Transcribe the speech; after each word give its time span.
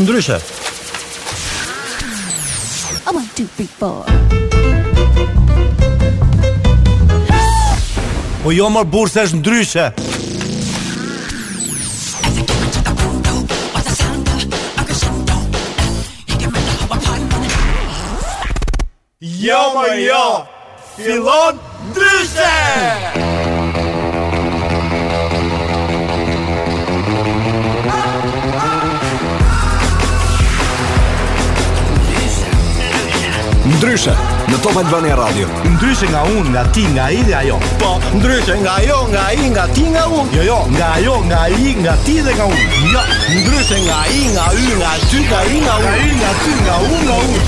është 0.00 0.06
ndryshe. 0.06 0.38
I 3.06 3.12
want 3.12 3.34
to 3.36 3.44
be 3.56 3.66
bored. 3.78 4.06
Po 8.42 8.50
jo 8.52 8.68
më 8.70 8.84
burse 8.86 9.22
është 9.26 9.36
ndryshe. 9.40 9.88
Jo 19.40 19.58
më 19.76 19.86
jo, 20.06 20.24
fillon 21.00 21.60
ndryshe! 21.94 22.52
Ndryshe! 22.52 23.29
ndryshe 33.80 34.12
në 34.52 34.58
Top 34.60 34.76
Albania 34.76 35.14
Radio. 35.16 35.46
Ndryshe 35.64 36.04
nga 36.10 36.20
unë, 36.28 36.50
nga 36.52 36.62
ti, 36.74 36.82
nga 36.92 37.06
ai 37.08 37.22
dhe 37.24 37.32
ajo. 37.38 37.56
Po, 37.80 37.94
ndryshe 38.18 38.58
nga 38.60 38.74
ajo, 38.80 38.98
nga 39.08 39.22
ai, 39.30 39.46
nga 39.54 39.62
ti, 39.76 39.86
nga 39.94 40.02
unë. 40.12 40.28
Jo, 40.34 40.42
jo, 40.48 40.58
nga 40.74 40.88
ajo, 40.98 41.14
nga 41.30 41.38
ai, 41.46 41.70
nga 41.84 41.94
ti 42.04 42.16
dhe 42.26 42.34
nga 42.36 42.44
unë. 42.50 42.66
Jo, 42.92 43.04
ndryshe 43.46 43.78
nga 43.86 43.94
ai, 44.04 44.18
nga 44.34 44.44
ai, 44.48 44.66
nga 44.80 44.90
ti, 45.08 45.20
nga 45.30 45.38
ai, 45.46 45.60
nga 45.64 45.76
unë. 45.84 46.10
nga 46.20 46.32
ti, 46.42 46.52
nga 46.66 46.74
unë, 46.90 47.06
nga 47.06 47.16
unë. 47.28 47.46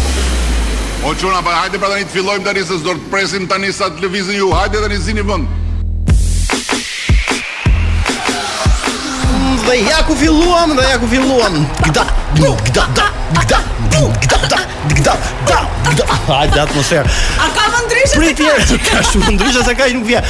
O 1.04 1.12
çuna, 1.20 1.42
pa 1.44 1.52
hajde 1.58 1.78
pra 1.82 1.92
tani 1.92 2.08
të 2.08 2.14
fillojmë 2.16 2.44
tani 2.48 2.64
se 2.64 2.80
do 2.86 2.94
të 2.96 3.10
presim 3.12 3.44
tani 3.52 3.68
sa 3.76 3.90
të 3.92 4.00
lëvizin 4.06 4.40
ju. 4.40 4.48
Hajde 4.56 4.80
tani 4.86 4.98
zini 5.04 5.26
vend. 5.28 5.44
Dhe 9.68 9.76
ja 9.84 10.00
ku 10.08 10.16
filluam, 10.16 10.72
dhe 10.80 10.88
ja 10.90 10.96
ku 11.02 11.06
filluam. 11.12 11.60
Gda, 11.84 12.08
gda, 12.40 12.56
gda, 12.72 13.10
gda 13.42 13.62
da, 14.50 14.58
da, 15.04 15.16
da, 15.48 15.60
da. 15.94 16.08
Hajde 16.28 16.60
atmosferë. 16.62 17.10
A 17.42 17.48
ka 17.54 17.66
më 17.72 17.80
ndryshë? 17.86 18.18
Prit 18.20 18.42
një 18.42 18.50
herë, 18.54 18.78
ka 18.88 19.02
shumë 19.10 19.32
ndryshë 19.36 19.64
sa 19.68 19.74
ka 19.76 19.88
nuk 19.92 20.06
vjen. 20.06 20.28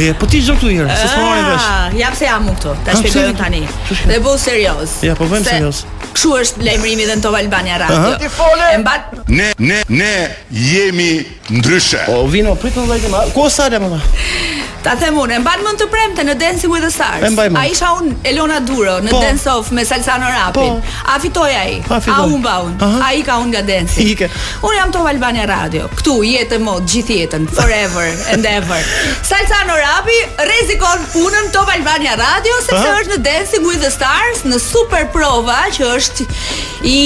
E 0.00 0.10
po 0.20 0.28
ti 0.30 0.40
zon 0.44 0.58
këtu 0.60 0.70
një 0.72 0.80
herë, 0.82 0.98
se 1.00 1.08
s'po 1.12 1.24
marrin 1.24 1.48
vesh. 1.50 1.66
Ah, 1.72 1.96
ja 1.98 2.12
pse 2.14 2.28
jam 2.28 2.48
këtu? 2.50 2.74
Ta 2.86 2.96
shpjegoj 2.98 3.34
tani. 3.40 3.62
Dhe 4.06 4.20
bëu 4.24 4.36
serioz. 4.40 4.96
Ja, 5.06 5.16
po 5.18 5.28
bëjmë 5.32 5.48
serioz. 5.48 5.84
Kshu 6.14 6.34
është 6.40 6.64
lajmërimi 6.66 7.08
dhe 7.08 7.18
në 7.18 7.34
Albania 7.40 7.80
Radio. 7.84 8.16
E 8.72 8.78
mbat 8.84 9.18
ne 9.28 9.52
ne 9.58 9.82
ne 9.88 10.12
jemi 10.50 11.10
ndryshe. 11.50 12.06
O 12.14 12.24
vino, 12.28 12.54
prit 12.56 12.76
një 12.76 12.88
lajm. 12.88 13.18
Ku 13.36 13.48
sa 13.52 13.68
le 13.72 13.80
më? 13.82 14.04
Ta 14.80 14.94
them 14.96 15.18
unë, 15.20 15.36
mban 15.44 15.60
mend 15.64 15.76
të 15.80 15.86
premte 15.92 16.22
në 16.24 16.34
Dancing 16.40 16.70
with 16.72 16.82
the 16.86 16.90
Stars. 16.90 17.36
A 17.36 17.66
isha 17.68 17.90
un 17.98 18.14
Elona 18.26 18.60
Duro 18.64 18.94
në 19.04 19.12
po, 19.12 19.18
Dance 19.20 19.48
Off 19.52 19.68
me 19.76 19.84
Salsano 19.84 20.30
Rapin. 20.32 20.78
Po, 20.78 20.94
a 21.12 21.18
fitoi 21.20 21.50
ai? 21.52 21.74
A, 21.92 21.98
a 22.14 22.20
unë 22.24 22.40
ba 22.44 22.88
A 23.04 23.10
i 23.18 23.22
ka 23.26 23.36
un 23.42 23.50
nga 23.52 23.60
Dancing. 23.66 24.08
Ike. 24.14 24.30
Un 24.64 24.72
jam 24.78 24.94
Top 24.94 25.08
Albania 25.10 25.44
Radio. 25.50 25.88
Ktu 26.00 26.16
jetë 26.30 26.60
mod 26.64 26.88
gjithë 26.88 27.18
jetën, 27.20 27.44
forever 27.58 28.08
and 28.32 28.48
ever. 28.48 28.80
Salsano 29.26 29.76
Rapi 29.80 30.16
rrezikon 30.48 31.04
punën 31.12 31.52
Top 31.56 31.68
Albania 31.74 32.16
Radio 32.20 32.56
sepse 32.64 32.86
është 33.02 33.18
në 33.18 33.24
Dancing 33.28 33.68
with 33.68 33.84
the 33.84 33.92
Stars 33.92 34.46
në 34.48 34.62
super 34.64 35.10
prova 35.12 35.60
që 35.76 35.92
është 35.98 36.26
i 36.88 36.98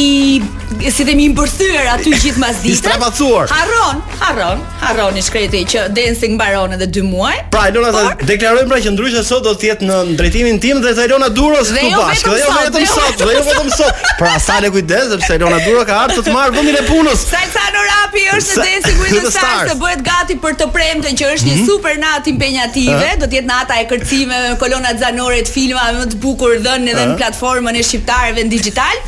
e 0.80 0.90
si 0.90 1.04
themi 1.06 1.24
imbërthyer 1.28 1.86
aty 1.92 2.12
gjithmas 2.20 2.60
ditës. 2.62 2.74
Është 2.78 2.88
trapacuar. 2.88 3.50
Harron, 3.52 4.00
harron, 4.22 4.62
harroni 4.82 5.22
shkreti 5.24 5.62
që 5.74 5.84
Dancing 5.96 6.34
mbaron 6.38 6.74
edhe 6.76 6.88
2 6.98 7.04
muaj. 7.08 7.34
Pra, 7.54 7.66
Elona 7.70 7.92
tha, 7.94 8.02
deklarojmë 8.30 8.70
pra 8.70 8.78
që 8.84 8.92
ndryshe 8.96 9.22
sot 9.26 9.44
do 9.46 9.52
të 9.58 9.68
jetë 9.70 9.88
në 9.90 9.98
drejtimin 10.18 10.58
tim 10.62 10.82
dhe 10.84 10.94
Elona 11.04 11.28
Duros 11.34 11.72
këtu 11.74 11.90
jo 11.92 12.02
bashkë. 12.04 12.34
Dhe 12.34 12.40
jo 12.40 12.56
vetëm 12.58 12.84
jo 12.84 12.92
sot, 12.94 13.24
dhe 13.28 13.36
jo 13.36 13.44
vetëm 13.48 13.70
sot. 13.78 14.04
Pra, 14.20 14.34
sa 14.46 14.58
le 14.64 14.72
kujdes 14.74 15.12
sepse 15.14 15.36
Elona 15.38 15.60
Duro 15.66 15.84
ka 15.88 16.00
ardhur 16.06 16.24
të 16.24 16.28
të 16.30 16.34
marrë 16.34 16.56
vendin 16.58 16.78
e 16.80 16.84
punës. 16.88 17.24
Salsa 17.30 17.66
sa 17.68 17.84
rapi 17.88 18.26
është 18.34 18.48
se 18.48 18.68
Dancing 18.68 19.02
with 19.04 19.18
the 19.28 19.34
Stars 19.34 19.70
të 19.70 19.78
bëhet 19.82 20.04
gati 20.08 20.38
për 20.44 20.58
të 20.62 20.70
premtën 20.74 21.18
që 21.20 21.32
është 21.34 21.50
një 21.50 21.56
mhm. 21.60 21.68
super 21.70 21.98
nat 22.02 22.28
impenjative, 22.30 23.10
do 23.22 23.28
të 23.30 23.38
jetë 23.40 23.50
nata 23.50 23.78
e 23.82 23.86
kërcimeve, 23.90 24.54
kolona 24.60 24.94
zanore 25.00 25.40
të 25.46 25.54
filma 25.54 25.86
më 25.98 26.06
të 26.14 26.20
bukur 26.24 26.56
dhënë 26.64 26.92
edhe 26.94 27.04
në 27.12 27.16
platformën 27.20 27.78
e 27.80 27.84
shqiptarëve 27.86 28.42
në 28.44 28.52
digital. 28.56 29.00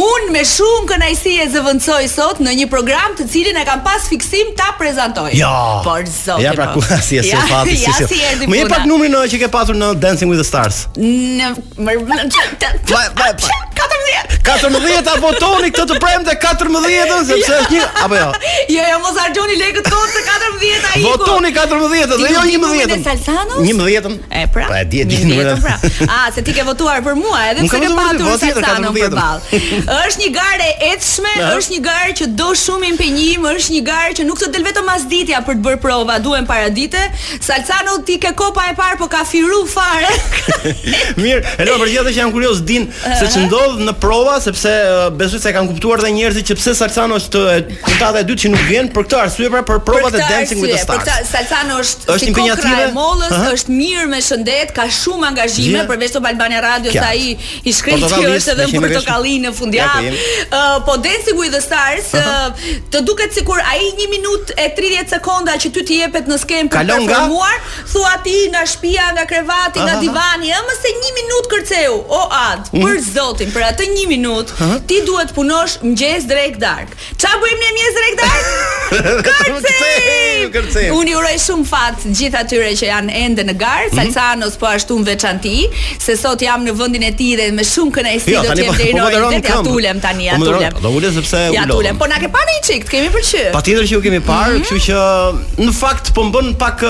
Unë 0.00 0.34
me 0.34 0.44
shumë 0.46 0.86
këna 0.92 1.09
si 1.16 1.36
e 1.42 1.46
zëvendësoi 1.50 2.06
sot 2.10 2.40
në 2.44 2.52
një 2.60 2.66
program 2.70 3.14
të 3.18 3.26
cilin 3.32 3.56
e 3.58 3.64
kam 3.66 3.82
pas 3.86 4.06
fiksim 4.08 4.52
ta 4.58 4.70
prezantoj. 4.78 5.30
Jo. 5.36 5.50
Por 5.84 6.04
zot. 6.10 6.42
Ja 6.44 6.52
pra 6.56 6.70
po. 6.74 6.80
ku 6.80 7.00
si 7.08 7.18
e 7.18 7.24
sot 7.26 7.48
fati 7.50 7.76
si 7.76 8.08
si. 8.12 8.50
Më 8.50 8.62
jep 8.62 8.70
pak 8.72 8.86
numrin 8.90 9.16
që 9.32 9.40
ke 9.44 9.48
pasur 9.50 9.76
në 9.78 9.92
Dancing 10.00 10.30
with 10.30 10.40
the 10.42 10.46
Stars. 10.46 10.84
Në 10.98 11.52
më 11.80 11.98
14. 12.10 13.50
14 14.46 15.08
apo 15.10 15.28
toni 15.40 15.68
këtë 15.72 15.86
të 15.90 15.96
premte 16.02 16.34
14 16.44 16.86
sepse 17.30 17.56
është 17.58 17.74
një 17.74 17.84
apo 18.04 18.16
jo. 18.18 18.26
Jo, 18.76 18.86
jo 18.92 18.96
mos 19.02 19.18
harxhoni 19.20 19.56
lekët 19.60 19.86
tonë 19.90 20.10
se 20.14 20.22
14 20.28 20.88
ai. 20.88 21.02
Votoni 21.06 21.52
14 21.58 21.90
dhe 21.90 22.32
jo 22.36 22.44
11. 22.46 23.58
11. 23.72 24.18
E 24.40 24.44
pra. 24.54 24.66
Pra 24.70 24.80
e 24.82 24.86
di, 24.92 25.02
di 25.10 25.20
numrin. 25.26 25.58
Pra. 25.64 25.76
Ah, 26.08 26.28
se 26.34 26.42
ti 26.46 26.52
ke 26.56 26.62
votuar 26.66 26.98
për 27.04 27.18
mua, 27.20 27.42
edhe 27.52 27.66
pse 27.68 27.80
ke 27.84 27.92
patur 27.98 28.28
Salsano 28.40 28.90
përball. 28.94 29.38
Është 30.04 30.20
një 30.20 30.28
gare 30.34 30.68
e 30.84 30.89
ndërshtetshme, 30.90 31.32
është 31.56 31.72
një 31.74 31.78
garë 31.84 32.14
që 32.20 32.26
do 32.38 32.48
shumë 32.56 32.88
impenjim, 32.90 33.46
është 33.50 33.74
një 33.76 33.80
garë 33.86 34.14
që 34.20 34.24
nuk 34.26 34.40
të 34.40 34.48
del 34.54 34.64
vetëm 34.66 34.88
as 34.94 35.04
ditja 35.10 35.40
për 35.46 35.58
të 35.58 35.62
bërë 35.64 35.80
prova, 35.82 36.16
duhen 36.22 36.46
para 36.48 36.68
dite. 36.70 37.00
Salcano 37.40 37.98
ti 38.06 38.18
ke 38.20 38.32
kopa 38.36 38.68
e 38.70 38.74
parë, 38.78 38.98
po 39.00 39.06
ka 39.12 39.22
firu 39.24 39.62
fare. 39.70 40.08
Mirë, 41.20 41.56
e 41.58 41.68
lo 41.68 41.76
për 41.80 41.92
gjithë 41.92 42.10
që 42.10 42.18
jam 42.18 42.32
kurioz 42.34 42.62
din 42.66 42.88
se 42.96 43.28
ç'ndodh 43.34 43.82
në 43.86 43.94
prova 44.02 44.38
sepse 44.42 44.70
besoj 45.18 45.40
se 45.42 45.52
kanë 45.54 45.70
kuptuar 45.72 46.02
dhe 46.04 46.10
njerëzit 46.16 46.50
që 46.50 46.58
pse 46.58 46.74
Salcano 46.80 47.18
është 47.20 47.44
kontata 47.84 48.22
e 48.22 48.26
dytë 48.28 48.44
që 48.44 48.52
nuk 48.54 48.66
vjen 48.68 48.90
për 48.94 49.06
këtë 49.06 49.20
arsye 49.24 49.50
pra 49.54 49.62
për 49.70 49.80
provat 49.86 50.16
e 50.18 50.22
dancing 50.24 50.60
with 50.64 50.74
the 50.74 50.80
stars. 50.80 51.06
Për 51.06 51.06
këtë 51.06 51.30
Salcano 51.30 51.78
është 51.84 52.14
është 52.16 52.30
një 52.30 52.34
iniciativë 52.34 52.88
e 52.88 52.92
mollës, 52.96 53.36
është 53.54 53.76
mirë 53.78 54.08
me 54.12 54.22
shëndet, 54.24 54.74
ka 54.76 54.88
shumë 55.00 55.28
angazhime 55.30 55.84
përveç 55.90 56.16
të 56.16 56.24
Albania 56.32 56.62
Radio 56.66 56.94
sa 56.94 57.12
i 57.16 57.34
i 57.64 57.72
shkrijë 57.74 58.10
edhe 58.24 58.68
për 58.72 58.84
portokallin 58.88 59.46
në 59.48 59.54
fundjavë. 59.60 60.14
Po 60.79 60.79
po 60.80 60.96
Dancing 60.96 61.36
with 61.38 61.52
the 61.52 61.60
Stars, 61.68 62.06
uh 62.14 62.20
eh, 62.20 62.26
-huh. 62.26 62.52
të 62.92 62.98
duket 63.08 63.30
sikur 63.38 63.58
ai 63.72 63.78
1 63.92 64.06
minutë 64.16 64.50
e 64.64 64.64
30 64.78 65.08
sekonda 65.14 65.52
që 65.60 65.68
ty 65.74 65.80
të 65.88 65.92
jepet 66.00 66.24
në 66.32 66.36
skem 66.44 66.64
për 66.72 66.76
të 66.84 66.94
performuar, 66.96 67.56
thua 67.92 68.12
ti 68.24 68.34
nga 68.52 68.62
shtëpia, 68.72 69.06
nga 69.16 69.24
krevati, 69.30 69.74
uh 69.74 69.80
-huh. 69.80 69.88
nga 69.88 69.96
divani, 70.04 70.46
ëh, 70.58 70.62
më 70.68 70.74
se 70.82 70.88
1 71.00 71.18
minutë 71.20 71.48
kërceu. 71.52 71.94
O 72.18 72.20
ad, 72.50 72.60
mhm. 72.72 72.82
për 72.82 72.94
Zotin, 73.14 73.48
për 73.56 73.62
atë 73.70 73.80
1 73.82 74.06
minutë, 74.14 74.50
uh 74.52 74.58
-huh. 74.60 74.78
ti 74.88 74.96
duhet 75.08 75.28
të 75.30 75.34
punosh 75.40 75.72
mëngjes 75.84 76.22
drejt 76.32 76.56
dark. 76.66 76.88
Ç'a 77.20 77.32
bëjmë 77.42 77.60
ne 77.62 77.68
mëngjes 77.70 77.92
drejt 77.98 78.16
dark? 78.22 78.46
Kërcej, 80.56 80.90
Unë 80.98 81.08
i 81.10 81.14
uroj 81.20 81.36
shumë 81.46 81.66
fat 81.72 81.96
gjithë 82.18 82.38
atyre 82.42 82.70
që 82.80 82.84
janë 82.92 83.10
ende 83.24 83.42
në 83.50 83.54
gar, 83.64 83.82
mm 83.92 83.98
Salsanos 84.00 84.54
po 84.56 84.66
ashtu 84.66 84.98
në 84.98 85.04
veçanti, 85.12 85.54
se 86.04 86.16
sot 86.16 86.40
jam 86.42 86.60
në 86.66 86.72
vendin 86.80 87.02
e 87.02 87.12
tij 87.18 87.32
dhe 87.38 87.44
me 87.56 87.62
shumë 87.72 87.92
kënaqësi 87.96 88.32
jo, 88.34 88.42
do 88.42 88.48
të 88.48 88.64
jem 88.64 88.74
deri 88.78 88.92
në 88.94 89.00
Ja 89.50 89.62
tulem 89.62 90.00
tani, 90.00 90.24
ja 90.24 90.34
po 90.38 90.44
tulem 90.44 90.69
ulem. 90.70 90.82
Do 90.82 90.90
ulem 90.96 91.12
sepse 91.14 91.36
ulem. 91.36 91.52
Ja, 91.66 91.74
ulem, 91.74 91.96
po 91.98 92.06
na 92.08 92.20
ke 92.22 92.28
parë 92.32 92.56
një 92.56 92.62
çik, 92.66 92.86
kemi 92.90 93.10
pëlqyer. 93.14 93.50
Patjetër 93.54 93.88
që 93.90 93.96
ju 93.98 94.04
kemi 94.06 94.20
parë, 94.26 94.60
mhm. 94.60 94.68
kështu 94.68 94.78
që 94.90 95.66
në 95.68 95.74
fakt 95.80 96.12
po 96.16 96.24
mbën 96.28 96.52
pak 96.60 96.86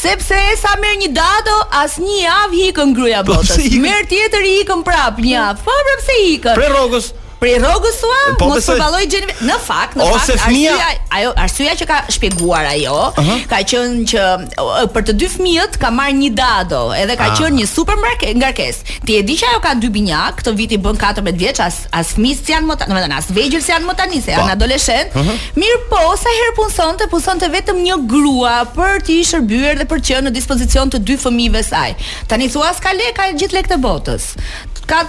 Sepse 0.02 0.42
sa 0.64 0.74
merr 0.82 0.98
një 1.04 1.12
dado, 1.20 1.58
as 1.84 1.96
një 2.02 2.18
javë 2.24 2.60
hikën 2.64 2.96
gruaja 2.98 3.22
po, 3.28 3.38
botës. 3.38 3.64
Merr 3.84 4.04
tjetër 4.10 4.50
i 4.52 4.56
ikën 4.64 4.84
prap 4.88 5.20
një 5.22 5.32
javë. 5.36 5.66
Po 5.68 5.78
pse 6.02 6.18
hikën? 6.24 6.58
Për 6.60 6.72
rrogës. 6.76 7.12
Për 7.40 7.52
rrogës 7.62 7.98
sua, 8.00 8.16
po 8.40 8.48
mos 8.50 8.66
po 8.66 8.74
valloj 8.80 9.04
gjeni. 9.12 9.30
Në 9.46 9.56
fakt, 9.62 9.92
në 9.98 10.06
fakt, 10.10 10.30
arsyeja, 10.34 10.86
ajo 11.18 11.28
arsyeja 11.44 11.76
që 11.78 11.86
ka 11.86 11.98
shpjeguar 12.10 12.66
ajo, 12.72 12.94
uh 13.12 13.18
-huh. 13.22 13.44
ka 13.50 13.60
qenë 13.70 14.06
që 14.10 14.86
për 14.96 15.06
të 15.10 15.14
dy 15.20 15.28
fëmijët 15.34 15.76
ka 15.82 15.90
marrë 15.94 16.16
një 16.22 16.30
dado, 16.40 16.80
edhe 17.02 17.16
ka 17.20 17.28
ah. 17.30 17.36
qenë 17.38 17.60
një 17.60 17.66
supermarket 17.74 18.36
ngarkesë. 18.42 18.98
Ti 19.06 19.18
e 19.20 19.22
di 19.22 19.36
që 19.38 19.52
ajo 19.52 19.60
ka 19.68 19.74
dy 19.78 19.90
binjak, 19.98 20.40
këtë 20.42 20.54
vit 20.60 20.72
i 20.74 20.78
bën 20.88 20.96
14 21.04 21.38
vjeç, 21.44 21.60
as 21.68 21.76
as 22.00 22.12
fëmijës 22.16 22.42
janë 22.54 22.66
mota, 22.72 22.84
në 22.90 23.16
as 23.20 23.30
vegjël 23.38 23.62
janë 23.70 23.86
mota 23.86 24.02
janë 24.34 24.50
adoleshent. 24.58 25.14
Uh 25.16 25.22
-huh. 25.22 25.38
Mirë, 25.56 25.78
po 25.90 26.02
sa 26.18 26.30
herë 26.40 26.54
punsonte, 26.56 27.06
punsonte 27.10 27.48
vetëm 27.48 27.76
një 27.86 27.96
grua 28.12 28.66
për 28.76 28.98
të 29.06 29.10
i 29.20 29.24
shërbyer 29.24 29.78
dhe 29.78 29.84
për 29.84 29.98
të 29.98 30.04
qenë 30.08 30.26
në 30.26 30.30
dispozicion 30.34 30.90
të 30.90 30.98
dy 30.98 31.14
fëmijëve 31.24 31.62
saj. 31.64 31.94
Tani 32.26 32.48
thua 32.48 32.74
s'ka 32.74 32.88
ka 32.88 32.92
lekë, 32.94 33.16
ka 33.16 33.32
gjithë 33.38 33.62
të 33.68 33.76
botës. 33.86 34.22
Ka 34.86 35.00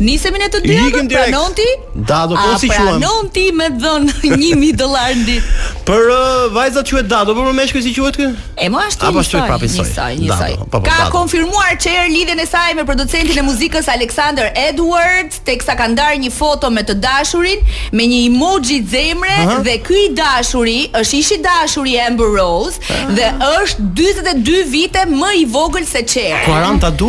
Nisemi 0.04 0.40
ne 0.42 0.48
të 0.54 0.62
dy 0.66 0.78
apo 0.82 1.02
pranon 1.12 1.54
ti? 1.58 1.68
Da, 2.10 2.24
do 2.30 2.38
po 2.40 2.58
si 2.62 2.70
quam. 2.72 2.88
Pranon 2.96 3.30
ti 3.36 3.46
me 3.56 3.68
dhon 3.78 4.08
1000 4.24 4.74
dollar 4.82 5.12
në 5.20 5.26
ditë. 5.30 5.56
Për 5.88 6.08
uh, 6.14 6.20
vajzat 6.56 6.90
quhet 6.90 7.10
da, 7.12 7.22
por 7.28 7.42
Për 7.42 7.58
më 7.58 7.68
si 7.84 7.94
quhet 7.94 8.18
kë? 8.20 8.28
E 8.66 8.70
mo 8.74 8.80
ashtu. 8.82 9.06
Apo 9.10 9.24
shkoj 9.28 9.44
prapë 9.50 9.70
soi. 9.70 9.88
Soi, 9.92 10.20
një 10.22 10.38
soi. 10.40 10.50
Po, 10.64 10.68
po, 10.78 10.82
ka 10.88 11.08
konfirmuar 11.14 11.76
që 11.82 11.92
erë 12.04 12.12
lidhen 12.14 12.40
e 12.42 12.48
saj 12.48 12.74
me 12.80 12.86
producentin 12.88 13.38
e 13.42 13.46
muzikës 13.46 13.90
Alexander 13.94 14.50
Edwards, 14.60 15.42
teksa 15.46 15.76
ka 15.80 15.90
ndarë 15.94 16.22
një 16.24 16.32
foto 16.34 16.72
me 16.74 16.84
të 16.88 16.96
dashurin 17.04 17.64
me 17.94 18.08
një 18.10 18.22
emoji 18.30 18.80
zemre 18.94 19.36
dhe 19.66 19.78
ky 19.86 20.00
i 20.06 20.08
dashuri 20.18 20.78
është 20.96 21.20
ishi 21.20 21.38
dashuri 21.44 21.98
Amber 22.02 22.32
Rose 22.34 22.80
ah. 22.96 23.12
dhe 23.14 23.28
është 23.62 23.90
42 24.00 24.64
vite 24.72 25.04
më 25.10 25.32
i 25.42 25.46
vogël 25.50 25.83
vogël 25.84 25.88
se 25.88 26.06
çer. 26.06 26.36
42? 26.46 27.06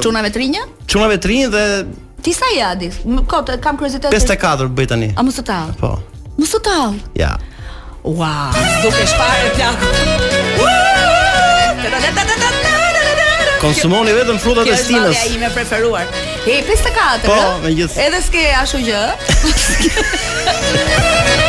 çunave 0.02 0.32
të 0.34 0.42
rinja? 0.42 0.64
Çunave 0.90 1.20
të 1.22 1.40
dhe 1.54 1.66
Ti 2.22 2.32
sa 2.34 2.48
ja 2.56 2.72
di? 2.80 2.88
Kot, 3.30 3.48
kam 3.62 3.76
kuriozitet. 3.78 4.12
54 4.14 4.68
bëj 4.78 4.90
tani. 4.92 5.08
A 5.18 5.22
mos 5.26 5.38
u 5.40 5.42
tall? 5.42 5.70
Po. 5.80 5.92
Mos 6.38 6.54
u 6.54 6.60
tall. 6.62 6.94
Ja. 7.18 7.34
Wow, 8.02 8.54
duke 8.82 9.06
shpare 9.10 9.50
plak. 9.58 9.86
Ta 11.82 11.98
ta 11.98 12.14
ta 12.14 12.22
ta. 12.22 12.31
Konsumoni 13.62 14.10
vetëm 14.16 14.40
frutat 14.42 14.66
e 14.66 14.74
stinës. 14.74 14.90
Kjo 14.90 14.96
është 14.98 15.14
malja 15.14 15.36
ime 15.38 15.50
preferuar. 15.54 16.08
E, 16.42 16.66
54, 16.66 17.22
po, 17.28 17.36
me 17.62 17.70
Edhe 18.06 18.20
s'ke 18.24 18.42
ashtu 18.62 18.78
gjë. 18.88 19.02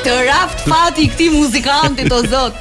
Të 0.00 0.16
raft 0.28 0.62
fati 0.66 1.06
i 1.06 1.12
këtij 1.12 1.30
muzikanti 1.36 2.06
o 2.16 2.20
zot. 2.26 2.58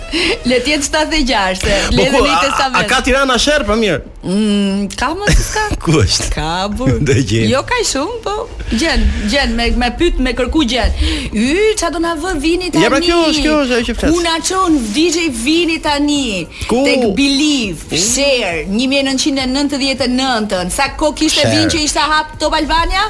Le 0.48 0.62
të 0.64 0.74
jetë 0.76 0.88
76 0.88 1.66
se 1.66 1.82
po 1.90 1.98
le 1.98 2.08
të 2.12 2.24
lejtë 2.28 2.70
A 2.80 2.86
ka 2.90 3.02
Tirana 3.06 3.38
sherr 3.42 3.66
po 3.68 3.76
mirë? 3.80 4.00
Mm, 4.20 4.88
ka 5.00 5.14
më 5.16 5.34
s'ka? 5.40 5.66
Ku 5.84 6.00
është? 6.02 6.32
Ka 6.36 6.54
bur. 6.74 6.98
Jo 7.50 7.62
kaj 7.70 7.82
shumë, 7.88 8.18
po 8.24 8.36
gjen, 8.78 9.04
gjen 9.32 9.54
me 9.58 9.70
me 9.80 9.90
pyet 9.98 10.20
me 10.22 10.34
kërku 10.38 10.64
gjen. 10.70 10.92
Y, 11.34 11.74
ça 11.80 11.88
do 11.94 12.00
na 12.04 12.14
vë 12.20 12.36
vini 12.44 12.68
tani? 12.72 12.84
Ja 12.86 12.92
pra 12.94 13.00
kjo 13.04 13.18
është, 13.30 13.44
kjo 13.44 13.58
është 13.64 13.78
ajo 13.80 13.86
që 13.90 13.96
flas. 14.00 14.12
Ku 14.14 14.20
na 14.26 14.36
çon 14.50 14.78
DJ 14.96 15.28
vini 15.44 15.80
tani? 15.84 16.46
Tek 16.68 17.06
believe, 17.18 17.98
share, 17.98 18.66
1999-ën. 19.06 20.70
Sa 20.74 20.92
kohë 21.00 21.18
kishte 21.22 21.48
vinë 21.52 21.72
që 21.74 21.84
ishte 21.86 22.04
hap 22.10 22.36
Top 22.42 22.56
Albania? 22.58 23.08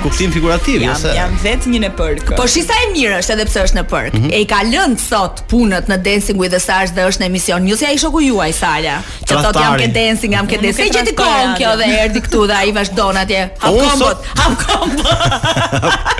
kuptim 0.05 0.29
figurativ 0.35 0.77
Jam, 0.85 0.97
jam 1.15 1.31
vetë 1.41 1.65
një 1.73 1.79
në 1.87 1.91
për 1.99 2.11
Po 2.37 2.43
shisa 2.51 2.75
e 2.85 2.87
mirë 2.93 3.15
është 3.23 3.31
edhe 3.37 3.45
pësë 3.49 3.59
është 3.69 3.77
në 3.79 3.83
për 3.93 4.05
mhm. 4.13 4.27
E 4.29 4.31
i 4.43 4.45
ka 4.51 4.59
lënë 4.67 4.97
sot 5.01 5.35
punët 5.51 5.85
në 5.91 5.97
Dancing 6.05 6.37
with 6.41 6.53
the 6.53 6.61
Stars 6.65 6.91
dhe 6.97 7.01
është 7.09 7.19
në 7.23 7.25
emision 7.31 7.61
Njësë 7.69 7.83
ja 7.87 7.91
i 7.95 7.97
shoku 8.05 8.19
juaj, 8.27 8.49
Sala 8.59 8.95
Që 9.23 9.33
thot 9.47 9.57
jam 9.61 9.73
ke 9.81 9.87
dancing, 9.95 10.31
jam 10.37 10.47
ke 10.49 10.55
dancing 10.61 10.85
Se 10.91 10.95
që 10.99 11.03
ti 11.09 11.13
kohën 11.19 11.51
kjo 11.57 11.71
dhe 11.81 11.87
erdi 12.03 12.19
këtu 12.27 12.41
dhe 12.51 12.57
a 12.59 12.61
i 12.69 12.71
vazhdojnë 12.77 13.19
atje 13.25 13.41
Hap 13.65 13.73
kombot, 13.83 14.17
hap 14.37 14.53
kombot 14.67 15.13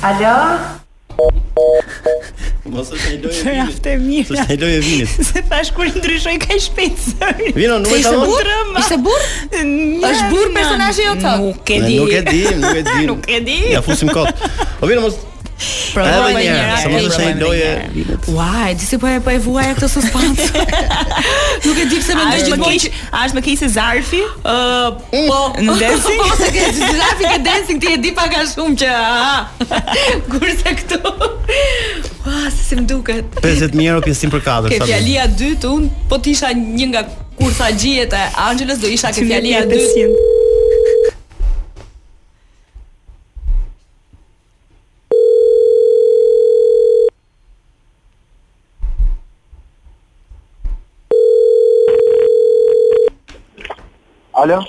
Alô? 0.01 0.76
Se 2.97 3.53
aftë 3.61 3.93
mirë. 4.01 4.37
Se 4.47 4.57
loj 4.61 4.71
e 4.77 4.81
vinit. 4.85 5.15
Se 5.29 5.43
thash 5.49 5.71
kur 5.75 5.89
ndryshoi 5.93 6.37
kaq 6.43 6.61
shpejt 6.67 7.03
zëri. 7.11 7.51
Vino, 7.57 7.77
nuk 7.83 7.93
e 7.97 8.01
ka 8.03 8.13
dhënë. 8.15 8.81
Ishte 8.81 8.99
burr? 9.05 9.29
Është 9.53 10.27
burr 10.33 10.53
personazhi 10.57 11.07
i 11.11 11.15
thot. 11.21 11.47
Nuk 11.47 11.73
e 11.77 11.79
di. 11.85 11.97
Nuk 11.97 12.13
e 12.17 12.27
di, 12.27 12.45
nuk 12.59 12.69
e 12.69 12.83
di. 12.91 12.99
Nuk 13.13 13.31
e 13.37 13.41
di. 13.47 13.57
Ja 13.75 13.83
fusim 13.85 14.09
kot. 14.13 14.47
Po 14.81 14.89
vino 14.89 15.07
mos 15.09 15.23
Prova 15.89 16.27
edhe 16.29 16.41
një 16.45 16.51
herë, 16.53 16.73
sa 16.83 16.89
më 16.93 16.97
shumë 17.15 17.39
loje. 17.41 17.69
Uaj, 18.29 18.75
disi 18.77 18.99
po 19.01 19.07
e 19.09 19.15
po 19.25 19.31
e 19.33 19.39
vuaj 19.41 19.63
këtë 19.73 19.87
suspans. 19.89 20.43
Nuk 21.65 21.79
e 21.81 21.85
di 21.89 21.97
pse 21.97 22.13
mendoj 22.13 22.43
që 22.45 22.57
keq, 22.61 22.85
a 23.17 23.23
është 23.25 23.37
me 23.39 23.41
keq 23.47 23.57
se 23.63 23.69
Zarfi? 23.73 24.19
Ë, 24.21 24.53
uh, 24.53 24.99
po, 25.15 25.39
ndesi. 25.71 26.13
po 26.19 26.27
se 26.37 26.51
ke 26.53 26.67
Zarfi 26.75 27.23
ke 27.31 27.39
dancing 27.47 27.81
ti 27.81 27.89
e 27.95 27.97
di 28.05 28.11
pak 28.19 28.35
a 28.37 28.43
shumë 28.51 28.77
që. 28.83 28.91
Kurse 30.35 30.75
këtu. 30.83 31.01
Pa, 32.27 32.49
se 32.51 32.59
si 32.67 32.75
më 32.75 32.83
duket. 32.91 33.35
50.000 33.39 33.83
euro 33.87 34.01
pjesim 34.03 34.31
për 34.33 34.41
4. 34.43 34.71
Ke 34.73 34.81
fjalia 34.83 35.29
2, 35.31 35.51
unë 35.69 35.91
po 36.11 36.17
të 36.19 36.33
isha 36.33 36.49
një 36.59 36.87
nga 36.91 37.03
kur 37.39 37.53
sa 37.55 37.69
gjijet 37.71 38.11
e 38.19 38.23
Angeles, 38.49 38.81
do 38.83 38.89
isha 38.91 39.13
ke 39.15 39.23
fjalia 39.23 39.63
2. 39.63 39.87
Alo. 54.43 54.59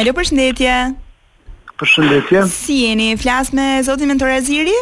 Alo, 0.00 0.16
përshëndetje. 0.16 0.72
Përshëndetje. 1.78 2.46
Si 2.56 2.80
jeni? 2.86 3.12
Flas 3.20 3.52
me 3.54 3.68
zotin 3.84 4.08
Mentor 4.08 4.32
Aziri? 4.38 4.74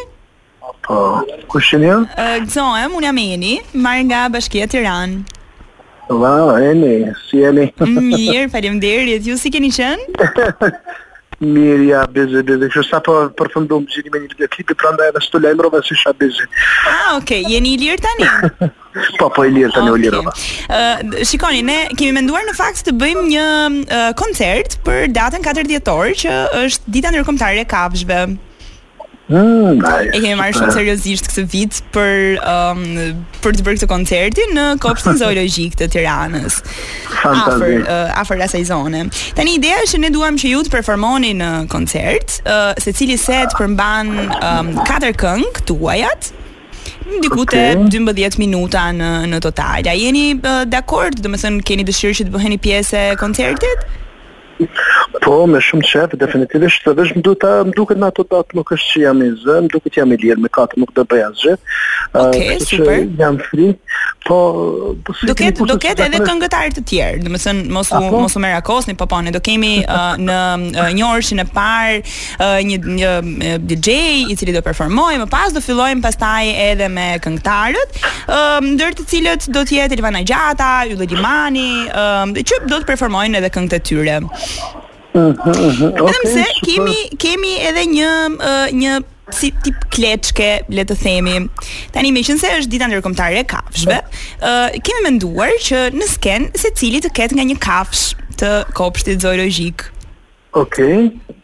Po, 0.91 1.23
ku 1.55 1.61
shënë 1.63 1.87
jo? 1.87 1.97
Gëzojmë, 2.43 2.97
unë 2.99 3.07
jam 3.09 3.19
Eni, 3.23 3.51
marrë 3.83 4.09
nga 4.09 4.21
bashkia 4.35 4.67
Tiran. 4.67 5.13
Va, 6.11 6.33
Eni, 6.67 7.05
si 7.29 7.45
Eni. 7.47 7.69
Mm, 7.79 8.09
mirë, 8.09 8.49
falim 8.51 8.81
derit, 8.83 9.23
ju 9.23 9.37
si 9.39 9.55
keni 9.55 9.71
qënë? 9.71 10.09
Mirë, 11.41 11.85
ja, 11.89 12.01
bizë, 12.11 12.43
bizë, 12.45 12.67
që 12.75 12.83
sa 12.85 12.99
për, 13.01 13.31
po 13.33 13.39
për 13.39 13.49
fundum, 13.55 13.87
gjeni 13.89 14.11
me 14.13 14.19
një 14.21 14.33
video 14.35 14.49
klipi, 14.53 14.75
nda 14.77 15.07
e 15.07 15.15
në 15.15 15.23
stu 15.25 15.39
lemrove, 15.41 15.81
si 15.89 15.97
shë 15.97 16.11
a 16.11 16.17
A, 16.19 16.33
ah, 16.33 17.07
oke, 17.15 17.23
okay. 17.23 17.47
jeni 17.49 17.77
i 17.77 17.79
lirë 17.81 18.03
tani? 18.05 18.27
po, 19.21 19.31
po, 19.31 19.47
i 19.49 19.55
lirë 19.55 19.73
tani, 19.73 19.95
u 19.95 19.97
lirë, 20.03 20.21
va. 20.27 20.35
shikoni, 21.25 21.63
ne 21.65 21.79
kemi 21.97 22.13
menduar 22.19 22.43
në 22.51 22.59
fakt 22.59 22.85
të 22.91 22.97
bëjmë 23.01 23.25
një 23.31 24.13
koncert 24.21 24.77
për 24.85 25.09
datën 25.17 25.49
4 25.49 25.65
djetëtor, 25.73 26.13
që 26.27 26.39
është 26.67 26.97
dita 26.99 27.15
nërkomtare 27.17 27.65
kapshbe. 27.73 28.21
Ëh, 29.31 29.39
hmm, 29.39 29.85
e 30.11 30.19
kemi 30.21 30.35
marrë 30.35 30.57
shumë 30.57 30.73
seriozisht 30.75 31.29
këtë 31.31 31.43
vit 31.53 31.77
për 31.95 32.41
ëm 32.43 32.81
um, 32.83 33.21
për 33.45 33.55
të 33.55 33.63
bërë 33.63 33.79
këtë 33.79 33.89
koncertin 33.93 34.55
në 34.57 34.65
Kopshtin 34.83 35.19
Zoologjik 35.21 35.77
të 35.79 35.87
Tiranës. 35.95 36.57
Afër 37.29 37.85
uh, 37.85 38.11
afër 38.19 38.43
asaj 38.49 38.65
zone. 38.73 39.05
Tani 39.39 39.55
ideja 39.61 39.79
është 39.85 39.93
që 39.95 40.01
ne 40.03 40.11
duam 40.17 40.41
që 40.41 40.51
ju 40.51 40.65
të 40.67 40.73
performoni 40.75 41.31
në 41.39 41.51
koncert, 41.71 42.41
uh, 42.43 42.73
secili 42.83 43.15
set 43.23 43.55
përmban 43.61 44.11
um, 44.41 44.73
katër 44.91 45.15
këngë 45.23 45.65
tuaja 45.71 46.11
diku 47.23 47.45
te 47.51 47.63
okay. 47.79 48.03
12 48.03 48.43
minuta 48.43 48.89
në 48.95 49.13
në 49.31 49.43
total. 49.47 49.87
A 49.87 49.95
jeni 49.99 50.33
uh, 50.43 50.65
dakord, 50.67 51.23
domethënë 51.23 51.63
keni 51.71 51.87
dëshirë 51.87 52.23
që 52.23 52.27
të 52.29 52.35
bëheni 52.35 52.59
pjesë 52.67 53.07
e 53.15 53.19
koncertit? 53.23 53.91
Po, 55.21 55.47
me 55.51 55.61
shumë 55.63 55.87
qefë, 55.89 56.19
definitivisht, 56.21 56.83
të 56.87 56.93
vesh 56.99 57.13
më 57.17 57.23
duke 57.27 57.51
më 57.71 57.75
duke 57.77 57.97
në 57.99 58.09
ato 58.11 58.25
datë 58.31 58.57
më 58.59 58.65
kështë 58.69 58.91
që 58.91 59.03
jam 59.03 59.21
i 59.25 59.29
zë, 59.43 59.57
më 59.67 59.71
duke 59.75 59.91
të 59.93 60.01
jam 60.01 60.13
i 60.13 60.19
lirë 60.23 60.43
me 60.45 60.51
katë 60.53 60.81
më 60.81 60.89
këtë 60.91 61.05
bëja 61.13 61.29
zë. 61.41 61.55
Ok, 62.21 62.39
super. 62.65 63.03
Jam 63.21 63.39
fri, 63.47 63.69
po... 64.27 64.37
po 65.07 65.17
do 65.71 65.77
ketë 65.83 66.07
edhe 66.09 66.21
këngëtarë 66.27 66.75
të 66.79 66.85
tjerë, 66.91 67.21
dhe 67.27 67.33
mësën, 67.35 67.63
mosu 67.75 68.43
merakosni, 68.43 68.97
po, 69.01 69.09
po 69.11 69.21
një 69.27 69.35
do 69.37 69.43
kemi 69.49 69.73
në 69.87 70.41
një 70.99 71.07
orë 71.09 71.27
që 71.31 71.41
në 71.41 71.47
parë 71.57 72.53
një 72.71 73.59
DJ 73.73 73.97
i 74.35 74.39
cili 74.41 74.57
do 74.57 74.65
performoj, 74.67 75.15
më 75.25 75.29
pas 75.35 75.53
do 75.57 75.63
fillojmë 75.67 76.05
pastaj 76.07 76.53
edhe 76.69 76.91
me 76.93 77.09
këngëtarët, 77.25 78.01
dërë 78.81 78.99
të 79.03 79.09
cilët 79.15 79.51
do 79.55 79.65
tjetë 79.69 79.99
Elvana 80.01 80.23
Gjata, 80.27 80.73
Yudhë 80.95 81.09
Dimani, 81.15 81.71
që 82.41 82.63
do 82.71 82.79
të 82.79 82.87
performojnë 82.95 83.41
edhe 83.43 83.53
këngët 83.59 83.79
e 83.79 83.83
tyre. 83.91 84.19
Uh, 85.13 85.23
uh, 85.23 85.47
uh, 85.47 85.85
okay, 85.87 86.19
Mëse 86.23 86.45
kemi 86.67 86.99
kemi 87.19 87.51
edhe 87.67 87.83
një 87.91 88.11
uh, 88.39 88.69
një 88.71 88.93
si 89.35 89.49
tip 89.65 89.89
kleçke, 89.95 90.51
le 90.75 90.85
të 90.87 90.97
themi. 91.01 91.35
Tani 91.95 92.13
më 92.15 92.23
qense 92.29 92.51
është 92.61 92.71
dita 92.71 92.89
ndërkombëtare 92.91 93.43
e 93.43 93.47
kafshëve. 93.51 93.99
Ë 94.41 94.53
uh, 94.53 94.79
kemi 94.87 95.05
menduar 95.09 95.51
që 95.67 95.83
në 95.99 96.09
sken 96.15 96.49
secili 96.63 97.03
të 97.03 97.11
ketë 97.19 97.39
nga 97.41 97.47
një 97.51 97.59
kafsh 97.67 98.07
të 98.43 98.55
kopshtit 98.79 99.23
zoologjik. 99.27 99.87
Okej. 100.59 101.11
Okay 101.11 101.39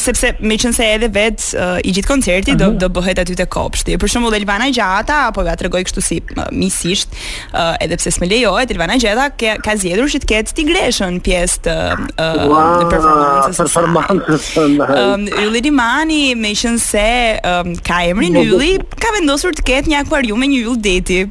sepse 0.00 0.34
me 0.44 0.56
qënë 0.60 0.76
se 0.76 0.86
edhe 0.94 1.08
vetë 1.12 1.46
uh, 1.56 1.76
i 1.84 1.92
gjithë 1.94 2.08
koncerti 2.08 2.54
do, 2.60 2.70
do 2.78 2.88
bëhet 2.92 3.20
aty 3.22 3.36
të 3.38 3.46
kopshti. 3.52 3.96
Për 4.00 4.12
shumë 4.12 4.32
dhe 4.34 4.40
Ilvana 4.42 4.68
Gjata, 4.74 5.20
apo 5.30 5.44
ja 5.46 5.54
të 5.58 5.66
regoj 5.66 5.82
kështu 5.88 6.04
si 6.04 6.18
uh, 6.36 6.42
misisht, 6.54 7.14
uh, 7.54 7.74
edhe 7.82 7.98
pse 8.00 8.12
s'me 8.16 8.28
lejohet, 8.30 8.70
Ilvana 8.74 8.98
Gjata 9.02 9.28
ke, 9.40 9.54
ka 9.64 9.76
zjedru 9.80 10.08
që 10.12 10.22
t'ketë 10.24 10.56
t'i 10.58 10.66
greshën 10.68 11.20
pjesë 11.26 11.62
të 11.68 11.76
uh, 12.12 12.42
wow, 12.44 12.66
në 12.82 12.90
performancës. 12.92 13.62
Performancës. 13.62 14.50
Um, 14.56 15.26
Ylli 15.46 15.64
Dimani, 15.66 16.22
me 16.40 16.52
qënë 16.60 16.82
se 16.82 17.06
um, 17.54 17.72
ka 17.86 18.02
emri 18.10 18.30
në 18.34 18.46
Ylli, 18.50 18.72
ka 19.00 19.14
vendosur 19.16 19.56
ketë 19.60 19.90
një 19.94 20.04
akvarium 20.04 20.40
me 20.44 20.50
një 20.52 20.62
Ylli 20.66 20.78
deti. 20.90 21.22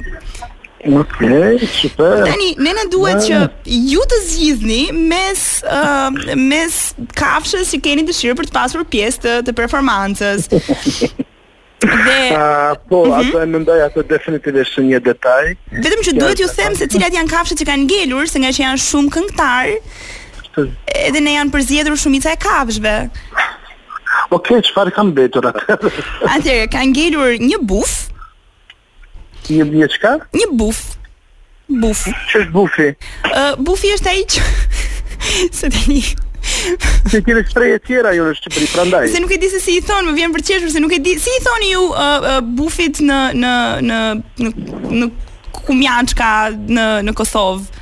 Okay, 0.84 1.58
po 1.96 2.06
Tani, 2.24 2.54
ne 2.56 2.70
në 2.72 2.84
duhet 2.88 3.18
që 3.26 3.40
ju 3.68 4.04
të 4.08 4.18
zgjidhni 4.24 4.78
mes 5.10 5.42
uh, 5.68 6.08
mes 6.40 6.78
kafshës 7.20 7.74
që 7.74 7.80
keni 7.84 8.04
dëshirë 8.08 8.36
për 8.38 8.48
të 8.48 8.54
pasur 8.54 8.86
pjesë 8.88 9.20
të, 9.26 9.34
të 9.50 9.54
performancës. 9.58 10.46
Dhe 11.80 12.16
uh, 12.32 12.72
po, 12.88 13.02
uh 13.04 13.04
mhm. 13.04 13.12
-huh. 13.12 13.18
atë 13.28 13.42
e 13.42 13.50
mendoj 13.52 13.78
atë 13.90 14.06
definitivisht 14.08 14.78
një 14.84 15.02
detaj. 15.04 15.52
Vetëm 15.84 16.02
që 16.08 16.16
duhet 16.18 16.40
ju 16.40 16.48
them 16.56 16.74
se 16.76 16.86
cilat 16.88 17.12
janë 17.12 17.30
kafshët 17.34 17.60
që 17.60 17.68
kanë 17.68 17.84
ngelur, 17.90 18.26
se 18.28 18.40
nga 18.40 18.48
që 18.48 18.64
janë 18.64 18.84
shumë 18.88 19.10
këngëtar. 19.14 19.72
Edhe 21.06 21.20
ne 21.20 21.34
janë 21.38 21.52
përzgjedhur 21.52 21.96
shumica 22.00 22.32
e 22.32 22.36
kafshëve. 22.48 22.96
Ok, 24.30 24.48
çfarë 24.64 24.92
kanë 24.96 25.12
bërë 25.16 25.44
atë? 25.52 25.92
Atë 26.36 26.54
kanë 26.72 26.92
ngelur 26.96 27.36
një 27.36 27.58
bufë 27.68 28.09
Një 29.50 29.66
bje 29.72 29.88
qka? 29.96 30.14
Një 30.36 30.48
buf. 30.60 30.80
Buf. 31.70 32.04
Që 32.30 32.40
është 32.44 32.52
bufi? 32.54 32.86
Uh, 33.30 33.54
bufi 33.66 33.92
është 33.96 34.10
a 34.12 34.14
i 34.18 34.24
që... 34.34 34.50
Se 35.54 35.68
të 35.70 35.82
një... 35.90 36.00
Se 37.10 37.20
ti 37.22 37.34
në 37.36 37.42
shtrejë 37.48 37.80
tjera 37.86 38.10
ju 38.14 38.22
jo 38.22 38.28
në 38.30 38.36
Shqipëri, 38.38 38.68
prandaj. 38.74 39.08
Se 39.12 39.20
nuk 39.22 39.32
e 39.34 39.38
di 39.42 39.50
se 39.52 39.60
si 39.62 39.76
i 39.78 39.82
thonë, 39.86 40.08
më 40.08 40.14
vjen 40.18 40.32
përqeshur, 40.36 40.70
se 40.72 40.80
nuk 40.82 40.94
e 40.96 41.00
di, 41.04 41.12
si 41.20 41.30
i 41.36 41.42
thoni 41.44 41.68
ju 41.74 41.82
uh, 41.88 41.98
uh, 41.98 42.38
bufit 42.58 43.00
në, 43.04 43.18
në, 43.38 43.52
në, 43.88 43.98
në, 44.40 44.54
në 44.88 45.10
në, 46.08 46.86
në 47.06 47.14
Kosovë? 47.18 47.78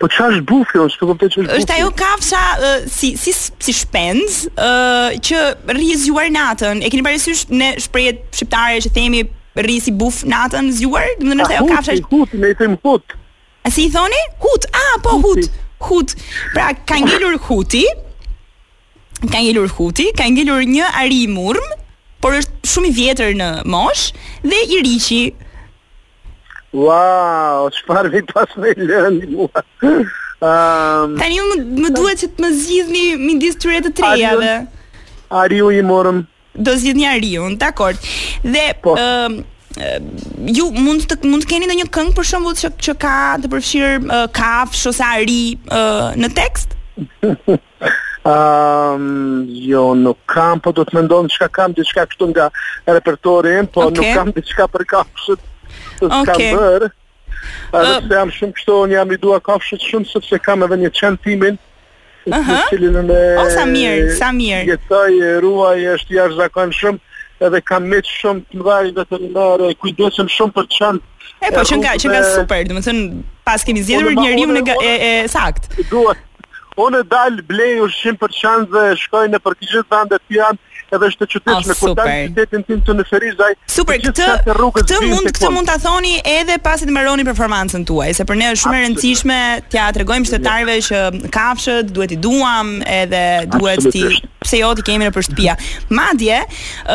Po 0.00 0.08
çfarë 0.10 0.38
është 0.40 0.46
bufi? 0.50 0.80
Unë 0.82 0.96
s'e 0.96 1.06
kuptoj 1.06 1.30
çfarë 1.34 1.60
është. 1.60 1.76
ajo 1.78 1.92
kafsha 2.00 2.42
uh, 2.56 2.88
si 2.90 3.12
si 3.20 3.32
si 3.36 3.76
shpenz, 3.82 4.40
uh, 4.56 5.14
që 5.26 5.44
rrihet 5.70 6.34
natën. 6.34 6.82
E 6.82 6.90
keni 6.90 7.06
parasysh 7.06 7.46
ne 7.50 7.74
shprehet 7.82 8.24
shqiptare 8.34 8.82
që 8.86 8.92
themi 8.96 9.22
rrisi 9.56 9.92
buf 9.92 10.22
natën 10.26 10.72
zgjuar, 10.74 11.06
do 11.18 11.26
të 11.26 11.46
thënë 11.46 11.60
ajo 11.60 11.68
kafsha 11.70 11.92
është 11.98 12.10
hut, 12.10 12.32
ne 12.40 12.50
i 12.50 12.56
them 12.58 12.74
hut. 12.82 13.14
A 13.64 13.70
si 13.72 13.84
i 13.88 13.92
thoni? 13.92 14.18
Hut. 14.42 14.66
Ah, 14.74 14.96
po 15.02 15.18
huti. 15.22 15.46
hut. 15.46 15.60
Hut. 15.88 16.16
Pra 16.54 16.72
ka 16.88 16.98
ngelur 17.00 17.36
huti. 17.46 17.84
Ka 19.30 19.38
ngelur 19.40 19.70
huti, 19.78 20.08
ka 20.18 20.26
ngelur 20.26 20.66
një 20.68 20.90
ari 21.02 21.22
i 21.26 21.30
murm, 21.30 21.68
por 22.20 22.34
është 22.36 22.72
shumë 22.72 22.90
i 22.90 22.94
vjetër 22.98 23.34
në 23.38 23.48
mosh 23.70 24.10
dhe 24.44 24.58
i 24.74 24.82
riqi. 24.88 25.22
Wow, 26.74 27.68
çfarë 27.70 28.10
vit 28.10 28.34
pas 28.34 28.50
me 28.58 28.74
lënë 28.80 29.30
mua. 29.32 29.62
Ëm 30.44 31.12
Tani 31.20 31.38
më, 31.46 31.90
duhet 31.94 32.18
që 32.24 32.28
të 32.34 32.42
më 32.42 32.48
zgjidhni 32.60 33.02
midis 33.22 33.56
tyre 33.62 33.80
të 33.86 33.92
trejave. 34.00 34.54
Ari 35.30 35.60
u 35.62 35.70
i 35.70 35.80
murm 35.86 36.24
do 36.58 36.76
zgjidh 36.78 36.98
një 37.02 37.10
ariun, 37.16 37.56
dakord. 37.58 37.98
Dhe 38.44 38.68
po. 38.82 38.94
Uh, 38.98 39.42
ju 40.54 40.68
mund 40.70 41.02
të 41.10 41.16
mund 41.26 41.42
të 41.42 41.50
keni 41.50 41.66
ndonjë 41.66 41.88
këngë 41.94 42.14
për 42.14 42.26
shembull 42.30 42.56
që, 42.60 42.68
që 42.86 42.92
ka 43.02 43.14
të 43.42 43.50
përfshir 43.50 44.04
uh, 44.06 44.24
kafsh 44.36 44.84
ose 44.92 45.06
ari 45.06 45.42
uh, 45.66 46.14
në 46.14 46.28
tekst? 46.36 46.76
Ehm, 47.24 47.56
um, 48.30 49.40
jo 49.50 49.86
nuk 49.98 50.20
kam, 50.30 50.62
po 50.62 50.70
do 50.78 50.84
të 50.86 50.94
mendoj 51.00 51.24
çka 51.34 51.48
kam 51.58 51.74
diçka 51.74 52.06
këtu 52.12 52.30
nga 52.30 52.46
repertori 52.86 53.56
im, 53.58 53.66
po 53.66 53.88
okay. 53.88 54.12
nuk 54.14 54.20
kam 54.20 54.32
diçka 54.38 54.68
për 54.70 54.86
kafshët. 54.94 55.42
Okej. 56.04 56.22
Okay. 56.22 56.54
Bër, 56.54 56.90
Ëh, 57.74 57.88
uh, 57.98 58.04
jam 58.08 58.30
shumë 58.32 58.54
kështu, 58.56 58.74
jam 58.94 59.10
i 59.12 59.18
dua 59.20 59.36
kafshët 59.44 59.82
shumë 59.84 60.06
sepse 60.08 60.38
kam 60.40 60.62
edhe 60.64 60.78
një 60.84 60.94
çan 60.96 61.18
timin. 61.26 61.58
Aha. 62.32 62.64
oh, 62.72 63.48
sa 63.54 63.64
mirë, 63.68 64.14
sa 64.16 64.30
mirë. 64.32 64.62
Jetoj, 64.70 65.16
ruaj 65.44 65.82
është 65.94 66.14
jashtëzakonshëm, 66.16 66.96
edhe 67.44 67.60
kam 67.68 67.88
më 67.90 68.00
shumë 68.08 68.44
të 68.48 68.60
mbaj 68.62 68.84
veterinare, 68.98 69.72
kujdesem 69.84 70.30
shumë 70.32 70.54
për 70.58 70.68
çan. 70.76 71.00
E 71.44 71.50
po, 71.52 71.60
që 71.68 71.80
nga 71.82 71.92
që 72.00 72.12
nga 72.12 72.22
super, 72.30 72.62
do 72.70 72.78
të 72.80 72.84
thënë 72.86 73.08
pas 73.48 73.64
kemi 73.68 73.84
zgjedhur 73.84 74.16
një 74.16 74.24
njeriu 74.24 74.46
në 74.62 74.78
e, 74.78 74.94
e 75.10 75.12
sakt. 75.34 75.68
Duhet. 75.90 76.22
Unë 76.80 77.04
dal 77.12 77.36
blej 77.46 77.76
ushim 77.84 78.16
për 78.18 78.32
çan 78.34 78.64
dhe 78.72 78.86
shkoj 79.04 79.26
në 79.34 79.38
përgjithësi 79.44 79.84
vende 79.92 80.18
të 80.24 80.40
janë 80.40 80.73
edhe 80.96 81.10
është 81.10 81.22
të 81.22 81.28
çuditshme 81.34 81.74
ah, 81.74 81.78
kur 81.80 81.94
ta 81.96 82.06
qytetin 82.10 82.66
tim 82.68 82.82
të 82.86 82.96
Nëferizaj. 82.98 83.50
Super 83.74 84.00
këtë 84.02 84.28
këtë 84.78 85.00
mund 85.06 85.30
këtë 85.32 85.50
mund 85.54 85.68
ta 85.70 85.78
thoni 85.82 86.16
edhe 86.36 86.58
pasi 86.64 86.88
të 86.88 86.94
mbaroni 86.94 87.26
performancën 87.26 87.86
tuaj, 87.88 88.12
se 88.20 88.26
për 88.28 88.40
ne 88.40 88.52
është 88.52 88.62
shumë 88.64 88.76
e 88.76 88.84
rëndësishme 88.86 89.38
t'ia 89.72 89.88
tregojmë 89.96 90.28
shtetarëve 90.28 90.78
që 90.88 91.02
kafshët 91.34 91.92
duhet 91.96 92.14
i 92.14 92.20
duam 92.26 92.74
edhe 92.98 93.22
duhet 93.56 93.84
ti 93.94 94.04
pse 94.44 94.58
jo 94.62 94.72
ti 94.76 94.84
kemi 94.90 95.08
në 95.08 95.24
shtëpia. 95.28 95.56
Madje 95.96 96.38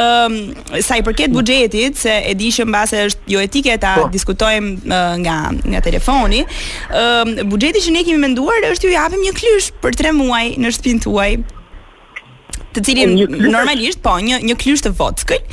ëm 0.02 0.38
sa 0.86 1.00
i 1.02 1.06
përket 1.08 1.34
buxhetit 1.36 2.00
se 2.00 2.16
e 2.32 2.36
di 2.40 2.52
që 2.56 2.68
mbase 2.70 3.04
është 3.10 3.34
jo 3.36 3.44
etike 3.46 3.78
ta 3.84 3.96
po. 4.04 4.08
diskutojmë 4.14 5.02
nga 5.26 5.36
nga 5.74 5.84
telefoni, 5.86 6.44
ëm 7.04 7.36
buxheti 7.52 7.86
që 7.88 7.96
ne 7.98 8.06
kemi 8.08 8.24
menduar 8.28 8.66
është 8.72 8.90
ju 8.90 8.96
japim 8.98 9.24
një 9.28 9.36
klysh 9.40 9.72
për 9.84 9.98
3 10.10 10.16
muaj 10.20 10.46
në 10.60 10.76
shtëpinë 10.76 11.04
tuaj, 11.08 11.32
të 12.80 12.88
cilin 12.88 13.44
normalisht 13.52 14.02
po 14.04 14.15
një 14.24 14.39
një 14.48 14.56
klysh 14.60 14.84
të 14.86 14.94
vockël, 14.98 15.44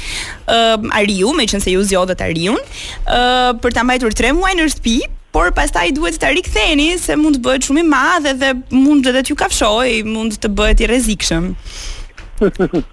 ë 0.47 0.55
uh, 0.55 0.99
Ariu, 1.01 1.33
meqense 1.37 1.71
ju 1.73 1.83
zgjodhët 1.87 2.23
Ariun, 2.27 2.59
ë 2.59 3.19
uh, 3.19 3.53
për 3.62 3.77
ta 3.77 3.85
mbajtur 3.87 4.15
3 4.23 4.33
muaj 4.39 4.55
në 4.59 4.69
shtëpi, 4.77 4.97
por 5.37 5.51
pastaj 5.57 5.91
duhet 5.97 6.17
ta 6.23 6.31
riktheni 6.33 6.93
se 7.01 7.17
mund 7.21 7.37
të 7.39 7.45
bëhet 7.45 7.67
shumë 7.69 7.83
i 7.85 7.91
madh 7.93 8.31
dhe 8.41 8.55
mund 8.75 9.07
edhe 9.11 9.25
t'ju 9.27 9.37
kafshoj, 9.39 10.03
mund 10.09 10.39
të 10.41 10.53
bëhet 10.57 10.81
i 10.87 10.91
rrezikshëm. 10.93 11.51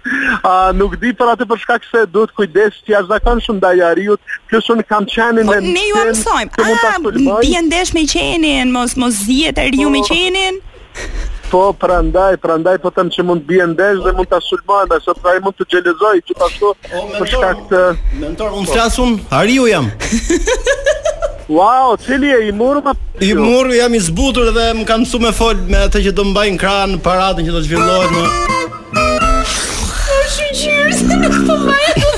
nuk 0.80 0.94
di 1.02 1.10
për 1.12 1.30
atë 1.34 1.46
për 1.50 1.58
shkak 1.60 1.82
se 1.90 2.04
duhet 2.08 2.30
kujdes 2.36 2.78
të 2.84 2.94
jashtëzakonshëm 2.94 3.58
ndaj 3.60 3.76
Ariut, 3.90 4.22
plus 4.48 4.70
un 4.72 4.80
kam 4.88 5.04
qenin 5.08 5.48
po, 5.50 5.58
në 5.60 5.74
Ne 5.76 5.84
ju 5.90 6.04
mësojmë. 6.10 6.64
A, 6.64 7.42
ti 7.44 7.54
ndesh 7.68 7.92
me 7.96 8.06
qenin, 8.08 8.72
mos 8.72 8.96
mos 9.00 9.24
zihet 9.26 9.60
Ariu 9.60 9.92
me 9.92 10.00
po. 10.04 10.08
qenin? 10.12 10.60
po 11.54 11.72
prandaj 11.74 12.36
prandaj 12.42 12.78
po 12.82 12.90
them 12.96 13.10
që 13.14 13.22
mund 13.28 13.44
të 13.44 13.46
bien 13.50 13.68
ndesh 13.76 14.00
dhe 14.02 14.12
mund 14.16 14.26
ta 14.32 14.40
sulmoj 14.42 14.80
ndesh 14.88 15.06
apo 15.12 15.28
ai 15.30 15.38
mund 15.44 15.54
të 15.60 15.66
xhelozoj 15.70 16.22
që 16.26 16.34
ashtu 16.46 16.70
për 17.18 17.28
shkak 17.30 17.60
të 17.70 17.82
mentor 18.24 18.56
un 18.58 18.66
po. 18.66 18.72
flasun 18.74 19.14
Ariu 19.40 19.68
jam 19.70 19.86
Wow, 21.46 21.92
cili 22.00 22.30
e 22.32 22.38
i 22.48 22.52
muru, 22.56 22.80
ma... 22.80 22.94
I 23.20 23.34
muru, 23.36 23.74
jam 23.76 23.92
i 23.94 23.98
zbutur 24.00 24.48
dhe 24.56 24.70
më 24.78 24.86
kam 24.88 25.02
su 25.06 25.18
me 25.22 25.28
fol 25.36 25.52
me 25.68 25.82
atë 25.86 26.00
që 26.08 26.14
do 26.16 26.24
mbaj 26.30 26.46
në 26.56 26.60
kranë 26.62 27.02
paratën 27.04 27.44
që 27.50 27.52
do 27.52 27.60
të 27.60 27.66
zhvillohet 27.68 28.16
në... 28.16 28.54
Oh, 28.96 30.26
shu 30.34 30.48
qërës, 30.62 31.04
në 31.10 31.20
këtë 31.28 31.44
të 31.44 31.58
të 31.60 32.13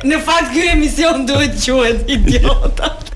Në 0.08 0.20
fakt 0.26 0.52
ky 0.54 0.66
emision 0.74 1.26
duhet 1.28 1.56
të 1.60 1.70
quhet 1.70 2.08
idiotat. 2.16 3.10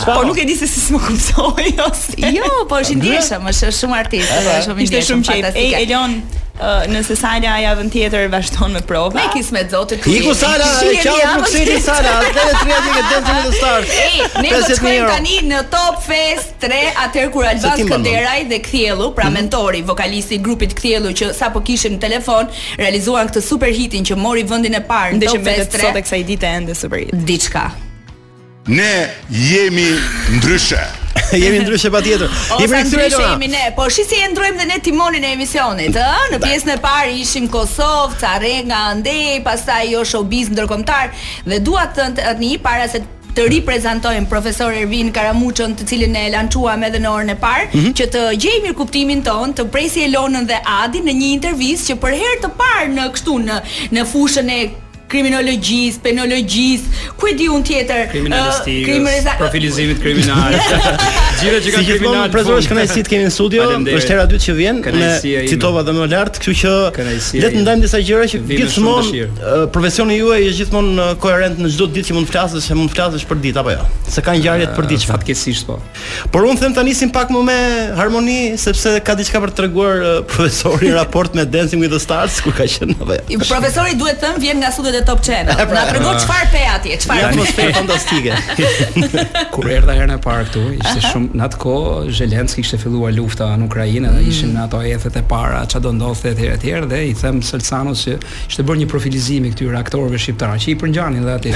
po 0.05 0.23
nuk 0.29 0.39
e 0.39 0.47
di 0.49 0.57
se 0.61 0.69
si 0.71 0.95
më 0.95 1.03
kuptoi 1.07 1.75
ose. 1.87 2.33
Jo, 2.39 2.53
po 2.71 2.81
është 2.85 2.99
ndjeshëm, 3.03 3.51
është 3.53 3.73
shumë 3.81 4.01
artist, 4.05 4.33
është 4.33 4.59
shumë 4.69 4.81
ndjeshëm. 4.81 4.83
Ishte 4.87 5.07
shumë 5.13 5.31
qejf. 5.31 5.63
Ej 5.63 5.73
Elon, 5.85 6.21
nëse 6.89 7.17
Sara 7.17 7.59
ja 7.61 7.75
vën 7.77 7.91
tjetër 7.93 8.29
vazhdon 8.33 8.73
me 8.73 8.81
prova. 8.83 9.15
Me 9.19 9.27
kis 9.33 9.51
me 9.51 9.67
Zotin. 9.71 9.99
Iku 10.05 10.33
Sara, 10.35 10.65
çao 11.03 11.17
Bruxeli 11.37 11.81
Sara, 11.81 12.15
atë 12.25 12.61
tre 12.63 12.79
ditë 12.81 12.95
me 12.95 13.03
Zotin 13.13 13.39
të 13.45 13.53
Star. 13.57 13.85
Ne 14.43 14.51
do 14.53 14.61
të 14.65 14.77
shkojmë 14.79 15.09
tani 15.11 15.37
në 15.51 15.61
Top 15.73 16.01
Fest 16.07 16.57
3, 16.65 16.81
atë 17.05 17.27
kur 17.35 17.47
Albas 17.49 17.83
Kënderaj 17.91 18.41
dhe 18.51 18.61
Kthjellu, 18.65 19.11
pra 19.17 19.29
mhm. 19.29 19.37
mentori, 19.43 19.83
vokalisti 19.89 20.39
i 20.39 20.43
grupit 20.43 20.75
Kthjellu 20.77 21.13
që 21.21 21.33
sapo 21.37 21.61
kishim 21.65 21.99
në 21.99 22.05
telefon, 22.09 22.49
realizuan 22.81 23.29
këtë 23.31 23.45
super 23.47 23.73
hitin 23.77 24.07
që 24.09 24.17
mori 24.19 24.47
vendin 24.49 24.79
e 24.81 24.85
parë 24.89 25.19
në 25.21 25.27
Top 25.29 25.43
Fest 25.47 25.75
3. 25.77 25.91
Sot 25.91 26.01
e 26.01 26.07
kësaj 26.09 26.25
dite 26.33 26.53
ende 26.61 26.75
super 26.79 27.05
hit. 27.05 27.17
Diçka. 27.29 27.69
Ne 28.73 28.93
jemi 29.31 29.91
ndryshe. 30.39 30.85
jemi 31.43 31.59
ndryshe 31.61 31.91
patjetër. 31.95 32.29
Jemi 32.61 32.73
rikthyer 32.77 32.87
ndryshe 33.03 33.23
jemi 33.31 33.49
ne. 33.53 33.65
Po 33.79 33.89
shi 33.95 34.05
si 34.09 34.17
e 34.25 34.29
ndrojmë 34.33 34.61
dhe 34.63 34.67
ne 34.71 34.79
timonin 34.85 35.25
e 35.27 35.31
emisionit, 35.37 35.99
Në 36.33 36.41
pjesën 36.45 36.73
e 36.77 36.79
parë 36.85 37.17
ishim 37.23 37.47
Kosov, 37.53 38.17
Carrega, 38.21 38.83
Andej, 38.93 39.41
pastaj 39.47 39.87
jo 39.93 40.05
showbiz 40.13 40.51
ndërkombëtar 40.55 41.15
dhe 41.49 41.61
dua 41.67 41.87
të 41.89 42.01
thënë 42.01 42.21
tani 42.25 42.53
para 42.67 42.89
se 42.93 43.03
të 43.37 43.45
riprezentojmë 43.53 44.31
profesor 44.31 44.73
Ervin 44.73 45.11
Karamuçën, 45.13 45.75
të 45.77 45.85
cilin 45.91 46.15
e 46.17 46.23
lançuam 46.33 46.87
edhe 46.89 47.03
në 47.05 47.11
orën 47.11 47.33
e 47.35 47.37
parë, 47.43 47.67
mm 47.67 47.81
-hmm. 47.83 47.93
që 47.99 48.07
të 48.15 48.23
gjejmë 48.45 48.71
i 48.71 48.77
kuptimin 48.79 49.21
ton, 49.27 49.53
të 49.53 49.69
presi 49.73 50.07
Elonën 50.07 50.47
dhe 50.49 50.63
Adi 50.81 51.03
në 51.05 51.13
një 51.21 51.29
intervistë 51.37 51.91
që 51.91 52.01
për 52.05 52.15
herë 52.23 52.41
të 52.45 52.51
parë 52.63 52.89
në 52.97 53.05
kështu 53.17 53.39
në 53.51 53.57
në 53.93 54.09
fushën 54.15 54.49
e 54.57 54.61
kriminologjisë, 55.13 56.01
penologjisë, 56.05 56.95
ku 57.21 57.29
e 57.31 57.35
di 57.39 57.47
un 57.51 57.63
tjetër, 57.67 58.09
Kriminalistikës, 58.11 59.07
uh, 59.23 59.35
profilizimit 59.39 60.01
kriminal. 60.03 60.57
Gjithë 61.37 61.61
që 61.63 61.73
kanë 61.75 61.87
si 61.87 61.97
kriminal. 61.99 62.23
Ne 62.27 63.03
kemi 63.07 63.25
në 63.27 63.31
studio, 63.35 63.67
është 63.97 64.13
hera 64.15 64.25
dytë 64.31 64.45
që 64.47 64.55
vjen 64.59 64.81
me 64.97 65.11
citova 65.49 65.83
dhe 65.87 65.95
më 65.99 66.09
lart, 66.13 66.41
kështu 66.43 66.57
që 66.63 66.75
le 67.43 67.51
të 67.53 67.63
ndajmë 67.63 67.85
disa 67.85 68.01
gjëra 68.03 68.29
që 68.33 68.41
gjithmonë 68.53 69.27
profesioni 69.75 70.17
juaj 70.19 70.41
është 70.49 70.61
gjithmonë 70.63 71.09
koherent 71.23 71.61
në 71.63 71.73
çdo 71.75 71.89
ditë 71.93 72.11
që 72.11 72.17
mund 72.17 72.31
të 72.31 72.35
flasësh, 72.37 72.71
mund 72.79 72.93
të 72.93 72.99
flasësh 72.99 73.27
për 73.31 73.41
ditë 73.47 73.63
apo 73.63 73.75
jo. 73.77 73.87
Se 74.17 74.25
ka 74.25 74.35
ngjarje 74.37 74.71
të 74.71 74.77
përditshme 74.81 75.13
fatkeqësisht 75.13 75.69
po. 75.69 75.77
Por 76.35 76.47
un 76.49 76.59
them 76.61 76.75
tani 76.77 76.97
sim 76.97 77.13
pak 77.15 77.31
më 77.35 77.43
me 77.47 77.59
harmoni 77.99 78.39
sepse 78.59 78.97
ka 79.07 79.15
diçka 79.19 79.41
për 79.45 79.53
të 79.55 79.61
treguar 79.61 80.03
profesori 80.33 80.91
raport 80.97 81.37
me 81.37 81.45
Dancing 81.47 81.81
with 81.85 81.93
the 81.93 82.01
Stars 82.03 82.41
ku 82.45 82.53
ka 82.57 82.67
qenë 82.71 82.97
apo 82.97 83.19
jo. 83.21 83.41
Profesori 83.45 83.97
duhet 84.01 84.19
të 84.23 84.31
them 84.31 84.43
vjen 84.47 84.63
nga 84.63 84.73
studio 84.75 84.96
dhe 84.97 85.05
Top 85.07 85.21
Channel. 85.27 85.55
Na 85.59 85.67
pra, 85.67 85.67
pra. 85.77 85.91
tregu 85.91 86.09
çfarë 86.23 86.49
pe 86.53 86.63
atje, 86.75 86.97
çfarë 87.05 87.27
atmosferë 87.31 87.75
fantastike. 87.77 88.37
Kur 89.55 89.69
erdha 89.71 89.95
herën 89.99 90.13
e 90.17 90.19
parë 90.25 90.47
këtu, 90.49 90.65
ishte 90.79 91.05
shumë 91.13 91.41
në 91.41 91.51
Zelenski 92.17 92.63
kishte 92.65 92.79
filluar 92.83 93.13
lufta 93.17 93.49
në 93.59 93.69
Ukrainë 93.69 94.11
dhe 94.17 94.21
mm. 94.25 94.31
ishin 94.31 94.53
në 94.57 94.65
ato 94.67 94.81
ethet 94.87 95.19
e 95.21 95.25
para, 95.31 95.63
çfarë 95.69 95.85
do 95.87 95.93
ndodhte 95.99 96.33
etj 96.35 96.45
etj 96.55 96.87
dhe 96.91 97.03
i 97.11 97.15
them 97.21 97.41
Selsanos 97.47 98.05
që 98.07 98.19
ishte 98.51 98.65
bërë 98.67 98.83
një 98.85 98.89
profilizim 98.93 99.49
i 99.49 99.53
këtyre 99.55 99.79
aktorëve 99.83 100.21
shqiptarë 100.23 100.61
që 100.65 100.73
i 100.73 100.77
përngjanin 100.83 101.27
dhe 101.27 101.35
aty. 101.39 101.55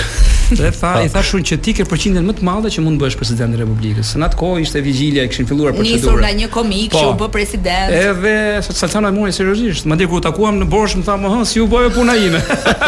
Dhe 0.61 0.72
tha, 0.74 0.94
i 1.07 1.11
tha 1.12 1.22
shumë 1.24 1.46
që 1.50 1.61
ti 1.64 1.74
ke 1.79 1.85
përqindjen 1.88 2.26
më 2.26 2.35
të 2.40 2.46
madhe 2.48 2.72
që 2.74 2.83
mund 2.85 2.98
të 2.98 3.05
bësh 3.07 3.18
presidenti 3.20 3.59
i 3.59 3.62
Republikës. 3.62 4.12
Në 4.18 4.26
atë 4.29 4.40
kohë 4.40 4.62
ishte 4.64 4.83
vigjilia, 4.85 5.26
kishin 5.31 5.46
filluar 5.46 5.76
procedurën. 5.76 6.03
Nisur 6.03 6.18
nga 6.24 6.33
një 6.40 6.48
komik 6.55 6.90
po. 6.96 7.00
që 7.03 7.12
u 7.12 7.14
bë 7.20 7.29
president. 7.35 7.94
Edhe 7.94 8.35
Selsano 8.66 9.09
e 9.09 9.14
mori 9.14 9.33
seriozisht. 9.37 9.87
Madje 9.90 10.09
kur 10.11 10.18
u 10.18 10.24
takuam 10.24 10.59
në 10.59 10.66
Borsh 10.72 10.98
më 10.98 11.07
tha, 11.07 11.16
"Mohon, 11.22 11.46
si 11.46 11.62
u 11.62 11.68
bë 11.70 11.87
puna 11.94 12.16
ime?" 12.18 12.40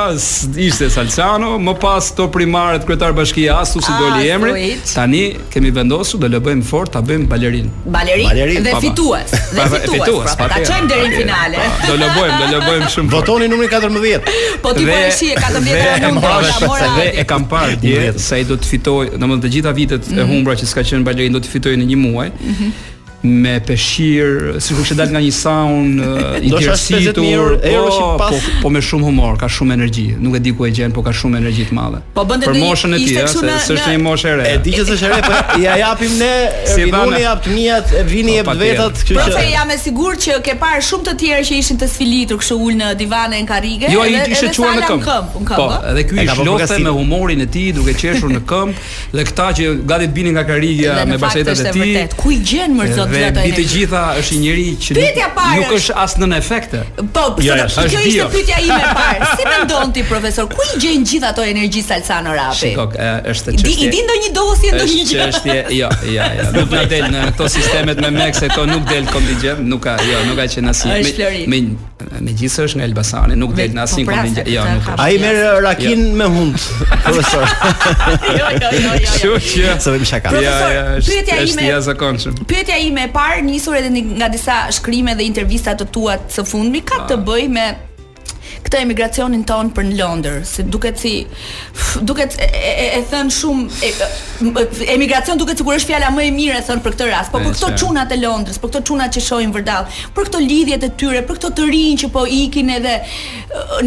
ishte 0.63 0.89
Salcano, 0.93 1.53
më 1.63 1.73
pas 1.81 2.09
to 2.15 2.27
primaret 2.33 2.83
kryetar 2.87 3.15
bashkia 3.17 3.57
Asu 3.61 3.79
u 3.79 3.85
si 3.85 3.91
ah, 3.93 3.99
doli 4.01 4.29
emri. 4.33 4.73
Tani 4.95 5.23
kemi 5.53 5.71
vendosur 5.75 6.19
do 6.23 6.27
lë 6.31 6.41
bëjmë 6.43 6.65
fort, 6.67 6.91
ta 6.93 7.01
bëjmë 7.05 7.27
balerin. 7.31 7.69
Balerin 7.95 8.61
dhe 8.65 8.73
fitues. 8.83 9.33
Dhe 9.55 9.65
fitues. 9.87 10.35
Pra, 10.37 10.49
ta 10.51 10.59
çojmë 10.67 10.89
deri 10.91 11.07
në 11.07 11.17
finale. 11.23 11.65
Do 11.87 11.95
lë 12.01 12.09
bëjmë, 12.17 12.37
do 12.41 12.47
lë 12.53 12.61
bëjmë 12.67 12.91
shumë. 12.95 13.13
Votoni 13.15 13.49
numrin 13.51 13.71
14. 13.73 14.29
Po 14.63 14.73
ti 14.77 14.87
bëhesh 14.89 15.21
i 15.25 15.33
14 15.39 16.05
në 16.05 16.13
numrash, 16.19 16.85
e 17.09 17.25
kam 17.29 17.47
parë 17.51 17.79
dje 17.83 18.09
se 18.19 18.39
ai 18.41 18.47
do 18.49 18.59
të 18.59 18.73
fitojë, 18.73 19.15
domethënë 19.17 19.47
të 19.47 19.53
gjitha 19.57 19.75
vitet 19.81 20.09
e 20.13 20.15
mhm. 20.19 20.27
humbra 20.33 20.57
që 20.59 20.69
s'ka 20.73 20.85
qenë 20.91 21.07
balerin 21.07 21.35
do 21.37 21.41
të 21.45 21.55
fitojë 21.57 21.81
në 21.83 21.89
një 21.93 22.01
muaj. 22.05 22.31
Mhm 22.37 22.95
me 23.23 23.59
peshir, 23.59 24.55
si 24.63 24.73
kur 24.73 24.85
që 24.87 24.95
dalë 24.95 25.11
nga 25.11 25.21
një 25.25 25.31
saun, 25.35 25.87
eh, 26.03 26.35
interesitur, 26.47 27.19
po, 27.19 27.57
euro 27.67 28.15
pas... 28.19 28.31
po, 28.31 28.51
po 28.63 28.69
me 28.71 28.79
shumë 28.83 29.03
humor, 29.09 29.35
ka 29.41 29.49
shumë 29.51 29.75
energji, 29.75 30.05
nuk 30.19 30.37
e 30.37 30.41
di 30.45 30.53
ku 30.55 30.67
e 30.67 30.71
gjenë, 30.75 30.95
po 30.95 31.03
ka 31.03 31.11
shumë 31.15 31.41
energji 31.41 31.67
të 31.71 31.75
madhe. 31.75 31.99
Po 32.15 32.23
Për 32.29 32.55
moshën 32.55 32.95
e 32.95 32.99
ti, 33.03 33.17
ja, 33.17 33.25
se 33.29 33.41
së 33.43 33.75
është 33.75 33.91
një 33.95 33.99
moshë 34.05 34.31
e 34.31 34.35
re. 34.39 34.45
E 34.53 34.61
di 34.63 34.73
që 34.75 34.85
së 34.87 34.95
është 34.95 35.07
e 35.07 35.09
re, 35.11 35.17
po 35.25 35.59
ja 35.63 35.75
japim 35.81 36.13
ne, 36.19 36.31
si 36.69 36.85
vinu 36.85 37.01
një 37.15 37.21
apë 37.33 37.45
të 37.45 37.57
mijat, 37.57 37.93
vini 38.07 38.37
po, 38.37 38.39
e 38.39 38.47
për 38.49 38.61
vetat. 38.63 39.03
Profe, 39.11 39.35
që... 39.35 39.43
jam 39.51 39.73
e 39.75 39.77
sigur 39.83 40.19
që 40.27 40.39
ke 40.47 40.55
parë 40.63 40.81
shumë 40.87 41.07
të 41.09 41.15
tjerë 41.23 41.45
që 41.51 41.59
ishin 41.59 41.81
të 41.83 41.89
sfilitur 41.91 42.39
kështë 42.39 42.55
ullë 42.55 42.79
në 42.83 42.93
divane 43.03 43.41
në 43.43 43.49
karige, 43.51 43.91
jo, 43.91 44.05
edhe, 44.07 44.31
edhe, 44.31 44.53
po, 44.55 44.69
edhe 44.69 44.79
në 44.79 44.93
këmpë. 44.93 45.19
Këm, 45.51 45.51
po, 45.51 45.67
edhe 45.91 46.05
kjo 46.07 46.23
ishë 46.23 46.47
lofte 46.47 46.79
me 46.87 46.95
humorin 46.95 47.43
e 47.43 47.49
ti, 47.57 47.67
duke 47.75 47.95
qeshur 47.99 48.31
në 48.37 48.43
këmpë, 48.47 48.87
dhe 49.19 49.27
këta 49.33 49.49
që 49.59 49.69
gati 49.91 50.09
të 50.09 50.15
bini 50.17 50.33
nga 50.37 50.45
karigja 50.47 50.99
me 51.09 51.19
basetat 51.19 51.65
e 51.67 51.75
ti. 51.75 51.89
Ku 52.19 52.31
i 52.35 52.39
gjenë 52.45 52.79
mërë 52.79 53.08
dhe 53.09 53.21
di 53.33 53.55
të 53.57 53.63
gjitha 53.73 54.01
është 54.19 54.37
një 54.37 54.39
njerëz 54.43 54.85
që 54.85 54.95
nuk, 54.97 55.39
nuk 55.59 55.73
është 55.77 55.95
as 56.03 56.15
nën 56.21 56.35
efekte. 56.37 56.81
Po, 56.97 57.05
për 57.15 57.35
po, 57.39 57.45
ja, 57.45 57.57
ja, 57.61 57.85
kjo 57.93 58.03
ishte 58.07 58.27
pyetja 58.33 58.59
ime 58.65 58.79
e 58.79 58.93
parë. 58.97 59.29
Si 59.37 59.47
mendon 59.53 59.93
ti 59.95 60.03
profesor, 60.09 60.47
ku 60.51 60.65
i 60.73 60.79
gjejnë 60.83 61.09
gjithë 61.11 61.29
ato 61.31 61.45
energji 61.53 61.83
salsano 61.85 62.35
rapi? 62.37 62.61
Shikok, 62.61 62.97
është 63.33 63.55
çështje. 63.57 63.75
Di, 63.81 63.91
di 63.95 64.05
ndonjë 64.07 64.31
dosi 64.37 64.71
ndonjë 64.75 65.03
gjë. 65.09 65.27
Çështje, 65.27 65.59
jo, 65.79 65.91
jo, 66.15 66.29
jo. 66.45 66.47
Nuk 66.59 66.73
na 66.75 66.85
del 66.95 67.05
në 67.15 67.25
këto 67.33 67.49
sistemet 67.57 68.01
me 68.05 68.13
mekse, 68.19 68.49
këto 68.51 68.65
nuk 68.69 68.87
del 68.89 69.09
kontingjent, 69.11 69.63
nuk 69.73 69.83
ka, 69.87 69.97
jo, 70.05 70.23
nuk 70.29 70.41
ka 70.41 70.49
që 70.55 70.65
na 70.69 70.75
sin. 70.77 71.13
Me 71.49 71.63
me, 72.23 72.31
gjithë 72.31 72.63
është 72.65 72.79
nga 72.79 72.85
Elbasani, 72.87 73.35
nuk 73.35 73.51
del 73.57 73.73
në 73.75 73.81
asnjë 73.83 74.03
po, 74.07 74.13
pra, 74.13 74.23
kontingjent. 74.23 74.51
Jo, 74.53 74.63
nuk. 74.77 74.87
Ai 75.03 75.17
merr 75.19 75.59
rakin 75.65 76.05
jo. 76.05 76.11
me 76.15 76.27
hund. 76.31 76.61
Profesor. 77.03 77.43
Jo, 78.29 78.37
jo, 78.37 78.51
jo, 78.55 78.79
jo. 78.79 79.01
jo. 79.03 79.33
Shoqja. 79.35 79.73
Sa 79.83 79.91
më 79.93 80.07
shaka. 80.07 80.31
Ja, 80.39 80.55
ja. 80.71 80.83
Pyetja 81.03 81.39
ime. 81.51 82.39
Pyetja 82.49 82.77
ime 82.79 82.98
e 83.05 83.11
parë 83.13 83.43
nisur 83.47 83.77
edhe 83.79 83.91
nga 83.95 84.27
disa 84.31 84.63
shkrimet 84.77 85.17
dhe 85.19 85.27
intervista 85.31 85.75
të 85.79 85.89
tua 85.95 86.17
të 86.35 86.45
fundmi 86.49 86.83
ka 86.89 87.03
ah. 87.03 87.07
të 87.11 87.19
bëjë 87.27 87.53
me 87.57 87.67
këtë 88.65 88.81
emigracionin 88.85 89.43
ton 89.47 89.69
për 89.73 89.87
në 89.89 89.95
Londër, 89.99 90.39
se 90.47 90.63
duket 90.67 90.99
si 91.01 91.13
duket 92.05 92.35
e, 92.41 92.47
e, 92.57 92.87
e 92.97 92.99
thën 93.09 93.29
shumë 93.31 93.87
e, 93.87 93.91
emigracion 94.95 95.39
duket 95.39 95.59
sikur 95.61 95.77
është 95.79 95.93
fjala 95.93 96.09
më 96.15 96.25
e 96.29 96.33
mirë 96.35 96.59
e 96.61 96.65
thën 96.67 96.81
për 96.83 96.95
këtë 96.97 97.07
rast, 97.09 97.31
po 97.33 97.39
për 97.41 97.53
këto 97.55 97.71
çunat 97.83 98.11
e 98.15 98.19
Londrës, 98.21 98.59
për 98.61 98.73
këto 98.73 98.81
çunat 98.89 99.15
që 99.17 99.23
shohin 99.25 99.53
vërdall, 99.55 99.89
për 100.15 100.29
këto 100.29 100.41
lidhjet 100.43 100.85
e 100.85 100.91
tyre, 100.99 101.21
për 101.27 101.39
këto 101.39 101.51
të 101.59 101.67
rinj 101.69 102.03
që 102.03 102.11
po 102.15 102.25
ikin 102.39 102.71
edhe 102.77 102.95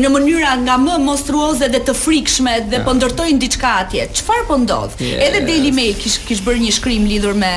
në 0.01 0.13
mënyra 0.15 0.55
nga 0.65 0.79
më 0.83 0.97
monstruoze 1.05 1.69
dhe 1.73 1.83
të 1.89 1.97
frikshme 1.99 2.57
dhe 2.73 2.83
po 2.87 2.95
ndërtojnë 2.99 3.39
diçka 3.43 3.73
atje. 3.85 4.09
Çfarë 4.21 4.47
po 4.49 4.59
ndodh? 4.63 4.97
Yeah, 5.03 5.25
edhe 5.29 5.43
Daily 5.47 5.69
yes. 5.69 5.77
Mail 5.77 5.97
kish 6.03 6.19
kish 6.29 6.43
bërë 6.47 6.63
një 6.67 6.75
shkrim 6.79 7.07
lidhur 7.11 7.37
me 7.39 7.53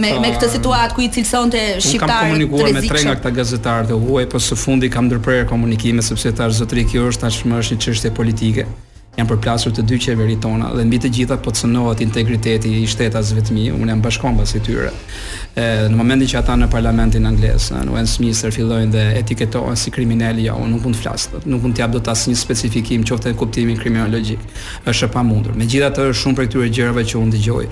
me 0.00 0.10
uh, 0.12 0.18
me 0.22 0.30
këtë 0.34 0.50
situatë 0.56 0.96
ku 0.96 1.04
i 1.06 1.10
cilësonte 1.14 1.60
shqiptarët. 1.84 2.32
Kam 2.32 2.32
komunikuar 2.32 2.70
me 2.76 2.82
tre 2.86 3.02
nga 3.06 3.14
këta 3.18 3.32
gazetarë 3.40 4.00
huaj 4.06 4.26
po 4.32 4.40
së 4.44 4.58
fundi 4.60 4.90
kam 4.92 5.06
ndërprerë 5.10 5.48
komunikime 5.50 6.04
sepse 6.04 6.32
ta 6.36 6.45
thash 6.46 6.60
zotëri 6.62 6.86
kjo 6.86 7.08
është 7.10 7.24
tashmë 7.26 7.58
është 7.58 7.76
një 7.76 7.80
çështje 7.86 8.10
politike 8.14 8.66
janë 9.16 9.30
përplasur 9.30 9.72
të 9.72 9.82
dy 9.88 9.96
qeveri 10.04 10.34
tona 10.44 10.68
dhe 10.76 10.84
mbi 10.84 10.98
të 11.00 11.08
gjitha 11.18 11.38
po 11.44 11.50
cënohet 11.56 12.02
integriteti 12.04 12.68
i 12.82 12.82
shtetas 12.86 13.30
vetmi, 13.32 13.70
unë 13.72 13.94
jam 13.94 14.02
bashkombas 14.04 14.52
i 14.58 14.60
tyre. 14.60 14.90
në 15.56 15.96
momentin 15.96 16.28
që 16.28 16.36
ata 16.38 16.54
në 16.60 16.66
parlamentin 16.68 17.24
anglez, 17.24 17.70
në 17.72 17.94
Westminster 17.94 18.52
fillojnë 18.52 18.92
dhe 18.92 19.04
etiketohen 19.22 19.78
si 19.80 19.90
kriminalë, 19.90 20.42
ja, 20.50 20.56
unë 20.60 20.68
nuk 20.74 20.84
mund 20.84 20.98
të 20.98 21.00
flas, 21.00 21.24
nuk 21.48 21.62
mund 21.64 21.78
të 21.78 21.88
të 22.04 22.12
asë 22.12 22.30
një 22.34 22.42
specifikim 22.42 23.06
qoftë 23.08 23.32
në 23.32 23.36
kuptimin 23.40 23.78
kriminologik 23.80 24.38
Është 24.84 25.00
gjitha 25.06 25.12
pamundur. 25.14 25.56
Megjithatë, 25.56 26.10
shumë 26.12 26.36
prej 26.36 26.48
këtyre 26.50 26.68
gjërave 26.76 27.06
që 27.08 27.16
unë 27.22 27.34
dëgjoj 27.38 27.64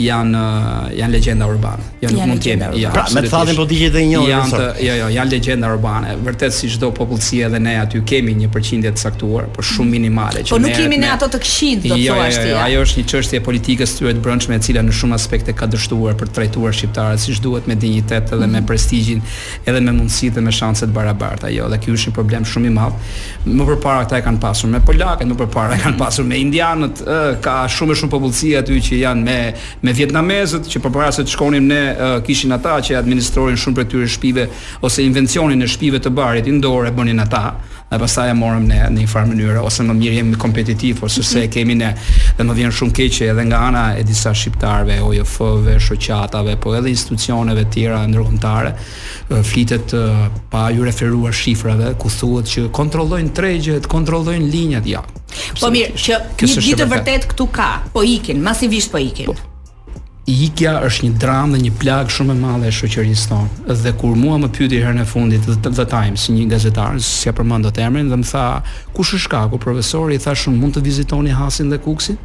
janë 0.00 0.40
eh, 0.40 0.88
janë 1.00 1.14
legjenda 1.16 1.48
urbane. 1.50 1.84
Jo 2.02 2.10
nuk 2.14 2.26
mund 2.30 2.42
të 2.42 2.52
jemi. 2.52 2.68
Ja, 2.80 2.92
pra, 2.94 3.04
me 3.14 3.22
thallin 3.28 3.56
po 3.58 3.66
digjet 3.68 3.96
e 4.00 4.04
një 4.08 4.20
orë. 4.20 4.30
Janë 4.30 4.52
të, 4.54 4.68
jo 4.86 4.94
jo, 5.00 5.08
janë 5.16 5.32
legjenda 5.34 5.70
urbane. 5.74 6.14
Vërtet 6.26 6.54
si 6.56 6.70
çdo 6.74 6.90
popullsi 6.96 7.42
edhe 7.46 7.60
ne 7.62 7.76
aty 7.82 8.00
kemi 8.10 8.34
një 8.42 8.50
përqindje 8.54 8.92
të 8.96 9.02
caktuar, 9.06 9.48
por 9.54 9.66
shumë 9.66 9.88
mm. 9.88 9.96
minimale 9.96 10.44
që. 10.46 10.54
Po 10.54 10.60
nuk 10.64 10.74
kemi 10.78 11.00
ne 11.02 11.10
ato 11.14 11.28
të 11.32 11.40
qëndit, 11.44 11.88
do 11.88 11.98
të 11.98 12.04
thuash 12.06 12.36
ti. 12.36 12.42
Jo, 12.42 12.46
jo, 12.46 12.54
jo 12.54 12.62
ajo 12.64 12.84
është 12.86 13.00
një 13.00 13.10
çështje 13.14 13.42
politike 13.48 13.88
së 13.88 13.98
tyre 14.00 14.14
të 14.18 14.24
brendshme 14.24 14.58
e 14.58 14.62
cila 14.66 14.84
në 14.88 14.96
shumë 15.00 15.18
aspekte 15.18 15.54
ka 15.60 15.68
dështuar 15.74 16.18
për 16.20 16.30
të 16.34 16.38
trajtuar 16.40 16.76
shqiptarët 16.78 17.24
siç 17.24 17.40
duhet 17.44 17.68
me 17.70 17.76
dinjitet 17.80 18.30
edhe 18.32 18.46
me 18.48 18.60
mhm. 18.60 18.68
prestigjin, 18.68 19.20
edhe 19.64 19.80
me 19.80 19.94
mundësitë 19.98 20.38
dhe 20.38 20.44
me 20.48 20.54
shanset 20.54 20.88
të 20.90 20.96
barabarta. 20.96 21.50
Jo, 21.52 21.68
dhe 21.72 21.80
ky 21.82 21.92
është 21.94 22.12
një 22.12 22.16
problem 22.20 22.46
shumë 22.48 22.70
i 22.70 22.74
madh. 22.78 23.12
Më 23.46 23.68
përpara 23.70 24.04
ata 24.06 24.20
e 24.20 24.24
kanë 24.26 24.40
pasur 24.42 24.70
me 24.72 24.80
polakët, 24.84 25.26
më 25.30 25.36
përpara 25.42 25.76
e 25.76 25.80
kanë 25.84 26.00
pasur 26.02 26.26
me 26.28 26.38
indianët, 26.40 27.04
eh, 27.06 27.32
ka 27.44 27.56
shumë 27.74 27.92
më 27.92 27.98
shumë 28.02 28.14
popullsi 28.14 28.52
aty 28.60 28.80
që 28.88 29.00
janë 29.04 29.38
me 29.82 29.89
me 29.90 29.96
vietnamezët 29.98 30.68
që 30.70 30.80
përpara 30.84 31.10
se 31.14 31.24
të 31.26 31.32
shkonim 31.34 31.66
ne 31.66 31.80
uh, 31.90 32.14
kishin 32.26 32.54
ata 32.54 32.76
që 32.84 32.98
administrorin 33.00 33.58
shumë 33.58 33.78
për 33.80 33.88
këtyre 33.88 34.10
shtëpive 34.14 34.44
ose 34.86 35.02
invencionin 35.06 35.60
e 35.60 35.68
shtëpive 35.68 36.00
të 36.04 36.12
barit 36.14 36.48
indore 36.50 36.92
bënin 36.94 37.22
ata 37.24 37.44
dhe 37.90 37.98
pastaj 37.98 38.28
e 38.30 38.34
morëm 38.38 38.68
ne 38.70 38.78
në 38.94 39.00
një 39.00 39.08
farë 39.10 39.28
mënyrë 39.32 39.62
ose 39.66 39.82
më 39.82 39.94
mirë 39.98 40.18
jemi 40.20 40.36
kompetitiv 40.38 41.00
ose 41.08 41.24
se 41.26 41.40
mhm. 41.40 41.50
kemi 41.56 41.76
ne 41.80 41.90
dhe 42.38 42.46
më 42.46 42.56
vjen 42.60 42.74
shumë 42.78 42.94
keq 43.00 43.18
edhe 43.32 43.46
nga 43.48 43.64
ana 43.66 43.82
e 43.98 44.04
disa 44.06 44.30
shqiptarve, 44.30 45.00
OJF-ve, 45.08 45.74
shoqatave, 45.82 46.54
po 46.62 46.76
edhe 46.78 46.92
institucioneve 46.94 47.66
të 47.66 47.74
tjera 47.74 48.00
ndërkombëtare, 48.10 48.72
flitet 49.46 49.92
pa 50.52 50.68
ju 50.74 50.86
referuar 50.86 51.34
shifrave, 51.34 51.92
ku 52.00 52.10
thuhet 52.14 52.52
që 52.54 52.66
kontrollojnë 52.72 53.34
tregjet, 53.36 53.90
kontrollojnë 53.90 54.48
linjat, 54.54 54.86
ja. 54.94 55.02
Po 55.60 55.70
mirë, 55.74 55.92
që 55.98 56.24
një 56.46 56.68
ditë 56.70 56.90
vërtet 56.94 57.28
këtu 57.34 57.50
ka, 57.54 57.70
po 57.94 58.06
ikin, 58.06 58.40
masivisht 58.42 58.90
po 58.94 58.98
ikin. 59.02 59.30
Po, 59.34 59.38
Ikja 60.30 60.76
është 60.86 61.08
një 61.08 61.16
dramë 61.18 61.56
dhe 61.56 61.60
një 61.64 61.70
plag 61.80 62.10
shumë 62.14 62.36
e 62.36 62.38
madhe 62.38 62.68
e 62.70 62.74
shoqërisë 62.76 63.30
tonë. 63.32 63.78
Dhe 63.82 63.92
kur 63.98 64.14
mua 64.16 64.36
më 64.38 64.50
pyeti 64.54 64.78
herën 64.78 65.02
e 65.02 65.06
fundit 65.10 65.48
The 65.64 65.84
Times, 65.90 66.28
një 66.30 66.44
gazetar, 66.52 67.00
si 67.02 67.26
e 67.30 67.34
përmend 67.34 67.66
dot 67.66 67.80
emrin, 67.82 68.08
dhe 68.12 68.18
më 68.22 68.28
tha, 68.30 68.44
"Kush 68.94 69.14
është 69.18 69.24
shkaku, 69.26 69.58
profesor?" 69.64 70.12
i 70.14 70.18
thash, 70.22 70.46
"Mund 70.54 70.76
të 70.78 70.82
vizitoni 70.86 71.34
Hasin 71.34 71.70
dhe 71.72 71.78
Kuksin?" 71.82 72.18